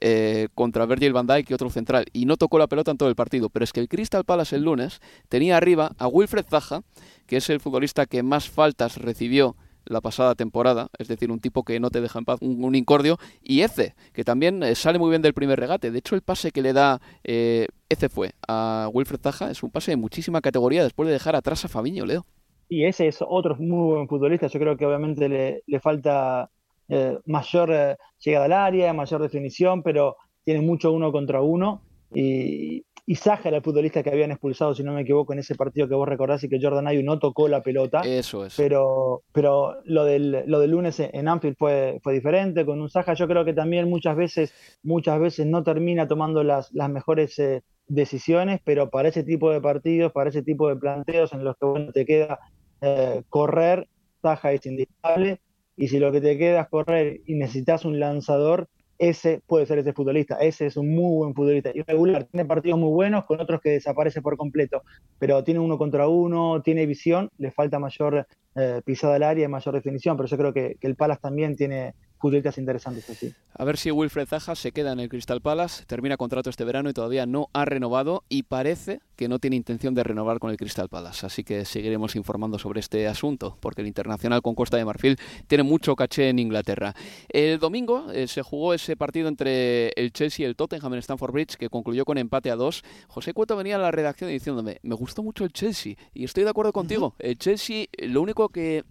Eh, 0.00 0.48
contra 0.54 0.86
Virgil 0.86 1.12
van 1.12 1.26
Dijk 1.26 1.50
y 1.50 1.54
otro 1.54 1.68
central 1.68 2.06
y 2.12 2.24
no 2.24 2.36
tocó 2.36 2.60
la 2.60 2.68
pelota 2.68 2.92
en 2.92 2.96
todo 2.96 3.08
el 3.08 3.16
partido 3.16 3.50
pero 3.50 3.64
es 3.64 3.72
que 3.72 3.80
el 3.80 3.88
Crystal 3.88 4.24
Palace 4.24 4.54
el 4.54 4.62
lunes 4.62 5.00
tenía 5.28 5.56
arriba 5.56 5.90
a 5.98 6.06
Wilfred 6.06 6.46
Zaha 6.48 6.82
que 7.26 7.38
es 7.38 7.50
el 7.50 7.58
futbolista 7.58 8.06
que 8.06 8.22
más 8.22 8.48
faltas 8.48 8.98
recibió 8.98 9.56
la 9.90 10.00
pasada 10.00 10.34
temporada, 10.34 10.88
es 10.98 11.08
decir, 11.08 11.30
un 11.30 11.40
tipo 11.40 11.64
que 11.64 11.80
no 11.80 11.90
te 11.90 12.00
deja 12.00 12.18
en 12.18 12.24
paz, 12.24 12.38
un, 12.40 12.74
incordio, 12.74 13.18
y 13.42 13.60
Eze, 13.62 13.94
que 14.12 14.24
también 14.24 14.62
eh, 14.62 14.74
sale 14.74 14.98
muy 14.98 15.10
bien 15.10 15.22
del 15.22 15.34
primer 15.34 15.58
regate. 15.58 15.90
De 15.90 15.98
hecho, 15.98 16.14
el 16.14 16.22
pase 16.22 16.50
que 16.52 16.62
le 16.62 16.72
da 16.72 17.00
eh, 17.24 17.66
fue 18.10 18.32
a 18.48 18.88
Wilfred 18.92 19.20
Zaha 19.20 19.50
es 19.50 19.62
un 19.62 19.70
pase 19.70 19.90
de 19.90 19.96
muchísima 19.96 20.40
categoría 20.40 20.82
después 20.82 21.06
de 21.06 21.12
dejar 21.12 21.36
atrás 21.36 21.64
a 21.64 21.68
Fabiño, 21.68 22.06
Leo 22.06 22.24
y 22.70 22.84
ese 22.84 23.08
es 23.08 23.18
otro 23.20 23.56
muy 23.56 23.96
buen 23.96 24.08
futbolista. 24.08 24.46
Yo 24.46 24.60
creo 24.60 24.76
que 24.76 24.86
obviamente 24.86 25.28
le, 25.28 25.64
le 25.66 25.80
falta 25.80 26.48
eh, 26.88 27.18
mayor 27.26 27.70
eh, 27.72 27.96
llegada 28.20 28.44
al 28.44 28.52
área, 28.52 28.92
mayor 28.92 29.20
definición, 29.20 29.82
pero 29.82 30.16
tiene 30.44 30.60
mucho 30.62 30.92
uno 30.92 31.10
contra 31.10 31.42
uno. 31.42 31.82
Y, 32.14 32.84
y 33.06 33.16
Saja 33.16 33.48
era 33.48 33.58
el 33.58 33.62
futbolista 33.62 34.02
que 34.02 34.10
habían 34.10 34.30
expulsado, 34.30 34.74
si 34.74 34.82
no 34.82 34.92
me 34.92 35.02
equivoco, 35.02 35.32
en 35.32 35.40
ese 35.40 35.54
partido 35.54 35.88
que 35.88 35.94
vos 35.94 36.08
recordás 36.08 36.44
y 36.44 36.48
que 36.48 36.58
Jordan 36.60 36.86
Ayew 36.86 37.02
no 37.02 37.18
tocó 37.18 37.48
la 37.48 37.62
pelota. 37.62 38.00
Eso 38.00 38.46
es. 38.46 38.54
Pero, 38.56 39.22
pero 39.32 39.76
lo, 39.84 40.04
del, 40.04 40.44
lo 40.46 40.60
del 40.60 40.70
lunes 40.70 41.00
en 41.00 41.28
Anfield 41.28 41.56
fue, 41.56 42.00
fue 42.02 42.14
diferente. 42.14 42.64
Con 42.64 42.80
un 42.80 42.88
Saja 42.88 43.14
yo 43.14 43.26
creo 43.26 43.44
que 43.44 43.52
también 43.52 43.88
muchas 43.88 44.16
veces, 44.16 44.52
muchas 44.82 45.18
veces 45.20 45.46
no 45.46 45.62
termina 45.62 46.06
tomando 46.06 46.42
las, 46.44 46.72
las 46.72 46.90
mejores 46.90 47.38
eh, 47.38 47.62
decisiones, 47.88 48.60
pero 48.64 48.90
para 48.90 49.08
ese 49.08 49.24
tipo 49.24 49.50
de 49.50 49.60
partidos, 49.60 50.12
para 50.12 50.30
ese 50.30 50.42
tipo 50.42 50.68
de 50.68 50.76
planteos 50.76 51.32
en 51.32 51.44
los 51.44 51.56
que 51.56 51.66
bueno, 51.66 51.92
te 51.92 52.06
queda 52.06 52.38
eh, 52.80 53.22
correr, 53.28 53.88
Taja 54.20 54.52
es 54.52 54.64
indiscutible 54.66 55.40
y 55.76 55.88
si 55.88 55.98
lo 55.98 56.12
que 56.12 56.20
te 56.20 56.38
queda 56.38 56.62
es 56.62 56.68
correr 56.68 57.20
y 57.26 57.34
necesitas 57.34 57.84
un 57.84 57.98
lanzador, 57.98 58.68
ese 59.00 59.40
puede 59.46 59.64
ser 59.64 59.78
ese 59.78 59.94
futbolista. 59.94 60.36
Ese 60.36 60.66
es 60.66 60.76
un 60.76 60.94
muy 60.94 61.16
buen 61.16 61.34
futbolista. 61.34 61.70
Irregular, 61.72 62.24
tiene 62.24 62.44
partidos 62.44 62.78
muy 62.78 62.90
buenos 62.90 63.24
con 63.24 63.40
otros 63.40 63.60
que 63.62 63.70
desaparece 63.70 64.20
por 64.20 64.36
completo, 64.36 64.82
pero 65.18 65.42
tiene 65.42 65.58
uno 65.58 65.78
contra 65.78 66.06
uno, 66.06 66.60
tiene 66.62 66.84
visión, 66.84 67.30
le 67.38 67.50
falta 67.50 67.78
mayor 67.78 68.26
eh, 68.56 68.82
pisada 68.84 69.14
al 69.14 69.22
área 69.22 69.46
y 69.46 69.48
mayor 69.48 69.74
definición, 69.74 70.18
pero 70.18 70.28
yo 70.28 70.36
creo 70.36 70.52
que, 70.52 70.76
que 70.78 70.86
el 70.86 70.96
Palas 70.96 71.18
también 71.18 71.56
tiene 71.56 71.94
futbolistas 72.20 72.58
interesantes 72.58 73.08
así. 73.08 73.34
A 73.54 73.64
ver 73.64 73.78
si 73.78 73.90
Wilfred 73.90 74.26
Zaha 74.26 74.54
se 74.54 74.72
queda 74.72 74.92
en 74.92 75.00
el 75.00 75.08
Crystal 75.08 75.40
Palace, 75.40 75.84
termina 75.86 76.18
contrato 76.18 76.50
este 76.50 76.64
verano 76.64 76.90
y 76.90 76.92
todavía 76.92 77.24
no 77.24 77.48
ha 77.54 77.64
renovado 77.64 78.24
y 78.28 78.42
parece 78.42 79.00
que 79.16 79.28
no 79.28 79.38
tiene 79.38 79.56
intención 79.56 79.94
de 79.94 80.04
renovar 80.04 80.38
con 80.38 80.50
el 80.50 80.58
Crystal 80.58 80.88
Palace. 80.88 81.24
Así 81.24 81.44
que 81.44 81.64
seguiremos 81.64 82.16
informando 82.16 82.58
sobre 82.58 82.80
este 82.80 83.08
asunto, 83.08 83.56
porque 83.60 83.80
el 83.80 83.86
Internacional 83.86 84.42
con 84.42 84.54
Costa 84.54 84.76
de 84.76 84.84
Marfil 84.84 85.18
tiene 85.46 85.64
mucho 85.64 85.96
caché 85.96 86.28
en 86.28 86.38
Inglaterra. 86.38 86.94
El 87.30 87.58
domingo 87.58 88.12
eh, 88.12 88.28
se 88.28 88.42
jugó 88.42 88.74
ese 88.74 88.96
partido 88.96 89.28
entre 89.28 89.88
el 89.96 90.12
Chelsea 90.12 90.44
y 90.44 90.48
el 90.48 90.56
Tottenham 90.56 90.92
en 90.92 90.98
Stamford 90.98 91.32
Bridge, 91.32 91.56
que 91.56 91.70
concluyó 91.70 92.04
con 92.04 92.18
empate 92.18 92.50
a 92.50 92.56
dos. 92.56 92.82
José 93.08 93.32
Cueto 93.32 93.56
venía 93.56 93.76
a 93.76 93.78
la 93.78 93.90
redacción 93.90 94.30
diciéndome, 94.30 94.78
me 94.82 94.94
gustó 94.94 95.22
mucho 95.22 95.44
el 95.44 95.52
Chelsea, 95.52 95.96
y 96.12 96.24
estoy 96.24 96.44
de 96.44 96.50
acuerdo 96.50 96.72
contigo. 96.72 97.14
El 97.18 97.38
Chelsea, 97.38 97.86
lo 97.98 98.20
único 98.20 98.50
que 98.50 98.84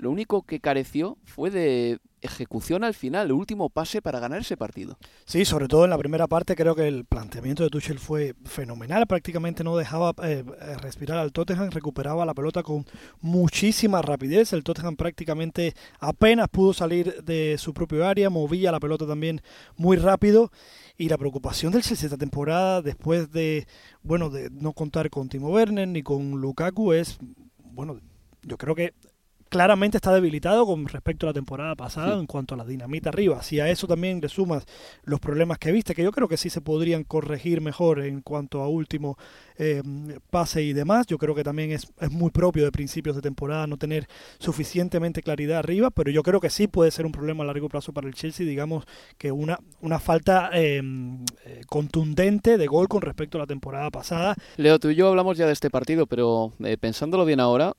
lo 0.00 0.10
único 0.10 0.42
que 0.42 0.60
careció 0.60 1.18
fue 1.24 1.50
de 1.50 1.98
ejecución 2.22 2.84
al 2.84 2.94
final, 2.94 3.26
el 3.26 3.32
último 3.32 3.70
pase 3.70 4.02
para 4.02 4.20
ganar 4.20 4.40
ese 4.40 4.56
partido. 4.56 4.98
Sí, 5.24 5.44
sobre 5.44 5.68
todo 5.68 5.84
en 5.84 5.90
la 5.90 5.98
primera 5.98 6.26
parte 6.26 6.56
creo 6.56 6.74
que 6.74 6.88
el 6.88 7.04
planteamiento 7.04 7.62
de 7.62 7.70
Tuchel 7.70 7.98
fue 7.98 8.34
fenomenal, 8.44 9.06
prácticamente 9.06 9.64
no 9.64 9.76
dejaba 9.76 10.14
eh, 10.22 10.44
respirar 10.80 11.18
al 11.18 11.32
Tottenham, 11.32 11.70
recuperaba 11.70 12.26
la 12.26 12.34
pelota 12.34 12.62
con 12.62 12.84
muchísima 13.20 14.02
rapidez, 14.02 14.52
el 14.52 14.64
Tottenham 14.64 14.96
prácticamente 14.96 15.74
apenas 15.98 16.48
pudo 16.48 16.72
salir 16.72 17.22
de 17.22 17.56
su 17.58 17.72
propio 17.74 18.06
área, 18.06 18.30
movía 18.30 18.72
la 18.72 18.80
pelota 18.80 19.06
también 19.06 19.40
muy 19.76 19.96
rápido. 19.96 20.50
Y 20.96 21.08
la 21.08 21.16
preocupación 21.16 21.72
del 21.72 21.82
Chelsea 21.82 22.06
esta 22.06 22.18
temporada 22.18 22.82
después 22.82 23.32
de, 23.32 23.66
bueno, 24.02 24.28
de 24.28 24.50
no 24.50 24.74
contar 24.74 25.08
con 25.08 25.30
Timo 25.30 25.48
Werner 25.48 25.88
ni 25.88 26.02
con 26.02 26.32
Lukaku 26.32 26.92
es, 26.92 27.18
bueno, 27.72 27.98
yo 28.42 28.58
creo 28.58 28.74
que 28.74 28.92
claramente 29.50 29.98
está 29.98 30.14
debilitado 30.14 30.64
con 30.64 30.86
respecto 30.86 31.26
a 31.26 31.30
la 31.30 31.34
temporada 31.34 31.74
pasada 31.74 32.18
en 32.18 32.26
cuanto 32.26 32.54
a 32.54 32.58
la 32.58 32.64
dinamita 32.64 33.10
arriba. 33.10 33.42
Si 33.42 33.58
a 33.58 33.68
eso 33.68 33.88
también 33.88 34.20
le 34.20 34.28
sumas 34.28 34.64
los 35.02 35.18
problemas 35.18 35.58
que 35.58 35.72
viste, 35.72 35.94
que 35.94 36.04
yo 36.04 36.12
creo 36.12 36.28
que 36.28 36.36
sí 36.36 36.48
se 36.50 36.60
podrían 36.60 37.02
corregir 37.02 37.60
mejor 37.60 38.00
en 38.00 38.22
cuanto 38.22 38.62
a 38.62 38.68
último 38.68 39.18
eh, 39.58 39.82
pase 40.30 40.62
y 40.62 40.72
demás, 40.72 41.06
yo 41.08 41.18
creo 41.18 41.34
que 41.34 41.42
también 41.42 41.72
es, 41.72 41.92
es 42.00 42.10
muy 42.12 42.30
propio 42.30 42.64
de 42.64 42.70
principios 42.70 43.16
de 43.16 43.22
temporada 43.22 43.66
no 43.66 43.76
tener 43.76 44.06
suficientemente 44.38 45.20
claridad 45.20 45.58
arriba, 45.58 45.90
pero 45.90 46.12
yo 46.12 46.22
creo 46.22 46.40
que 46.40 46.48
sí 46.48 46.68
puede 46.68 46.92
ser 46.92 47.04
un 47.04 47.12
problema 47.12 47.42
a 47.42 47.48
largo 47.48 47.68
plazo 47.68 47.92
para 47.92 48.06
el 48.06 48.14
Chelsea, 48.14 48.46
digamos 48.46 48.84
que 49.18 49.32
una, 49.32 49.58
una 49.80 49.98
falta 49.98 50.50
em, 50.52 51.24
eh, 51.44 51.62
contundente 51.66 52.56
de 52.56 52.66
gol 52.68 52.86
con 52.86 53.02
respecto 53.02 53.36
a 53.36 53.40
la 53.40 53.46
temporada 53.46 53.90
pasada. 53.90 54.36
Leo, 54.56 54.78
tú 54.78 54.90
y 54.90 54.94
yo 54.94 55.08
hablamos 55.08 55.36
ya 55.36 55.46
de 55.46 55.52
este 55.52 55.70
partido, 55.70 56.06
pero 56.06 56.52
eh, 56.60 56.76
pensándolo 56.76 57.24
bien 57.24 57.40
ahora, 57.40 57.74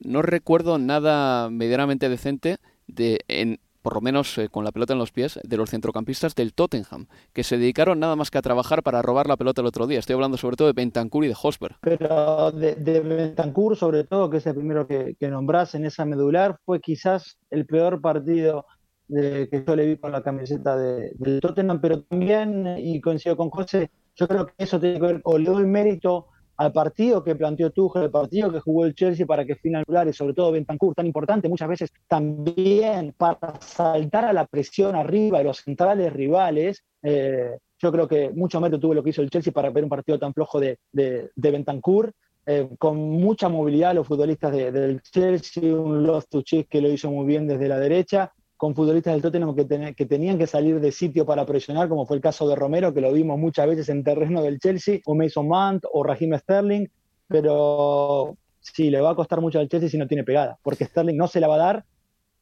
no 0.00 0.20
recuerdo 0.20 0.76
nada 0.78 1.03
medianamente 1.50 2.08
decente 2.08 2.58
de 2.86 3.20
en 3.28 3.58
por 3.84 3.96
lo 3.96 4.00
menos 4.00 4.38
eh, 4.38 4.48
con 4.48 4.64
la 4.64 4.72
pelota 4.72 4.94
en 4.94 4.98
los 4.98 5.12
pies, 5.12 5.38
de 5.44 5.58
los 5.58 5.68
centrocampistas 5.68 6.34
del 6.34 6.54
Tottenham, 6.54 7.06
que 7.34 7.44
se 7.44 7.58
dedicaron 7.58 8.00
nada 8.00 8.16
más 8.16 8.30
que 8.30 8.38
a 8.38 8.42
trabajar 8.42 8.82
para 8.82 9.02
robar 9.02 9.26
la 9.26 9.36
pelota 9.36 9.60
el 9.60 9.66
otro 9.66 9.86
día. 9.86 9.98
Estoy 9.98 10.14
hablando 10.14 10.38
sobre 10.38 10.56
todo 10.56 10.68
de 10.68 10.72
Bentancur 10.72 11.22
y 11.22 11.28
de 11.28 11.36
Hosper. 11.40 11.76
Pero 11.82 12.50
de, 12.50 12.76
de 12.76 13.00
Bentancur, 13.00 13.76
sobre 13.76 14.04
todo, 14.04 14.30
que 14.30 14.38
es 14.38 14.46
el 14.46 14.54
primero 14.54 14.86
que, 14.86 15.16
que 15.20 15.28
nombrás 15.28 15.74
en 15.74 15.84
esa 15.84 16.06
medular, 16.06 16.58
fue 16.64 16.80
quizás 16.80 17.36
el 17.50 17.66
peor 17.66 18.00
partido 18.00 18.64
de, 19.06 19.50
que 19.50 19.62
yo 19.66 19.76
le 19.76 19.84
vi 19.84 19.96
con 19.98 20.12
la 20.12 20.22
camiseta 20.22 20.78
de, 20.78 21.12
del 21.16 21.40
Tottenham, 21.42 21.82
pero 21.82 22.04
también, 22.04 22.78
y 22.78 23.02
coincido 23.02 23.36
con 23.36 23.50
José, 23.50 23.90
yo 24.16 24.26
creo 24.26 24.46
que 24.46 24.54
eso 24.56 24.80
tiene 24.80 24.98
que 24.98 25.06
ver, 25.06 25.20
o 25.24 25.36
le 25.36 25.50
doy 25.50 25.66
mérito 25.66 26.28
al 26.56 26.72
partido 26.72 27.22
que 27.24 27.34
planteó 27.34 27.70
Tuchel, 27.70 28.04
el 28.04 28.10
partido 28.10 28.52
que 28.52 28.60
jugó 28.60 28.84
el 28.84 28.94
Chelsea 28.94 29.26
para 29.26 29.44
que 29.44 29.56
final 29.56 29.84
y 30.08 30.12
sobre 30.12 30.34
todo 30.34 30.52
Bentancur, 30.52 30.94
tan 30.94 31.06
importante 31.06 31.48
muchas 31.48 31.68
veces 31.68 31.92
también 32.06 33.14
para 33.16 33.60
saltar 33.60 34.24
a 34.24 34.32
la 34.32 34.46
presión 34.46 34.94
arriba 34.94 35.38
de 35.38 35.44
los 35.44 35.58
centrales 35.58 36.12
rivales. 36.12 36.84
Eh, 37.02 37.58
yo 37.78 37.92
creo 37.92 38.08
que 38.08 38.30
mucho 38.30 38.60
mérito 38.60 38.80
tuvo 38.80 38.94
lo 38.94 39.02
que 39.02 39.10
hizo 39.10 39.22
el 39.22 39.30
Chelsea 39.30 39.52
para 39.52 39.70
ver 39.70 39.84
un 39.84 39.90
partido 39.90 40.18
tan 40.18 40.32
flojo 40.32 40.60
de, 40.60 40.78
de, 40.92 41.30
Bentancur. 41.36 42.12
Eh, 42.46 42.68
con 42.78 42.98
mucha 42.98 43.48
movilidad 43.48 43.94
los 43.94 44.06
futbolistas 44.06 44.52
del 44.52 45.00
Chelsea, 45.00 45.74
un 45.74 46.06
Loftus-Cheek 46.06 46.68
que 46.68 46.80
lo 46.80 46.90
hizo 46.90 47.10
muy 47.10 47.26
bien 47.26 47.46
desde 47.46 47.68
la 47.68 47.78
derecha, 47.78 48.32
con 48.64 48.74
futbolistas 48.74 49.12
del 49.12 49.20
Tottenham 49.20 49.54
que, 49.54 50.06
tenían 50.06 50.38
que 50.38 50.46
salir 50.46 50.80
de 50.80 50.90
sitio 50.90 51.26
para 51.26 51.44
presionar, 51.44 51.86
como 51.86 52.06
fue 52.06 52.16
el 52.16 52.22
caso 52.22 52.48
de 52.48 52.56
Romero, 52.56 52.94
que 52.94 53.02
lo 53.02 53.12
vimos 53.12 53.38
muchas 53.38 53.66
veces 53.66 53.90
en 53.90 54.02
terreno 54.02 54.40
del 54.40 54.58
Chelsea, 54.58 55.00
o 55.04 55.14
Mason 55.14 55.46
Mount, 55.46 55.84
o 55.92 56.02
Raheem 56.02 56.34
Sterling, 56.38 56.86
pero 57.28 58.38
sí, 58.60 58.88
le 58.88 59.02
va 59.02 59.10
a 59.10 59.14
costar 59.14 59.42
mucho 59.42 59.58
al 59.58 59.68
Chelsea 59.68 59.90
si 59.90 59.98
no 59.98 60.06
tiene 60.06 60.24
pegada, 60.24 60.58
porque 60.62 60.86
Sterling 60.86 61.18
no 61.18 61.28
se 61.28 61.40
la 61.40 61.48
va 61.48 61.56
a 61.56 61.58
dar 61.58 61.84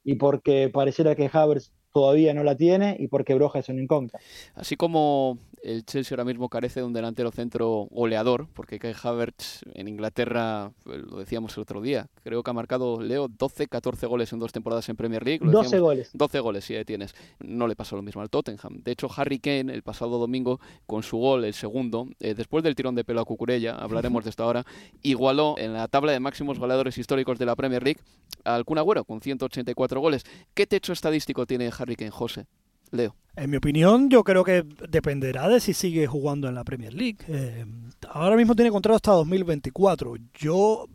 y 0.05 0.15
porque 0.15 0.71
pareciera 0.73 1.17
que 1.17 1.29
Havertz 1.33 1.73
todavía 1.93 2.35
no 2.35 2.43
la 2.43 2.57
tiene 2.57 2.97
y 2.99 3.09
porque 3.09 3.35
Broja 3.35 3.59
es 3.59 3.69
un 3.69 3.79
incógnita. 3.79 4.19
Así 4.55 4.77
como 4.77 5.39
el 5.63 5.85
Chelsea 5.85 6.15
ahora 6.15 6.25
mismo 6.25 6.49
carece 6.49 6.81
de 6.81 6.87
un 6.87 6.93
delantero 6.93 7.31
centro 7.31 7.87
goleador, 7.91 8.49
porque 8.53 8.79
Kai 8.79 8.95
Havertz 9.01 9.63
en 9.75 9.89
Inglaterra, 9.89 10.73
pues, 10.83 11.03
lo 11.03 11.19
decíamos 11.19 11.57
el 11.57 11.63
otro 11.63 11.81
día, 11.81 12.09
creo 12.25 12.43
que 12.43 12.51
ha 12.51 12.55
marcado, 12.55 13.01
Leo, 13.01 13.29
12, 13.29 13.69
14 13.69 14.07
goles 14.07 14.33
en 14.33 14.41
dos 14.41 14.53
temporadas 14.53 14.89
en 14.89 14.97
Premier 14.97 15.25
League. 15.25 15.41
12 15.43 15.79
goles. 15.79 16.11
12 16.13 16.41
goles, 16.41 16.65
sí, 16.65 16.75
tienes. 16.85 17.15
No 17.39 17.69
le 17.69 17.77
pasó 17.77 17.97
lo 17.97 18.03
mismo 18.03 18.23
al 18.23 18.31
Tottenham. 18.31 18.83
De 18.83 18.93
hecho, 18.93 19.09
Harry 19.17 19.39
Kane, 19.39 19.73
el 19.73 19.83
pasado 19.83 20.19
domingo, 20.19 20.61
con 20.87 21.03
su 21.03 21.19
gol, 21.19 21.45
el 21.45 21.55
segundo, 21.55 22.09
eh, 22.19 22.35
después 22.35 22.65
del 22.65 22.75
tirón 22.75 22.95
de 22.95 23.05
pelo 23.05 23.21
a 23.21 23.25
Cucurella, 23.25 23.77
hablaremos 23.77 24.25
de 24.25 24.31
esto 24.31 24.43
ahora, 24.43 24.65
igualó 25.03 25.55
en 25.59 25.75
la 25.75 25.87
tabla 25.89 26.13
de 26.13 26.21
máximos 26.21 26.59
goleadores 26.59 26.99
históricos 26.99 27.39
de 27.39 27.47
la 27.47 27.55
Premier 27.55 27.83
League 27.83 28.01
al 28.45 28.65
Kun 28.65 28.79
Agüero, 28.79 29.05
con 29.05 29.21
184 29.21 30.01
goles. 30.01 30.25
¿Qué 30.55 30.67
techo 30.67 30.93
estadístico 30.93 31.47
tiene 31.47 31.71
Harry 31.79 31.82
Kane, 31.87 32.11
José? 32.11 32.47
Leo. 32.91 33.17
En 33.35 33.49
mi 33.51 33.57
opinión, 33.57 34.11
yo 34.11 34.25
creo 34.25 34.45
que 34.45 34.65
dependerá 34.89 35.49
de 35.49 35.59
si 35.61 35.73
sigue 35.73 36.07
jugando 36.07 36.49
en 36.49 36.55
la 36.55 36.65
Premier 36.65 36.93
League. 36.93 37.19
Eh, 37.29 37.65
ahora 38.11 38.37
mismo 38.37 38.55
tiene 38.55 38.71
contrato 38.71 38.97
hasta 38.97 39.13
2024. 39.13 40.17
Yo 40.35 40.87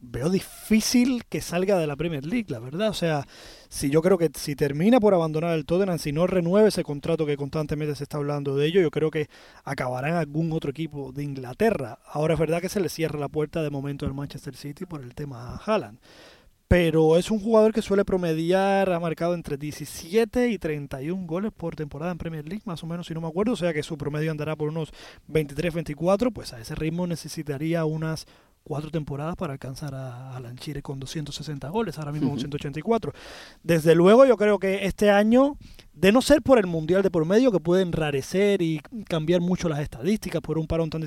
veo 0.00 0.30
difícil 0.30 1.24
que 1.28 1.40
salga 1.40 1.76
de 1.78 1.88
la 1.88 1.96
Premier 1.96 2.24
League, 2.24 2.46
la 2.48 2.60
verdad. 2.60 2.90
O 2.90 2.94
sea, 2.94 3.26
si 3.68 3.90
yo 3.90 4.02
creo 4.02 4.18
que 4.18 4.30
si 4.34 4.54
termina 4.54 5.00
por 5.00 5.14
abandonar 5.14 5.56
el 5.56 5.64
Tottenham, 5.64 5.98
si 5.98 6.12
no 6.12 6.28
renueve 6.28 6.68
ese 6.68 6.84
contrato 6.84 7.26
que 7.26 7.36
constantemente 7.36 7.96
se 7.96 8.04
está 8.04 8.18
hablando 8.18 8.54
de 8.56 8.66
ello, 8.66 8.80
yo 8.80 8.92
creo 8.92 9.10
que 9.10 9.28
acabará 9.64 10.10
en 10.10 10.14
algún 10.14 10.52
otro 10.52 10.70
equipo 10.70 11.10
de 11.10 11.24
Inglaterra. 11.24 11.98
Ahora 12.06 12.34
es 12.34 12.40
verdad 12.40 12.60
que 12.60 12.68
se 12.68 12.80
le 12.80 12.88
cierra 12.88 13.18
la 13.18 13.28
puerta 13.28 13.62
de 13.62 13.70
momento 13.70 14.06
al 14.06 14.14
Manchester 14.14 14.54
City 14.54 14.86
por 14.86 15.02
el 15.02 15.14
tema 15.14 15.60
Haaland 15.66 15.98
pero 16.68 17.16
es 17.16 17.30
un 17.30 17.40
jugador 17.40 17.72
que 17.72 17.82
suele 17.82 18.04
promediar, 18.04 18.92
ha 18.92 19.00
marcado 19.00 19.34
entre 19.34 19.56
17 19.56 20.48
y 20.48 20.58
31 20.58 21.26
goles 21.26 21.52
por 21.52 21.76
temporada 21.76 22.12
en 22.12 22.18
Premier 22.18 22.46
League, 22.48 22.62
más 22.64 22.82
o 22.82 22.86
menos, 22.86 23.06
si 23.06 23.14
no 23.14 23.20
me 23.20 23.28
acuerdo, 23.28 23.52
o 23.52 23.56
sea 23.56 23.72
que 23.72 23.82
su 23.82 23.98
promedio 23.98 24.30
andará 24.30 24.56
por 24.56 24.68
unos 24.68 24.92
23-24, 25.28 26.32
pues 26.32 26.52
a 26.52 26.60
ese 26.60 26.74
ritmo 26.74 27.06
necesitaría 27.06 27.84
unas 27.84 28.26
cuatro 28.64 28.90
temporadas 28.90 29.36
para 29.36 29.52
alcanzar 29.52 29.94
a 29.94 30.34
Alan 30.34 30.56
Chire 30.56 30.82
con 30.82 30.98
260 30.98 31.68
goles, 31.68 31.98
ahora 31.98 32.12
mismo 32.12 32.36
184. 32.36 33.12
Desde 33.62 33.94
luego 33.94 34.24
yo 34.24 34.36
creo 34.36 34.58
que 34.58 34.86
este 34.86 35.10
año, 35.10 35.58
de 35.92 36.12
no 36.12 36.22
ser 36.22 36.42
por 36.42 36.58
el 36.58 36.66
Mundial 36.66 37.02
de 37.02 37.10
por 37.10 37.26
medio, 37.26 37.52
que 37.52 37.60
puede 37.60 37.82
enrarecer 37.82 38.62
y 38.62 38.80
cambiar 39.06 39.42
mucho 39.42 39.68
las 39.68 39.80
estadísticas 39.80 40.40
por 40.40 40.58
un 40.58 40.66
parón 40.66 40.88
tan, 40.88 41.04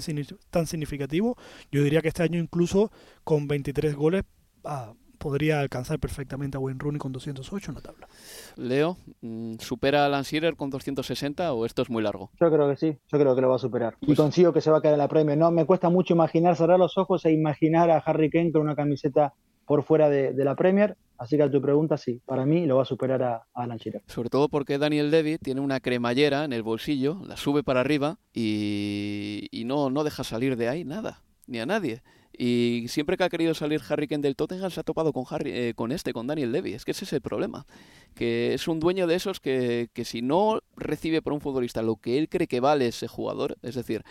tan 0.51 0.68
significativo, 0.68 1.36
yo 1.72 1.84
diría 1.84 2.01
que 2.01 2.10
este 2.10 2.24
año 2.24 2.39
incluso 2.39 2.91
con 3.24 3.47
23 3.47 3.95
goles... 3.95 4.24
Ah, 4.64 4.93
podría 5.28 5.59
alcanzar 5.59 5.99
perfectamente 5.99 6.55
a 6.55 6.61
Wayne 6.61 6.80
Rooney 6.82 6.99
con 6.99 7.11
208 7.11 7.71
en 7.71 7.75
la 7.75 7.82
tabla. 7.82 8.07
Leo, 8.55 8.95
mm, 9.19 9.55
¿supera 9.59 10.03
a 10.03 10.05
Alan 10.05 10.23
Shearer 10.23 10.55
con 10.55 10.69
260 10.69 11.51
o 11.51 11.65
esto 11.65 11.82
es 11.82 11.89
muy 11.89 12.01
largo? 12.01 12.32
Yo 12.39 12.49
creo 12.49 12.69
que 12.69 12.78
sí, 12.78 12.97
yo 13.11 13.19
creo 13.19 13.36
que 13.36 13.41
lo 13.41 13.49
va 13.49 13.57
a 13.57 13.59
superar. 13.59 13.97
y 13.99 14.05
pues 14.05 14.17
consigo 14.17 14.53
que 14.53 14.61
se 14.61 14.71
va 14.71 14.78
a 14.78 14.82
quedar 14.82 14.93
en 14.93 14.99
la 14.99 15.09
premio. 15.09 15.36
No, 15.36 15.51
me 15.51 15.65
cuesta 15.65 15.89
mucho 15.89 16.13
imaginar, 16.13 16.55
cerrar 16.55 16.80
los 16.80 16.97
ojos 16.97 17.25
e 17.25 17.34
imaginar 17.34 17.91
a 17.91 17.97
Harry 17.97 18.30
Kane 18.30 18.53
con 18.53 18.61
una 18.61 18.73
camiseta 18.73 19.34
por 19.65 19.84
fuera 19.84 20.07
de, 20.07 20.34
la 20.45 20.55
Premier. 20.55 20.95
Así 21.17 21.36
que 21.36 21.43
a 21.43 21.51
tu 21.51 21.61
pregunta, 21.61 21.97
sí, 21.97 22.21
para 22.25 22.45
mí 22.45 22.65
lo 22.65 22.78
va 22.78 22.84
a 22.84 22.86
superar 22.86 23.21
a, 23.21 23.47
Alan 23.53 23.80
Shearer. 23.80 24.03
Sobre 24.07 24.30
todo 24.30 24.47
porque 24.47 24.78
Daniel 24.78 25.11
Levy 25.11 25.39
tiene 25.39 25.59
una 25.59 25.82
cremallera 25.82 26.45
en 26.45 26.53
el 26.53 26.63
bolsillo, 26.63 27.19
la 27.28 27.36
sube 27.36 27.63
para 27.63 27.82
arriba 27.82 28.17
y, 28.34 29.49
y 29.51 29.65
no, 29.65 29.89
no 29.89 30.05
deja 30.05 30.23
salir 30.23 30.55
de 30.55 30.69
ahí 30.69 30.86
nada, 30.86 31.21
ni 31.47 31.59
a 31.59 31.65
nadie. 31.65 32.01
Y 32.38 32.85
siempre 32.88 33.17
que 33.17 33.23
ha 33.23 33.29
querido 33.29 33.55
salir 33.55 33.81
Harry 33.89 34.07
Kane 34.07 34.21
del 34.21 34.35
Tottenham 34.35 34.69
se 34.69 34.79
ha 34.79 34.83
topado 34.83 35.11
con 35.11 35.25
Harry, 35.29 35.51
eh, 35.51 35.73
con 35.75 35.91
este, 35.91 36.13
con 36.13 36.27
Daniel 36.27 36.51
Levy. 36.51 36.73
Es 36.73 36.85
que 36.85 36.91
ese 36.91 37.05
es 37.05 37.13
el 37.13 37.21
problema. 37.21 37.65
Que 38.13 38.53
es 38.53 38.67
un 38.67 38.79
dueño 38.79 39.07
de 39.07 39.15
esos 39.15 39.39
que, 39.39 39.89
que 39.93 40.05
si 40.05 40.21
no 40.21 40.59
recibe 40.75 41.23
por 41.23 41.33
un 41.33 41.41
futbolista 41.41 41.81
lo 41.81 41.95
que 41.95 42.19
él 42.19 42.29
cree 42.29 42.47
que 42.47 42.59
vale 42.59 42.88
ese 42.88 43.07
jugador, 43.07 43.57
es 43.63 43.73
decir, 43.73 44.03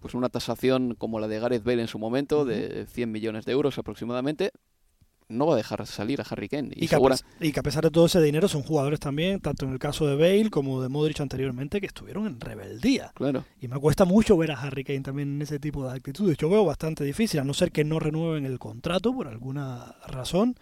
pues 0.00 0.14
una 0.14 0.28
tasación 0.28 0.94
como 0.94 1.20
la 1.20 1.28
de 1.28 1.38
Gareth 1.38 1.64
Bale 1.64 1.82
en 1.82 1.88
su 1.88 1.98
momento, 1.98 2.44
de 2.44 2.86
100 2.86 3.10
millones 3.10 3.44
de 3.44 3.52
euros 3.52 3.78
aproximadamente, 3.78 4.52
no 5.28 5.46
va 5.46 5.54
a 5.54 5.56
dejar 5.56 5.86
salir 5.86 6.20
a 6.20 6.24
Harry 6.28 6.48
Kane. 6.48 6.70
Y, 6.74 6.88
que 6.88 7.60
a 7.60 7.62
pesar 7.62 7.84
de 7.84 7.90
todo 7.90 8.06
ese 8.06 8.20
dinero 8.20 8.48
son 8.48 8.62
jugadores 8.62 8.98
también, 8.98 9.40
tanto 9.40 9.66
en 9.66 9.72
el 9.72 9.78
caso 9.78 10.06
de 10.06 10.16
Bale 10.16 10.50
como 10.50 10.80
de 10.80 10.88
Modric 10.88 11.20
anteriormente, 11.20 11.80
que 11.80 11.86
estuvieron 11.86 12.26
en 12.26 12.40
rebeldía. 12.40 13.12
Claro. 13.14 13.44
Y 13.60 13.68
me 13.68 13.78
cuesta 13.78 14.04
mucho 14.04 14.36
ver 14.36 14.52
a 14.52 14.60
Harry 14.60 14.84
Kane 14.84 15.00
también 15.00 15.34
en 15.34 15.42
ese 15.42 15.58
tipo 15.58 15.84
de 15.84 15.94
actitudes. 15.94 16.36
Yo 16.38 16.48
veo 16.48 16.64
bastante 16.64 17.04
difícil, 17.04 17.40
a 17.40 17.44
no 17.44 17.54
ser 17.54 17.72
que 17.72 17.84
no 17.84 17.98
renueven 17.98 18.46
el 18.46 18.58
contrato 18.58 19.14
por 19.14 19.28
alguna 19.28 19.96
razón 20.06 20.56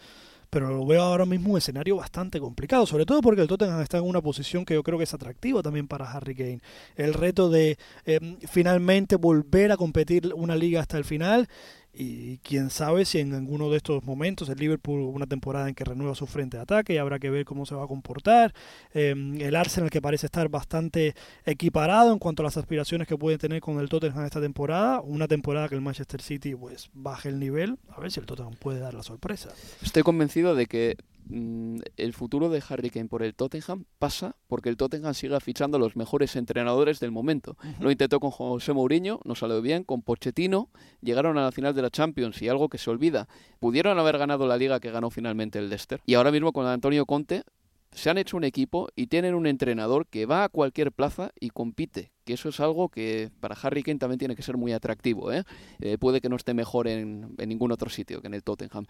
pero 0.50 0.70
lo 0.70 0.86
veo 0.86 1.02
ahora 1.02 1.26
mismo 1.26 1.52
un 1.52 1.58
escenario 1.58 1.96
bastante 1.96 2.40
complicado, 2.40 2.86
sobre 2.86 3.04
todo 3.04 3.20
porque 3.20 3.42
el 3.42 3.48
Tottenham 3.48 3.80
está 3.82 3.98
en 3.98 4.04
una 4.04 4.22
posición 4.22 4.64
que 4.64 4.74
yo 4.74 4.82
creo 4.82 4.96
que 4.98 5.04
es 5.04 5.14
atractiva 5.14 5.62
también 5.62 5.88
para 5.88 6.10
Harry 6.10 6.34
Kane. 6.34 6.60
El 6.96 7.14
reto 7.14 7.50
de 7.50 7.76
em, 8.04 8.38
finalmente 8.48 9.16
volver 9.16 9.72
a 9.72 9.76
competir 9.76 10.32
una 10.34 10.56
liga 10.56 10.80
hasta 10.80 10.98
el 10.98 11.04
final 11.04 11.48
y 11.96 12.38
quién 12.38 12.70
sabe 12.70 13.04
si 13.04 13.18
en 13.20 13.32
alguno 13.34 13.70
de 13.70 13.78
estos 13.78 14.04
momentos 14.04 14.48
el 14.48 14.58
Liverpool 14.58 15.00
una 15.00 15.26
temporada 15.26 15.68
en 15.68 15.74
que 15.74 15.84
renueva 15.84 16.14
su 16.14 16.26
frente 16.26 16.58
de 16.58 16.62
ataque 16.62 16.94
y 16.94 16.98
habrá 16.98 17.18
que 17.18 17.30
ver 17.30 17.44
cómo 17.44 17.64
se 17.64 17.74
va 17.74 17.84
a 17.84 17.86
comportar 17.86 18.52
em, 18.92 19.40
el 19.40 19.56
Arsenal 19.56 19.90
que 19.90 20.02
parece 20.02 20.26
estar 20.26 20.48
bastante 20.48 21.14
equiparado 21.44 22.12
en 22.12 22.18
cuanto 22.18 22.42
a 22.42 22.44
las 22.44 22.56
aspiraciones 22.56 23.08
que 23.08 23.16
puede 23.16 23.38
tener 23.38 23.60
con 23.60 23.80
el 23.80 23.88
Tottenham 23.88 24.24
esta 24.24 24.40
temporada 24.40 25.00
una 25.00 25.26
temporada 25.26 25.68
que 25.68 25.74
el 25.74 25.80
Manchester 25.80 26.20
City 26.20 26.54
pues 26.54 26.90
baje 26.92 27.30
el 27.30 27.38
nivel 27.38 27.78
a 27.88 28.00
ver 28.00 28.12
si 28.12 28.20
el 28.20 28.26
Tottenham 28.26 28.54
puede 28.54 28.80
dar 28.80 28.94
la 28.94 29.02
sorpresa. 29.02 29.50
Estoy 29.82 30.02
convencido 30.02 30.54
de 30.54 30.66
que 30.66 30.96
el 31.28 32.12
futuro 32.12 32.48
de 32.48 32.62
Harry 32.68 32.90
Kane 32.90 33.08
por 33.08 33.22
el 33.22 33.34
Tottenham 33.34 33.84
pasa 33.98 34.36
porque 34.46 34.68
el 34.68 34.76
Tottenham 34.76 35.14
siga 35.14 35.40
fichando 35.40 35.76
a 35.76 35.80
los 35.80 35.96
mejores 35.96 36.36
entrenadores 36.36 37.00
del 37.00 37.10
momento. 37.10 37.56
Lo 37.80 37.90
intentó 37.90 38.20
con 38.20 38.30
José 38.30 38.72
Mourinho, 38.72 39.20
no 39.24 39.34
salió 39.34 39.60
bien, 39.60 39.84
con 39.84 40.02
Pochettino, 40.02 40.70
llegaron 41.00 41.38
a 41.38 41.44
la 41.44 41.52
final 41.52 41.74
de 41.74 41.82
la 41.82 41.90
Champions 41.90 42.40
y 42.42 42.48
algo 42.48 42.68
que 42.68 42.78
se 42.78 42.90
olvida, 42.90 43.28
pudieron 43.58 43.98
haber 43.98 44.18
ganado 44.18 44.46
la 44.46 44.56
liga 44.56 44.80
que 44.80 44.90
ganó 44.90 45.10
finalmente 45.10 45.58
el 45.58 45.68
Leicester. 45.68 46.00
Y 46.06 46.14
ahora 46.14 46.30
mismo 46.30 46.52
con 46.52 46.66
Antonio 46.66 47.06
Conte 47.06 47.42
se 47.90 48.10
han 48.10 48.18
hecho 48.18 48.36
un 48.36 48.44
equipo 48.44 48.88
y 48.94 49.06
tienen 49.06 49.34
un 49.34 49.46
entrenador 49.46 50.06
que 50.06 50.26
va 50.26 50.44
a 50.44 50.48
cualquier 50.48 50.92
plaza 50.92 51.32
y 51.40 51.50
compite, 51.50 52.12
que 52.26 52.34
eso 52.34 52.48
es 52.48 52.60
algo 52.60 52.88
que 52.88 53.30
para 53.40 53.54
Harry 53.62 53.84
Kane 53.84 53.98
también 53.98 54.18
tiene 54.18 54.34
que 54.34 54.42
ser 54.42 54.56
muy 54.56 54.72
atractivo. 54.72 55.32
¿eh? 55.32 55.44
Eh, 55.80 55.96
puede 55.96 56.20
que 56.20 56.28
no 56.28 56.36
esté 56.36 56.52
mejor 56.54 56.88
en, 56.88 57.34
ningún 57.38 57.70
otro 57.70 57.88
sitio 57.88 58.20
que 58.20 58.26
en 58.26 58.34
el 58.34 58.42
Tottenham. 58.42 58.84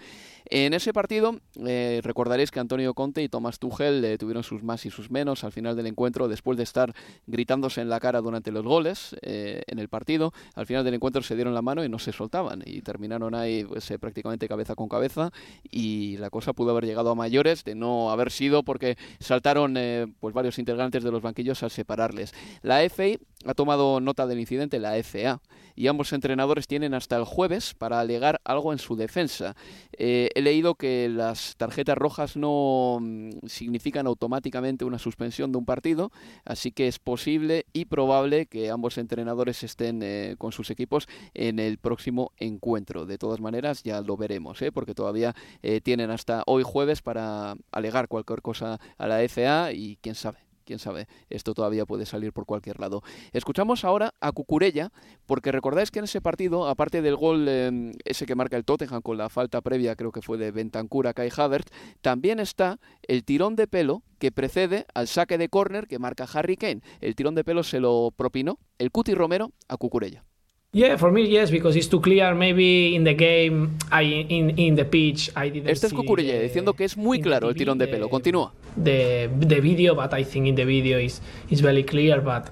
En 0.47 0.73
ese 0.73 0.93
partido 0.93 1.39
eh, 1.65 2.01
recordaréis 2.03 2.51
que 2.51 2.61
Antonio 2.61 2.95
Conte 2.95 3.23
y 3.23 3.29
Thomas 3.29 3.59
Tuchel 3.59 4.17
tuvieron 4.19 4.43
sus 4.43 4.63
más 4.63 4.87
y 4.87 4.91
sus 4.91 5.11
menos 5.11 5.45
al 5.45 5.53
final 5.53 5.77
del 5.77 5.87
encuentro, 5.87 6.29
después 6.29 6.57
de 6.57 6.65
estar 6.65 6.95
gritándose 7.27 7.83
en 7.83 7.91
la 7.91 8.01
cara 8.01 8.23
durante 8.23 8.51
los 8.51 8.65
goles 8.65 9.15
en 9.21 9.79
el 9.79 9.89
partido. 9.89 10.33
Al 10.55 10.65
final 10.65 10.83
del 10.83 10.95
encuentro 10.95 11.23
se 11.23 11.35
dieron 11.35 11.53
la 11.53 11.61
mano 11.61 11.85
y 11.85 11.91
no 11.91 11.99
se 11.99 12.13
soltaban 12.13 12.63
y 12.65 12.81
terminaron 12.81 13.35
ahí 13.35 13.65
pues, 13.65 13.93
prácticamente 14.01 14.49
cabeza 14.49 14.75
con 14.75 14.89
cabeza 14.89 15.31
y 15.71 16.17
la 16.17 16.31
cosa 16.31 16.55
pudo 16.55 16.71
haber 16.71 16.87
llegado 16.87 17.11
a 17.11 17.15
mayores 17.15 17.65
de 17.65 17.75
no 17.75 18.11
haber 18.11 18.31
sido 18.31 18.63
porque 18.63 18.97
saltaron 19.21 19.75
pues 20.21 20.35
varios 20.35 20.59
integrantes 20.59 21.05
de 21.05 21.11
los 21.11 21.21
banquillos 21.21 21.63
al 21.63 21.71
separarles. 21.71 22.33
La 22.63 22.81
FA 22.89 23.19
ha 23.45 23.55
tomado 23.55 24.01
nota 24.01 24.27
del 24.27 24.41
incidente 24.41 24.79
la 24.79 24.97
FA 25.03 25.41
y 25.75 25.89
ambos 25.89 26.13
entrenadores 26.13 26.67
tienen 26.67 26.95
hasta 26.95 27.17
el 27.17 27.25
jueves 27.25 27.75
para 27.75 28.01
alegar 28.01 28.41
algo 28.45 28.73
en 28.73 28.79
su 28.79 28.97
defensa. 28.97 29.55
Eh, 29.93 30.31
he 30.35 30.43
leído 30.43 30.75
que 30.75 31.09
las 31.09 31.55
tarjetas 31.57 31.99
rojas 31.99 32.37
no 32.37 32.99
mm, 33.01 33.47
significan 33.47 34.07
automáticamente 34.07 34.85
una 34.85 34.99
suspensión 34.99 35.53
de 35.53 35.59
un 35.59 35.67
partido, 35.67 36.11
así 36.45 36.73
que 36.73 36.89
es 36.89 36.99
posible 36.99 37.67
y 37.73 37.85
probable 37.85 38.47
que 38.47 38.71
ambos 38.71 38.97
entrenadores 38.97 39.63
estén 39.63 40.03
eh, 40.03 40.35
con 40.39 40.53
sus 40.53 40.71
equipos 40.71 41.07
en 41.35 41.59
el 41.59 41.79
próximo 41.79 42.33
encuentro. 42.39 43.05
De 43.05 43.19
todas 43.19 43.41
maneras, 43.41 43.83
ya 43.83 44.01
lo 44.01 44.17
veremos, 44.17 44.63
¿eh? 44.63 44.73
porque 44.73 44.95
todavía 44.95 45.35
tienen 45.83 46.11
hasta 46.11 46.43
hoy 46.47 46.63
jueves 46.63 47.03
para 47.03 47.55
alegar 47.71 48.09
cualquier 48.09 48.41
cosa 48.41 48.81
a 48.97 49.07
la 49.07 49.21
FA 49.29 49.73
y 49.73 49.99
quién 50.01 50.15
sabe 50.15 50.46
quién 50.67 50.79
sabe, 50.79 51.07
esto 51.31 51.55
todavía 51.55 51.87
puede 51.87 52.05
salir 52.05 52.33
por 52.33 52.45
cualquier 52.45 52.79
lado. 52.79 53.03
Escuchamos 53.33 53.85
ahora 53.85 54.13
a 54.21 54.33
Cucurella, 54.33 54.93
porque 55.25 55.53
recordáis 55.53 55.91
que 55.91 56.01
en 56.01 56.05
ese 56.05 56.21
partido, 56.21 56.69
aparte 56.69 57.01
del 57.01 57.17
gol 57.17 57.49
em, 57.49 57.93
ese 58.05 58.27
que 58.27 58.35
marca 58.35 58.57
el 58.57 58.65
Tottenham 58.65 59.01
con 59.01 59.17
la 59.17 59.31
falta 59.31 59.63
previa, 59.63 59.97
creo 59.97 60.13
que 60.13 60.21
fue 60.21 60.37
de 60.37 60.51
Bentancur 60.51 61.07
a 61.07 61.15
Kai 61.15 61.31
Havertz, 61.35 61.73
también 62.03 62.41
está 62.41 62.79
el 63.03 63.25
tirón 63.25 63.57
de 63.57 63.67
pelo 63.67 64.03
que 64.19 64.33
precede 64.33 64.87
al 64.95 65.09
saque 65.09 65.39
de 65.39 65.49
córner 65.49 65.87
que 65.87 65.99
marca 65.99 66.27
Harry 66.33 66.57
Kane. 66.57 66.83
El 67.01 67.15
tirón 67.15 67.35
de 67.35 67.45
pelo 67.45 67.63
se 67.63 67.81
lo 67.81 68.13
propinó 68.15 68.59
el 68.79 68.91
Cuti 68.91 69.15
Romero 69.15 69.53
a 69.69 69.77
Cucurella. 69.77 70.25
Yeah, 70.73 70.99
for 70.99 71.11
me, 71.11 71.27
yes, 71.27 71.51
because 71.51 71.79
it's 71.79 71.89
too 71.89 72.03
clear. 72.03 72.35
Maybe 72.35 72.95
in 72.95 73.05
the 73.05 73.15
game, 73.15 73.79
I 73.91 74.27
in 74.29 74.59
in 74.59 74.77
the 74.77 74.85
pitch, 74.85 75.31
I 75.35 75.51
didn't 75.51 75.71
Este 75.71 75.87
es 75.87 75.95
Cucurella 75.95 76.39
diciendo 76.39 76.75
que 76.75 76.85
es 76.85 76.99
muy 76.99 77.21
claro 77.21 77.49
el 77.49 77.55
tirón 77.55 77.79
de 77.79 77.89
pelo. 77.89 78.11
Continúa. 78.11 78.53
The 78.77 79.31
the 79.39 79.61
video, 79.61 79.95
but 79.95 80.13
I 80.13 80.23
think 80.25 80.49
in 80.49 80.55
the 80.55 80.65
video 80.65 80.99
is 80.99 81.21
is 81.51 81.61
very 81.61 81.83
clear. 81.83 82.21
But 82.21 82.51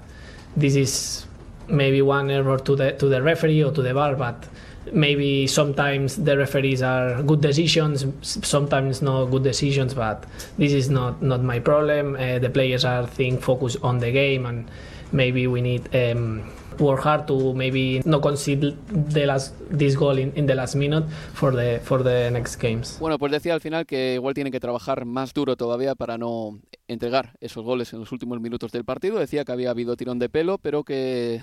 this 0.55 0.75
is 0.75 1.25
maybe 1.67 2.01
one 2.01 2.31
error 2.31 2.57
to 2.57 2.75
the 2.75 2.91
to 2.93 3.09
the 3.09 3.21
referee 3.21 3.63
or 3.63 3.71
to 3.71 3.81
the 3.81 3.93
bar. 3.93 4.15
But 4.15 4.47
maybe 4.91 5.47
sometimes 5.47 6.15
the 6.15 6.37
referees 6.37 6.81
are 6.81 7.21
good 7.23 7.41
decisions, 7.41 8.05
sometimes 8.21 9.01
not 9.01 9.25
good 9.25 9.43
decisions. 9.43 9.93
But 9.93 10.25
this 10.57 10.73
is 10.73 10.89
not 10.89 11.21
not 11.21 11.41
my 11.43 11.59
problem. 11.59 12.15
Uh, 12.15 12.39
the 12.39 12.49
players 12.49 12.85
are 12.85 13.05
think 13.07 13.41
focus 13.41 13.77
on 13.81 13.99
the 13.99 14.11
game, 14.11 14.45
and 14.45 14.69
maybe 15.11 15.47
we 15.47 15.61
need. 15.61 15.93
Um, 15.95 16.51
work 16.79 17.01
hard 17.05 17.25
to 17.27 17.53
maybe 17.53 18.01
no 18.05 18.19
concede 18.19 18.75
the 18.89 19.25
last 19.25 19.53
this 19.69 19.95
goal 19.95 20.17
in, 20.17 20.33
in, 20.35 20.45
the 20.45 20.55
last 20.55 20.75
minute 20.75 21.05
for 21.33 21.51
the 21.51 21.79
for 21.83 22.03
the 22.03 22.29
next 22.31 22.61
games. 22.61 22.97
Bueno, 22.99 23.17
pues 23.17 23.31
decía 23.31 23.53
al 23.53 23.61
final 23.61 23.85
que 23.85 24.15
igual 24.15 24.33
tienen 24.33 24.51
que 24.51 24.59
trabajar 24.59 25.05
más 25.05 25.33
duro 25.33 25.55
todavía 25.55 25.95
para 25.95 26.17
no 26.17 26.59
entregar 26.87 27.37
esos 27.41 27.63
goles 27.63 27.93
en 27.93 27.99
los 27.99 28.11
últimos 28.11 28.39
minutos 28.41 28.71
del 28.71 28.83
partido. 28.83 29.19
Decía 29.19 29.45
que 29.45 29.51
había 29.51 29.69
habido 29.69 29.95
tirón 29.95 30.19
de 30.19 30.29
pelo, 30.29 30.57
pero 30.57 30.83
que 30.83 31.41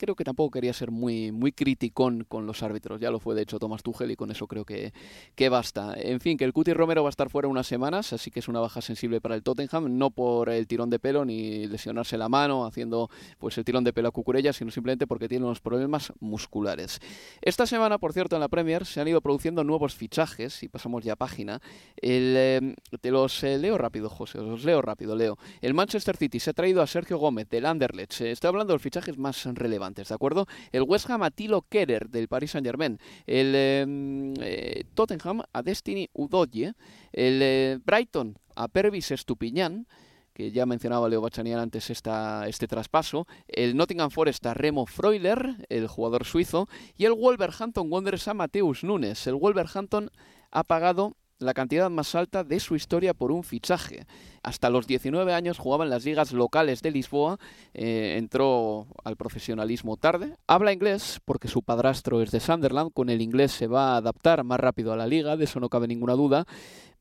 creo 0.00 0.16
que 0.16 0.24
tampoco 0.24 0.50
quería 0.50 0.72
ser 0.72 0.90
muy, 0.90 1.30
muy 1.30 1.52
criticón 1.52 2.24
con 2.26 2.46
los 2.46 2.62
árbitros. 2.62 3.00
Ya 3.00 3.10
lo 3.10 3.20
fue, 3.20 3.34
de 3.34 3.42
hecho, 3.42 3.58
Tomás 3.58 3.82
Tuchel 3.82 4.10
y 4.10 4.16
con 4.16 4.30
eso 4.30 4.46
creo 4.46 4.64
que, 4.64 4.94
que 5.34 5.50
basta. 5.50 5.94
En 5.96 6.20
fin, 6.20 6.38
que 6.38 6.44
el 6.44 6.54
Cuti 6.54 6.72
Romero 6.72 7.02
va 7.02 7.10
a 7.10 7.10
estar 7.10 7.28
fuera 7.28 7.48
unas 7.48 7.66
semanas, 7.66 8.14
así 8.14 8.30
que 8.30 8.40
es 8.40 8.48
una 8.48 8.60
baja 8.60 8.80
sensible 8.80 9.20
para 9.20 9.34
el 9.34 9.42
Tottenham, 9.42 9.98
no 9.98 10.10
por 10.10 10.48
el 10.48 10.66
tirón 10.66 10.88
de 10.88 10.98
pelo 10.98 11.26
ni 11.26 11.66
lesionarse 11.66 12.16
la 12.16 12.30
mano 12.30 12.64
haciendo 12.64 13.10
pues 13.38 13.58
el 13.58 13.64
tirón 13.64 13.84
de 13.84 13.92
pelo 13.92 14.08
a 14.08 14.10
Cucurella, 14.10 14.54
sino 14.54 14.70
simplemente 14.70 15.06
porque 15.06 15.28
tiene 15.28 15.44
unos 15.44 15.60
problemas 15.60 16.14
musculares. 16.18 16.98
Esta 17.42 17.66
semana, 17.66 17.98
por 17.98 18.14
cierto, 18.14 18.36
en 18.36 18.40
la 18.40 18.48
Premier 18.48 18.86
se 18.86 19.02
han 19.02 19.08
ido 19.08 19.20
produciendo 19.20 19.64
nuevos 19.64 19.94
fichajes, 19.94 20.62
y 20.62 20.68
pasamos 20.68 21.04
ya 21.04 21.12
a 21.12 21.16
página. 21.16 21.60
El, 21.96 22.34
eh, 22.36 22.74
te 23.00 23.10
los 23.10 23.44
eh, 23.44 23.58
leo 23.58 23.76
rápido, 23.76 24.08
José, 24.08 24.38
los 24.38 24.64
leo 24.64 24.80
rápido, 24.80 25.14
leo. 25.14 25.36
El 25.60 25.74
Manchester 25.74 26.16
City 26.16 26.40
se 26.40 26.50
ha 26.50 26.54
traído 26.54 26.80
a 26.80 26.86
Sergio 26.86 27.18
Gómez 27.18 27.50
del 27.50 27.66
Anderlecht. 27.66 28.22
Estoy 28.22 28.48
hablando 28.48 28.72
de 28.72 28.76
los 28.76 28.82
fichajes 28.82 29.18
más 29.18 29.44
relevantes 29.44 29.89
¿de 29.94 30.14
acuerdo? 30.14 30.46
El 30.72 30.82
West 30.82 31.08
Ham 31.10 31.22
a 31.22 31.30
Tilo 31.30 31.62
Kerer 31.62 32.08
del 32.08 32.28
Paris 32.28 32.52
Saint 32.52 32.66
Germain, 32.66 32.98
el 33.26 33.54
em, 33.54 34.34
eh, 34.40 34.84
Tottenham 34.94 35.42
a 35.52 35.62
Destiny 35.62 36.08
Udoye, 36.12 36.74
el 37.12 37.40
eh, 37.42 37.78
Brighton 37.84 38.38
a 38.56 38.68
Pervis 38.68 39.10
Estupiñán, 39.10 39.86
que 40.32 40.52
ya 40.52 40.64
mencionaba 40.64 41.08
Leo 41.08 41.20
Bachanian 41.20 41.60
antes 41.60 41.90
esta, 41.90 42.48
este 42.48 42.66
traspaso, 42.66 43.26
el 43.48 43.76
Nottingham 43.76 44.10
Forest 44.10 44.46
a 44.46 44.54
Remo 44.54 44.86
Freuler, 44.86 45.66
el 45.68 45.86
jugador 45.86 46.24
suizo, 46.24 46.68
y 46.96 47.04
el 47.04 47.12
Wolverhampton 47.12 47.92
Wanderers 47.92 48.28
a 48.28 48.34
Mateus 48.34 48.84
Nunes. 48.84 49.26
El 49.26 49.34
Wolverhampton 49.34 50.10
ha 50.50 50.64
pagado 50.64 51.16
la 51.40 51.54
cantidad 51.54 51.90
más 51.90 52.14
alta 52.14 52.44
de 52.44 52.60
su 52.60 52.76
historia 52.76 53.14
por 53.14 53.32
un 53.32 53.42
fichaje. 53.42 54.06
Hasta 54.42 54.70
los 54.70 54.86
19 54.86 55.32
años 55.34 55.58
jugaba 55.58 55.84
en 55.84 55.90
las 55.90 56.04
ligas 56.04 56.32
locales 56.32 56.82
de 56.82 56.90
Lisboa, 56.90 57.38
eh, 57.74 58.16
entró 58.18 58.86
al 59.04 59.16
profesionalismo 59.16 59.96
tarde, 59.96 60.36
habla 60.46 60.72
inglés 60.72 61.20
porque 61.24 61.48
su 61.48 61.62
padrastro 61.62 62.22
es 62.22 62.30
de 62.30 62.40
Sunderland, 62.40 62.92
con 62.92 63.10
el 63.10 63.22
inglés 63.22 63.52
se 63.52 63.66
va 63.66 63.94
a 63.94 63.96
adaptar 63.96 64.44
más 64.44 64.60
rápido 64.60 64.92
a 64.92 64.96
la 64.96 65.06
liga, 65.06 65.36
de 65.36 65.44
eso 65.44 65.60
no 65.60 65.68
cabe 65.68 65.88
ninguna 65.88 66.14
duda, 66.14 66.46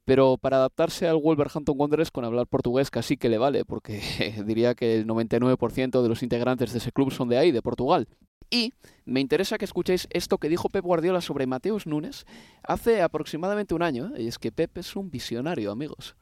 pero 0.06 0.38
para 0.38 0.58
adaptarse 0.58 1.08
al 1.08 1.18
Wolverhampton 1.18 1.76
Wanderers 1.78 2.12
con 2.12 2.26
hablar 2.26 2.48
portugués 2.48 2.90
casi 2.90 3.16
que 3.16 3.30
le 3.30 3.38
vale, 3.38 3.64
porque 3.64 4.02
diría 4.46 4.74
que 4.74 4.96
el 4.96 5.06
99% 5.06 6.02
de 6.02 6.10
los 6.10 6.24
integrantes 6.24 6.72
de 6.72 6.80
ese 6.80 6.92
club 6.92 7.12
son 7.12 7.30
de 7.30 7.38
ahí, 7.38 7.52
de 7.52 7.62
Portugal. 7.62 8.08
Y 8.50 8.74
me 9.06 9.20
interesa 9.20 9.58
que 9.58 9.66
escuchéis 9.66 10.08
esto 10.10 10.38
que 10.38 10.50
dijo 10.50 10.70
Pep 10.70 10.84
Guardiola 10.84 11.22
sobre 11.22 11.46
Mateus 11.46 11.86
Nunes 11.86 12.26
hace 12.64 13.02
aproximadamente 13.02 13.76
un 13.76 13.84
año. 13.84 14.12
¿eh? 14.16 14.24
Y 14.24 14.28
es 14.28 14.40
que 14.40 14.52
Pep 14.52 14.78
es 14.78 14.96
un 14.96 15.12
visionario, 15.12 15.72
amigos. 15.72 16.16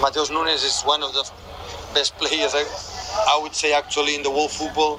Mateus 0.00 0.30
Nunes 0.30 0.64
is 0.64 0.82
one 0.86 1.02
of 1.02 1.12
the 1.12 1.98
best 1.98 2.16
players 2.18 2.54
I 2.54 3.40
would 3.40 3.52
say 3.52 3.72
actually 3.72 4.14
in 4.14 4.22
the 4.22 4.28
world 4.28 4.50
football. 4.50 4.98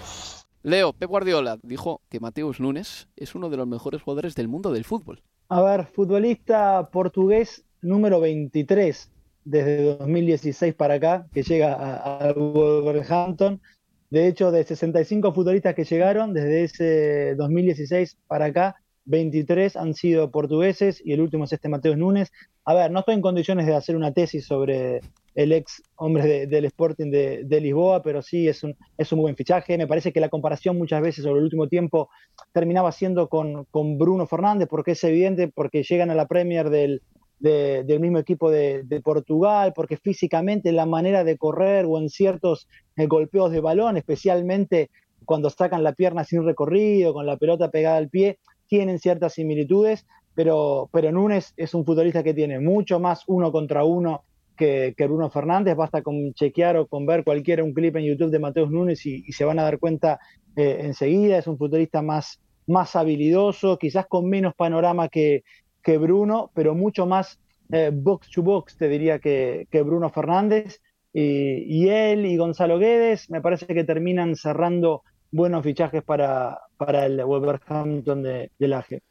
Leo, 0.63 0.93
Pep 0.93 1.09
Guardiola 1.09 1.59
dijo 1.61 2.01
que 2.09 2.19
Mateus 2.19 2.59
Nunes 2.59 3.07
es 3.15 3.35
uno 3.35 3.49
de 3.49 3.57
los 3.57 3.67
mejores 3.67 4.01
jugadores 4.01 4.33
del 4.33 4.47
mundo 4.47 4.71
del 4.71 4.83
fútbol. 4.83 5.21
A 5.49 5.61
ver, 5.61 5.85
futbolista 5.85 6.89
portugués 6.91 7.63
número 7.81 8.19
23 8.19 9.11
desde 9.43 9.97
2016 9.97 10.73
para 10.73 10.95
acá, 10.95 11.27
que 11.31 11.43
llega 11.43 11.73
al 12.17 12.33
Wolverhampton 12.33 13.61
de 14.09 14.27
hecho, 14.27 14.51
de 14.51 14.63
65 14.63 15.33
futbolistas 15.33 15.75
que 15.75 15.83
llegaron 15.83 16.33
desde 16.33 16.63
ese 16.63 17.35
2016 17.35 18.17
para 18.27 18.45
acá, 18.45 18.75
23 19.05 19.75
han 19.75 19.93
sido 19.93 20.31
portugueses 20.31 21.01
y 21.03 21.13
el 21.13 21.21
último 21.21 21.45
es 21.45 21.53
este 21.53 21.69
Mateus 21.69 21.97
Núñez. 21.97 22.31
A 22.65 22.73
ver, 22.73 22.91
no 22.91 22.99
estoy 22.99 23.15
en 23.15 23.21
condiciones 23.21 23.65
de 23.67 23.75
hacer 23.75 23.95
una 23.95 24.13
tesis 24.13 24.45
sobre 24.45 25.01
el 25.35 25.51
ex 25.51 25.83
hombre 25.97 26.47
del 26.47 26.65
Sporting 26.65 27.11
de, 27.11 27.59
Lisboa, 27.61 28.01
pero 28.01 28.21
sí 28.21 28.47
es 28.47 28.63
un, 28.63 28.75
es 28.97 29.11
un 29.11 29.19
buen 29.19 29.35
fichaje. 29.35 29.77
Me 29.77 29.85
parece 29.85 30.11
que 30.11 30.19
la 30.19 30.29
comparación 30.29 30.77
muchas 30.77 31.01
veces 31.01 31.23
sobre 31.23 31.39
el 31.39 31.43
último 31.43 31.67
tiempo 31.67 32.09
terminaba 32.53 32.91
siendo 32.91 33.27
con, 33.27 33.65
con 33.65 33.97
Bruno 33.97 34.25
Fernández, 34.27 34.67
porque 34.69 34.91
es 34.91 35.03
evidente, 35.03 35.49
porque 35.49 35.83
llegan 35.83 36.09
a 36.09 36.15
la 36.15 36.27
Premier 36.27 36.69
del, 36.69 37.01
del 37.39 37.99
mismo 37.99 38.17
equipo 38.17 38.49
de, 38.49 39.01
Portugal, 39.03 39.73
porque 39.75 39.97
físicamente 39.97 40.71
la 40.71 40.85
manera 40.85 41.23
de 41.23 41.37
correr 41.37 41.85
o 41.87 41.99
en 41.99 42.09
ciertos 42.09 42.67
eh, 42.95 43.07
golpeos 43.07 43.51
de 43.51 43.59
balón, 43.59 43.97
especialmente 43.97 44.89
cuando 45.25 45.49
sacan 45.49 45.83
la 45.83 45.93
pierna 45.93 46.23
sin 46.23 46.45
recorrido, 46.45 47.13
con 47.13 47.25
la 47.25 47.37
pelota 47.37 47.69
pegada 47.71 47.97
al 47.97 48.09
pie, 48.09 48.39
tienen 48.67 48.99
ciertas 48.99 49.33
similitudes, 49.33 50.05
pero, 50.33 50.89
pero 50.91 51.11
Núñez 51.11 51.53
es 51.57 51.73
un 51.73 51.85
futbolista 51.85 52.23
que 52.23 52.33
tiene 52.33 52.59
mucho 52.59 52.99
más 52.99 53.23
uno 53.27 53.51
contra 53.51 53.83
uno 53.83 54.23
que, 54.55 54.93
Bruno 54.97 55.29
Fernández, 55.29 55.75
basta 55.75 56.01
con 56.01 56.33
chequear 56.33 56.77
o 56.77 56.87
con 56.87 57.05
ver 57.05 57.23
cualquiera 57.23 57.63
un 57.63 57.73
clip 57.73 57.95
en 57.97 58.05
YouTube 58.05 58.31
de 58.31 58.39
Mateus 58.39 58.71
Núñez 58.71 59.05
y, 59.05 59.31
se 59.31 59.45
van 59.45 59.59
a 59.59 59.63
dar 59.63 59.79
cuenta 59.79 60.19
eh, 60.55 60.77
enseguida, 60.81 61.37
es 61.37 61.47
un 61.47 61.57
futbolista 61.57 62.01
más, 62.01 62.39
más 62.67 62.95
habilidoso, 62.95 63.77
quizás 63.77 64.05
con 64.07 64.29
menos 64.29 64.53
panorama 64.55 65.09
que, 65.09 65.43
que 65.85 65.99
Bruno, 65.99 66.49
pero 66.55 66.73
mucho 66.73 67.05
más 67.05 67.39
eh, 67.71 67.91
box 67.93 68.31
to 68.31 68.41
box, 68.41 68.75
te 68.75 68.89
diría, 68.89 69.19
que, 69.19 69.67
Bruno 69.85 70.09
Fernández. 70.09 70.81
Y, 71.13 71.87
él 71.87 72.25
y 72.25 72.35
Gonzalo 72.35 72.77
Guedes 72.77 73.29
me 73.29 73.39
parece 73.39 73.67
que 73.67 73.85
terminan 73.85 74.35
cerrando 74.35 75.03
buenos 75.31 75.63
fichajes 75.63 76.03
para, 76.03 76.59
para 76.75 77.05
el 77.05 77.23
Wolverhampton 77.23 78.21
de, 78.21 78.51
de 78.59 78.67
Laje 78.67 79.03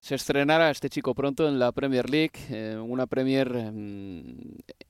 se 0.00 0.14
estrenará 0.14 0.70
este 0.70 0.88
chico 0.88 1.14
pronto 1.14 1.46
en 1.46 1.58
la 1.58 1.72
Premier 1.72 2.08
League, 2.08 2.32
eh, 2.48 2.78
una 2.82 3.06
Premier 3.06 3.52
mm, 3.52 4.22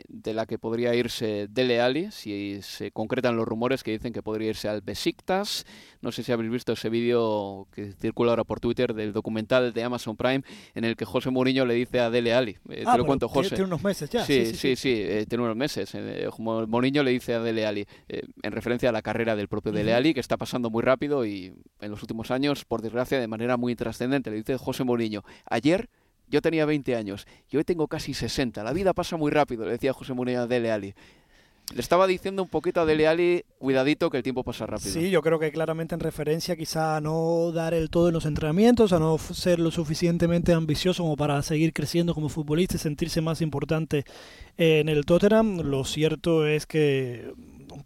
de 0.09 0.35
la 0.35 0.47
que 0.47 0.57
podría 0.57 0.95
irse 0.95 1.49
Dele 1.51 1.81
Alli, 1.81 2.13
si 2.13 2.63
se 2.63 2.93
concretan 2.93 3.37
los 3.37 3.47
rumores 3.47 3.83
que 3.83 3.91
dicen 3.91 4.13
que 4.13 4.23
podría 4.23 4.51
irse 4.51 4.69
al 4.69 4.83
Besiktas. 4.83 5.67
No 6.01 6.13
sé 6.13 6.23
si 6.23 6.31
habéis 6.31 6.53
visto 6.53 6.73
ese 6.75 6.89
vídeo 6.91 7.67
que 7.73 7.93
circula 7.95 8.31
ahora 8.31 8.45
por 8.45 8.61
Twitter 8.61 8.95
del 8.95 9.13
documental 9.13 9.73
de 9.73 9.83
Amazon 9.83 10.17
Prime 10.17 10.45
en 10.77 10.85
el 10.85 10.95
que 10.95 11.05
José 11.05 11.31
Mourinho 11.31 11.67
le 11.67 11.75
dice 11.75 11.99
a 11.99 12.09
Dele 12.09 12.33
Alli, 12.33 12.57
eh, 12.69 12.85
ah, 12.87 12.93
te 12.93 12.99
lo 12.99 13.05
cuento 13.05 13.29
José. 13.29 13.57
Tiene 13.57 13.65
unos 13.65 13.83
meses 13.83 14.09
ya. 14.11 14.25
Sí, 14.25 14.47
sí, 14.55 14.77
sí, 14.77 14.93
eh, 14.95 15.27
tiene 15.29 15.43
unos 15.43 15.57
meses. 15.57 15.93
como 16.37 16.69
Mourinho 16.69 17.03
le 17.03 17.11
dice 17.11 17.35
a 17.35 17.41
Dele 17.41 17.67
Alli, 17.67 17.87
en 18.09 18.53
referencia 18.53 18.91
a 18.91 18.93
la 18.93 19.03
carrera 19.03 19.35
del 19.35 19.49
propio 19.49 19.73
Dele 19.73 19.93
Alli, 19.93 20.15
que 20.15 20.21
está 20.21 20.37
pasando 20.37 20.71
muy 20.71 20.85
rápido 20.85 21.27
y 21.27 21.53
en 21.81 21.91
los 21.91 22.01
últimos 22.01 22.31
años, 22.31 22.65
por 22.65 22.81
desgracia, 22.81 23.19
de 23.19 23.27
manera 23.27 23.57
muy 23.57 23.75
trascendente. 23.75 24.31
Le 24.31 24.37
dice 24.37 24.57
José 24.57 24.85
Mourinho 24.85 25.00
niño. 25.01 25.25
Ayer 25.47 25.89
yo 26.29 26.41
tenía 26.41 26.65
20 26.65 26.95
años 26.95 27.27
y 27.51 27.57
hoy 27.57 27.65
tengo 27.65 27.89
casi 27.89 28.15
60. 28.15 28.63
La 28.63 28.73
vida 28.73 28.93
pasa 28.93 29.17
muy 29.17 29.31
rápido, 29.31 29.65
le 29.65 29.73
decía 29.73 29.93
José 29.93 30.15
Mourinho 30.15 30.43
a 30.43 30.47
Dele 30.47 30.71
Ali. 30.71 30.95
Le 31.75 31.81
estaba 31.81 32.09
diciendo 32.09 32.43
un 32.43 32.49
poquito 32.49 32.81
a 32.81 32.85
Dele 32.85 33.07
Ali, 33.07 33.45
cuidadito 33.59 34.11
que 34.11 34.17
el 34.17 34.25
tiempo 34.25 34.43
pasa 34.43 34.67
rápido. 34.67 34.91
Sí, 34.91 35.09
yo 35.11 35.23
creo 35.23 35.39
que 35.39 35.53
claramente 35.53 35.95
en 35.95 36.01
referencia 36.01 36.57
quizá 36.57 36.97
a 36.97 37.01
no 37.01 37.53
dar 37.53 37.75
el 37.75 37.91
todo 37.91 38.09
en 38.09 38.15
los 38.15 38.27
entrenamientos, 38.27 38.93
a 38.93 38.99
no 38.99 39.19
ser 39.19 39.61
lo 39.61 39.71
suficientemente 39.71 40.53
ambicioso 40.53 41.05
como 41.05 41.17
para 41.17 41.41
seguir 41.43 41.73
creciendo 41.73 42.13
como 42.13 42.29
futbolista 42.29 42.75
y 42.75 42.81
sentirse 42.81 43.21
más 43.21 43.41
importante 43.41 44.05
en 44.57 44.89
el 44.89 45.05
Tottenham. 45.05 45.61
Lo 45.61 45.85
cierto 45.85 46.45
es 46.45 46.67
que 46.67 47.33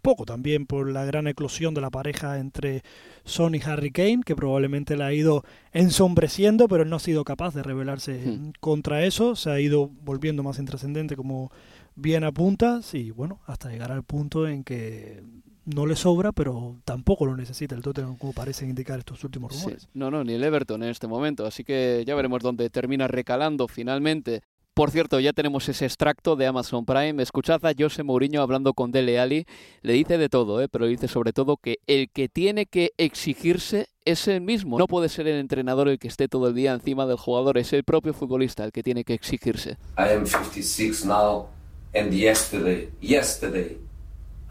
poco 0.05 0.23
también 0.23 0.67
por 0.67 0.87
la 0.87 1.03
gran 1.03 1.25
eclosión 1.27 1.73
de 1.73 1.81
la 1.81 1.89
pareja 1.89 2.37
entre 2.37 2.83
Son 3.23 3.55
y 3.55 3.61
Harry 3.61 3.89
Kane, 3.89 4.21
que 4.23 4.35
probablemente 4.35 4.95
la 4.95 5.07
ha 5.07 5.13
ido 5.13 5.43
ensombreciendo, 5.73 6.67
pero 6.67 6.83
él 6.83 6.89
no 6.91 6.97
ha 6.97 6.99
sido 6.99 7.23
capaz 7.23 7.55
de 7.55 7.63
rebelarse 7.63 8.13
hmm. 8.13 8.51
contra 8.59 9.03
eso, 9.03 9.35
se 9.35 9.49
ha 9.49 9.59
ido 9.59 9.89
volviendo 10.03 10.43
más 10.43 10.59
intrascendente 10.59 11.15
como 11.15 11.51
bien 11.95 12.23
apunta, 12.23 12.81
y 12.93 13.09
bueno, 13.09 13.39
hasta 13.47 13.71
llegar 13.71 13.91
al 13.91 14.03
punto 14.03 14.47
en 14.47 14.63
que 14.63 15.23
no 15.65 15.87
le 15.87 15.95
sobra, 15.95 16.31
pero 16.31 16.75
tampoco 16.85 17.25
lo 17.25 17.35
necesita 17.35 17.73
el 17.73 17.81
Tottenham, 17.81 18.15
como 18.17 18.31
parecen 18.31 18.69
indicar 18.69 18.99
estos 18.99 19.23
últimos 19.23 19.55
rumores. 19.55 19.89
No, 19.95 20.11
no, 20.11 20.23
ni 20.23 20.33
el 20.33 20.43
Everton 20.43 20.83
en 20.83 20.89
este 20.89 21.07
momento. 21.07 21.47
Así 21.47 21.63
que 21.63 22.03
ya 22.05 22.13
veremos 22.13 22.43
dónde 22.43 22.69
termina 22.69 23.07
recalando 23.07 23.67
finalmente 23.67 24.43
por 24.75 24.91
cierto, 24.91 25.21
ya 25.21 25.31
tenemos 25.31 25.69
ese 25.69 25.85
extracto 25.85 26.35
de 26.35 26.47
Amazon 26.47 26.85
Prime. 26.85 27.23
Escuchad 27.23 27.65
a 27.65 27.71
José 27.77 28.03
Mourinho 28.03 28.41
hablando 28.41 28.73
con 28.73 28.91
Dele 28.91 29.17
Ali. 29.21 29.45
Le 29.81 29.93
dice 29.93 30.17
de 30.17 30.27
todo, 30.27 30.61
¿eh? 30.61 30.67
pero 30.67 30.85
dice 30.85 31.07
sobre 31.07 31.31
todo 31.31 31.55
que 31.55 31.79
el 31.87 32.09
que 32.11 32.27
tiene 32.27 32.65
que 32.65 32.91
exigirse 32.97 33.87
es 34.03 34.27
el 34.27 34.41
mismo. 34.41 34.77
No 34.77 34.87
puede 34.87 35.07
ser 35.07 35.27
el 35.27 35.39
entrenador 35.39 35.87
el 35.87 35.97
que 35.97 36.09
esté 36.09 36.27
todo 36.27 36.49
el 36.49 36.55
día 36.55 36.73
encima 36.73 37.05
del 37.05 37.15
jugador, 37.15 37.57
es 37.57 37.71
el 37.71 37.85
propio 37.85 38.13
futbolista 38.13 38.65
el 38.65 38.73
que 38.73 38.83
tiene 38.83 39.05
que 39.05 39.13
exigirse. 39.13 39.77
I 39.97 40.11
am 40.13 40.25
56 40.25 41.05
now 41.05 41.47
and 41.95 42.11
yesterday, 42.11 42.89
yesterday 43.01 43.77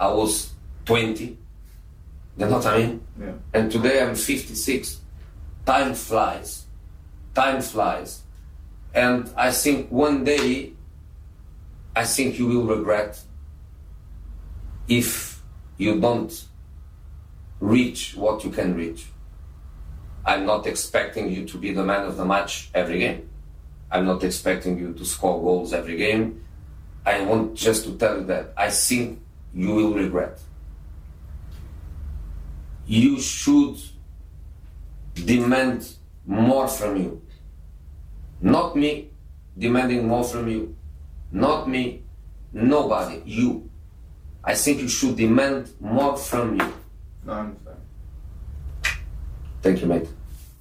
I 0.01 0.07
was 0.07 0.55
20. 0.87 1.37
You 2.39 2.47
know 2.47 2.57
what 2.57 2.67
I 2.67 2.79
mean? 2.79 3.01
Yeah. 3.21 3.35
And 3.53 3.71
today 3.71 4.01
I'm 4.01 4.17
56. 4.17 5.03
Time 5.67 5.95
flies. 5.95 6.65
Time 7.35 7.61
flies. 7.61 8.25
And 8.95 9.29
I 9.37 9.51
think 9.51 9.91
one 9.91 10.25
day, 10.25 10.73
I 11.97 12.05
think 12.05 12.39
you 12.39 12.47
will 12.47 12.65
regret 12.65 13.21
if 14.89 15.43
you 15.77 16.01
don't 16.01 16.45
reach 17.61 18.15
what 18.15 18.45
you 18.45 18.51
can 18.51 18.77
reach. 18.77 19.07
I'm 20.25 20.47
not 20.47 20.67
expecting 20.67 21.31
you 21.31 21.45
to 21.47 21.59
be 21.59 21.73
the 21.73 21.85
man 21.85 22.07
of 22.07 22.17
the 22.17 22.25
match 22.25 22.71
every 22.73 22.99
game. 23.01 23.29
I'm 23.91 24.07
not 24.07 24.25
expecting 24.25 24.79
you 24.79 24.93
to 24.95 25.05
score 25.05 25.41
goals 25.41 25.73
every 25.73 25.97
game. 25.97 26.45
I 27.05 27.21
want 27.23 27.55
just 27.55 27.85
to 27.85 27.97
tell 27.97 28.19
you 28.19 28.25
that 28.25 28.53
I 28.57 28.71
think 28.71 29.21
you 29.53 29.75
will 29.75 29.93
regret. 29.95 30.41
You 32.87 33.21
should 33.21 33.77
demand 35.15 35.89
more 36.27 36.69
from 36.69 36.97
you. 36.97 37.23
Not 38.45 38.77
me 38.77 39.09
demanding 39.57 40.07
more 40.07 40.23
from 40.23 40.49
you. 40.49 40.77
Not 41.33 41.67
me. 41.67 42.03
Nobody. 42.53 43.23
You. 43.25 43.71
I 44.45 44.55
think 44.55 44.83
you 44.83 44.89
should 44.89 45.17
demand 45.17 45.71
more 45.81 46.19
from 46.19 46.61
you. 46.61 46.73
No, 47.25 47.55
Thank 49.63 49.81
you, 49.81 49.87
mate. 49.87 50.09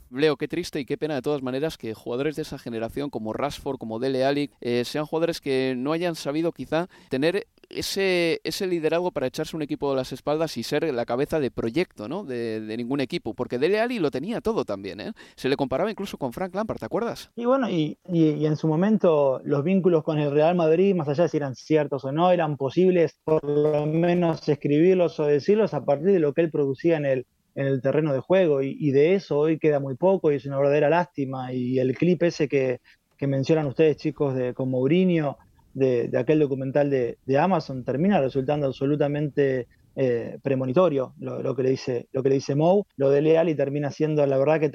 Leo, 0.10 0.38
qué 0.38 0.48
triste 0.48 0.80
y 0.80 0.86
qué 0.86 0.96
pena 0.96 1.16
de 1.16 1.22
todas 1.22 1.42
maneras 1.42 1.78
que 1.78 1.94
jugadores 1.94 2.38
de 2.38 2.44
esa 2.44 2.58
generación 2.58 3.10
como 3.10 3.34
Rashford, 3.34 3.78
como 3.78 4.00
Dele 4.00 4.24
Alli, 4.24 4.52
eh, 4.62 4.86
sean 4.86 5.06
jugadores 5.06 5.42
que 5.42 5.74
no 5.76 5.92
hayan 5.92 6.16
sabido 6.16 6.54
quizá 6.54 6.88
tener 7.10 7.48
ese, 7.76 8.42
ese 8.44 8.68
liderazgo 8.68 9.12
para 9.12 9.28
echarse 9.28 9.56
un 9.56 9.62
equipo 9.62 9.90
de 9.92 9.98
las 9.98 10.12
espaldas 10.12 10.58
y 10.58 10.64
ser 10.64 10.92
la 10.94 11.06
cabeza 11.06 11.40
de 11.40 11.52
proyecto 11.52 12.08
¿no? 12.08 12.24
de, 12.24 12.62
ningún 12.78 13.02
equipo, 13.02 13.34
porque 13.34 13.60
Dele 13.60 13.80
Alli 13.80 14.00
lo 14.00 14.12
tenía 14.12 14.42
todo 14.42 14.66
también, 14.66 15.00
¿eh? 15.00 15.14
se 15.36 15.50
le 15.50 15.56
comparaba 15.56 15.92
incluso 15.92 16.18
con 16.18 16.34
Frank 16.34 16.54
Lampard, 16.56 16.80
¿te 16.80 16.86
acuerdas? 16.86 17.32
Y 17.36 17.46
bueno, 17.46 17.70
y, 17.70 17.98
y, 18.08 18.46
en 18.46 18.56
su 18.56 18.68
momento 18.68 19.42
los 19.44 19.64
vínculos 19.64 20.04
con 20.04 20.20
el 20.20 20.32
Real 20.32 20.56
Madrid, 20.56 20.96
más 20.96 21.08
allá 21.08 21.24
de 21.24 21.30
si 21.30 21.38
eran 21.38 21.56
ciertos 21.56 22.06
o 22.06 22.12
no, 22.12 22.32
eran 22.32 22.58
posibles 22.58 23.18
por 23.24 23.44
lo 23.44 23.86
menos 23.86 24.48
escribirlos 24.48 25.20
o 25.20 25.26
decirlos 25.26 25.74
a 25.74 25.86
partir 25.86 26.12
de 26.12 26.20
lo 26.20 26.34
que 26.34 26.42
él 26.42 26.52
producía 26.52 26.98
en 26.98 27.06
el, 27.06 27.26
en 27.56 27.68
el 27.68 27.82
terreno 27.82 28.14
de 28.14 28.20
juego 28.20 28.62
y, 28.62 28.92
de 28.92 29.16
eso 29.16 29.38
hoy 29.38 29.60
queda 29.60 29.80
muy 29.80 29.96
poco 29.96 30.32
y 30.32 30.36
es 30.36 30.46
una 30.46 30.58
verdadera 30.58 30.90
lástima 30.90 31.54
y 31.54 31.80
el 31.80 31.96
clip 31.96 32.24
ese 32.24 32.48
que, 32.48 32.80
mencionan 33.26 33.68
ustedes 33.68 33.96
chicos 33.96 34.36
de 34.36 34.54
con 34.54 34.70
Mourinho 34.70 35.38
de, 35.74 36.10
aquel 36.18 36.40
documental 36.40 36.90
de, 36.90 37.38
Amazon 37.38 37.84
termina 37.84 38.22
resultando 38.22 38.68
absolutamente 38.68 39.68
eh, 39.96 40.40
premonitorio 40.42 41.14
lo, 41.20 41.56
que 41.56 41.64
le 41.64 41.70
dice 41.70 42.08
lo 42.12 42.24
que 42.24 42.30
le 42.30 42.36
dice 42.36 42.56
Mou 42.56 42.86
lo 42.96 43.12
de 43.12 43.22
Leal 43.22 43.50
y 43.50 43.56
termina 43.56 43.92
siendo 43.92 44.26
la 44.26 44.40
verdad 44.40 44.60
que 44.60 44.70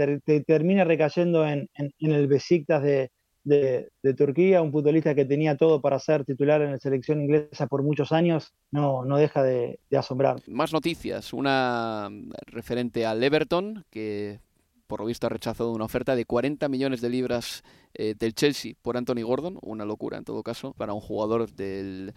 termina 0.44 0.84
recayendo 0.84 1.46
en, 1.46 1.68
en, 1.74 2.12
el 2.12 2.28
Besiktas 2.28 2.82
de, 2.82 3.10
de, 3.48 4.14
Turquía, 4.14 4.62
un 4.62 4.72
futbolista 4.72 5.14
que 5.14 5.24
tenía 5.24 5.56
todo 5.56 5.80
para 5.80 5.98
ser 5.98 6.24
titular 6.24 6.60
en 6.62 6.72
la 6.72 6.78
selección 6.78 7.20
inglesa 7.22 7.66
por 7.66 7.82
muchos 7.82 8.12
años, 8.12 8.52
no, 8.70 9.04
no 9.04 9.16
deja 9.16 9.42
de, 9.42 9.80
asombrar. 9.96 10.36
Más 10.46 10.72
noticias, 10.72 11.32
una 11.32 12.10
referente 12.46 13.06
al 13.06 13.22
Everton, 13.22 13.84
que 13.90 14.40
por 14.88 15.00
lo 15.00 15.06
visto 15.06 15.26
ha 15.26 15.30
rechazado 15.30 15.70
una 15.70 15.84
oferta 15.84 16.16
de 16.16 16.24
40 16.24 16.68
millones 16.68 17.00
de 17.00 17.10
libras 17.10 17.62
eh, 17.94 18.14
del 18.18 18.34
Chelsea 18.34 18.74
por 18.82 18.96
Anthony 18.96 19.22
Gordon, 19.22 19.58
una 19.62 19.84
locura 19.84 20.18
en 20.18 20.24
todo 20.24 20.42
caso, 20.42 20.74
para 20.74 20.94
un 20.94 21.00
jugador 21.00 21.52
del 21.52 22.14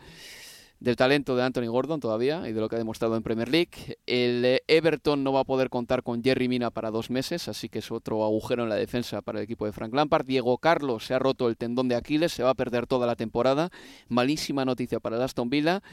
del 0.81 0.95
talento 0.95 1.35
de 1.35 1.43
Anthony 1.43 1.67
Gordon 1.67 1.99
todavía 1.99 2.49
y 2.49 2.53
de 2.53 2.59
lo 2.59 2.67
que 2.67 2.75
ha 2.75 2.79
demostrado 2.79 3.15
en 3.15 3.21
Premier 3.21 3.47
League. 3.47 3.97
El 4.07 4.43
eh, 4.43 4.63
Everton 4.67 5.23
no 5.23 5.31
va 5.31 5.41
a 5.41 5.43
poder 5.43 5.69
contar 5.69 6.01
con 6.01 6.23
Jerry 6.23 6.49
Mina 6.49 6.71
para 6.71 6.89
dos 6.89 7.11
meses, 7.11 7.47
así 7.47 7.69
que 7.69 7.79
es 7.79 7.91
otro 7.91 8.23
agujero 8.23 8.63
en 8.63 8.69
la 8.69 8.75
defensa 8.75 9.21
para 9.21 9.37
el 9.37 9.43
equipo 9.43 9.67
de 9.67 9.73
Frank 9.73 9.93
Lampard. 9.93 10.25
Diego 10.25 10.57
Carlos 10.57 11.05
se 11.05 11.13
ha 11.13 11.19
roto 11.19 11.47
el 11.47 11.55
tendón 11.55 11.87
de 11.87 11.95
Aquiles, 11.95 12.31
se 12.31 12.41
va 12.41 12.49
a 12.49 12.55
perder 12.55 12.87
toda 12.87 13.05
la 13.05 13.15
temporada. 13.15 13.69
Malísima 14.09 14.65
noticia 14.65 14.99
para 14.99 15.17
el 15.17 15.21
Aston 15.21 15.51
Villa. 15.51 15.83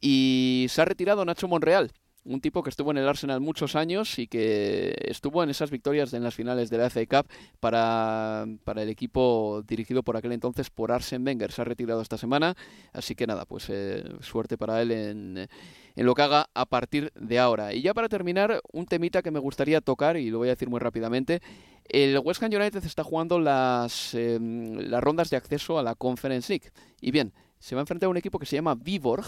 Y 0.00 0.66
se 0.68 0.80
ha 0.80 0.84
retirado 0.84 1.24
Nacho 1.24 1.48
Monreal 1.48 1.90
un 2.26 2.40
tipo 2.40 2.62
que 2.62 2.70
estuvo 2.70 2.90
en 2.90 2.98
el 2.98 3.08
Arsenal 3.08 3.40
muchos 3.40 3.76
años 3.76 4.18
y 4.18 4.26
que 4.26 4.94
estuvo 5.02 5.42
en 5.42 5.50
esas 5.50 5.70
victorias 5.70 6.12
en 6.12 6.22
las 6.22 6.34
finales 6.34 6.70
de 6.70 6.78
la 6.78 6.90
FA 6.90 7.06
Cup 7.06 7.30
para, 7.60 8.46
para 8.64 8.82
el 8.82 8.88
equipo 8.88 9.62
dirigido 9.66 10.02
por 10.02 10.16
aquel 10.16 10.32
entonces 10.32 10.70
por 10.70 10.92
Arsen 10.92 11.26
Wenger. 11.26 11.52
Se 11.52 11.62
ha 11.62 11.64
retirado 11.64 12.02
esta 12.02 12.18
semana, 12.18 12.56
así 12.92 13.14
que 13.14 13.26
nada, 13.26 13.44
pues 13.44 13.66
eh, 13.68 14.04
suerte 14.20 14.58
para 14.58 14.82
él 14.82 14.90
en, 14.90 15.48
en 15.96 16.06
lo 16.06 16.14
que 16.14 16.22
haga 16.22 16.50
a 16.54 16.66
partir 16.66 17.12
de 17.14 17.38
ahora. 17.38 17.72
Y 17.72 17.82
ya 17.82 17.94
para 17.94 18.08
terminar, 18.08 18.60
un 18.72 18.86
temita 18.86 19.22
que 19.22 19.30
me 19.30 19.38
gustaría 19.38 19.80
tocar, 19.80 20.16
y 20.16 20.30
lo 20.30 20.38
voy 20.38 20.48
a 20.48 20.52
decir 20.52 20.68
muy 20.68 20.80
rápidamente, 20.80 21.40
el 21.88 22.18
West 22.18 22.42
Ham 22.42 22.52
United 22.52 22.84
está 22.84 23.04
jugando 23.04 23.38
las, 23.38 24.14
em, 24.14 24.74
las 24.76 25.02
rondas 25.02 25.30
de 25.30 25.36
acceso 25.36 25.78
a 25.78 25.82
la 25.82 25.94
Conference 25.94 26.52
League. 26.52 26.70
Y 27.00 27.10
bien, 27.10 27.32
se 27.58 27.74
va 27.74 27.80
a 27.80 27.84
enfrentar 27.84 28.08
a 28.08 28.10
un 28.10 28.16
equipo 28.16 28.38
que 28.38 28.46
se 28.46 28.56
llama 28.56 28.74
Viborg, 28.74 29.24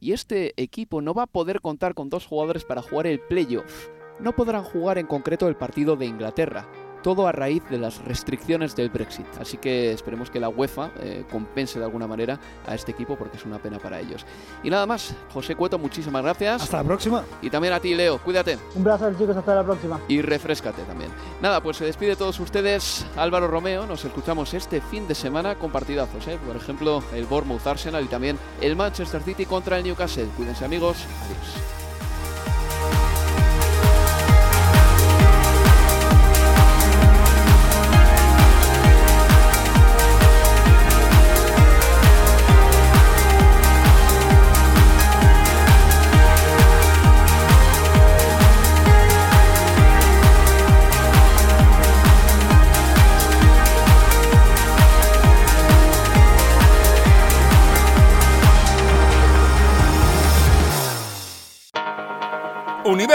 y 0.00 0.12
este 0.12 0.54
equipo 0.60 1.00
no 1.00 1.14
va 1.14 1.24
a 1.24 1.26
poder 1.26 1.60
contar 1.60 1.94
con 1.94 2.10
dos 2.10 2.26
jugadores 2.26 2.64
para 2.64 2.82
jugar 2.82 3.06
el 3.06 3.20
playoff. 3.20 3.88
No 4.20 4.34
podrán 4.34 4.64
jugar 4.64 4.98
en 4.98 5.06
concreto 5.06 5.48
el 5.48 5.56
partido 5.56 5.96
de 5.96 6.06
Inglaterra 6.06 6.68
todo 7.08 7.26
a 7.26 7.32
raíz 7.32 7.62
de 7.70 7.78
las 7.78 8.04
restricciones 8.04 8.76
del 8.76 8.90
Brexit. 8.90 9.24
Así 9.40 9.56
que 9.56 9.92
esperemos 9.92 10.30
que 10.30 10.38
la 10.38 10.50
UEFA 10.50 10.90
eh, 11.00 11.24
compense 11.32 11.78
de 11.78 11.86
alguna 11.86 12.06
manera 12.06 12.38
a 12.66 12.74
este 12.74 12.92
equipo 12.92 13.16
porque 13.16 13.38
es 13.38 13.46
una 13.46 13.58
pena 13.58 13.78
para 13.78 13.98
ellos. 13.98 14.26
Y 14.62 14.68
nada 14.68 14.84
más, 14.84 15.14
José 15.32 15.56
Cueto, 15.56 15.78
muchísimas 15.78 16.22
gracias. 16.22 16.64
Hasta 16.64 16.76
la 16.76 16.84
próxima. 16.84 17.24
Y 17.40 17.48
también 17.48 17.72
a 17.72 17.80
ti, 17.80 17.94
Leo, 17.94 18.18
cuídate. 18.18 18.58
Un 18.74 18.84
placer, 18.84 19.16
chicos, 19.16 19.34
hasta 19.34 19.54
la 19.54 19.64
próxima. 19.64 19.98
Y 20.06 20.20
refrescate 20.20 20.82
también. 20.82 21.10
Nada, 21.40 21.62
pues 21.62 21.78
se 21.78 21.86
despide 21.86 22.14
todos 22.14 22.38
ustedes 22.40 23.06
Álvaro 23.16 23.48
Romeo. 23.48 23.86
Nos 23.86 24.04
escuchamos 24.04 24.52
este 24.52 24.82
fin 24.82 25.08
de 25.08 25.14
semana 25.14 25.54
con 25.54 25.72
partidazos, 25.72 26.28
¿eh? 26.28 26.38
por 26.46 26.56
ejemplo, 26.56 27.02
el 27.14 27.24
Bournemouth 27.24 27.66
Arsenal 27.66 28.04
y 28.04 28.08
también 28.08 28.38
el 28.60 28.76
Manchester 28.76 29.22
City 29.22 29.46
contra 29.46 29.78
el 29.78 29.84
Newcastle. 29.84 30.28
Cuídense, 30.36 30.66
amigos. 30.66 30.98
Adiós. 31.24 31.78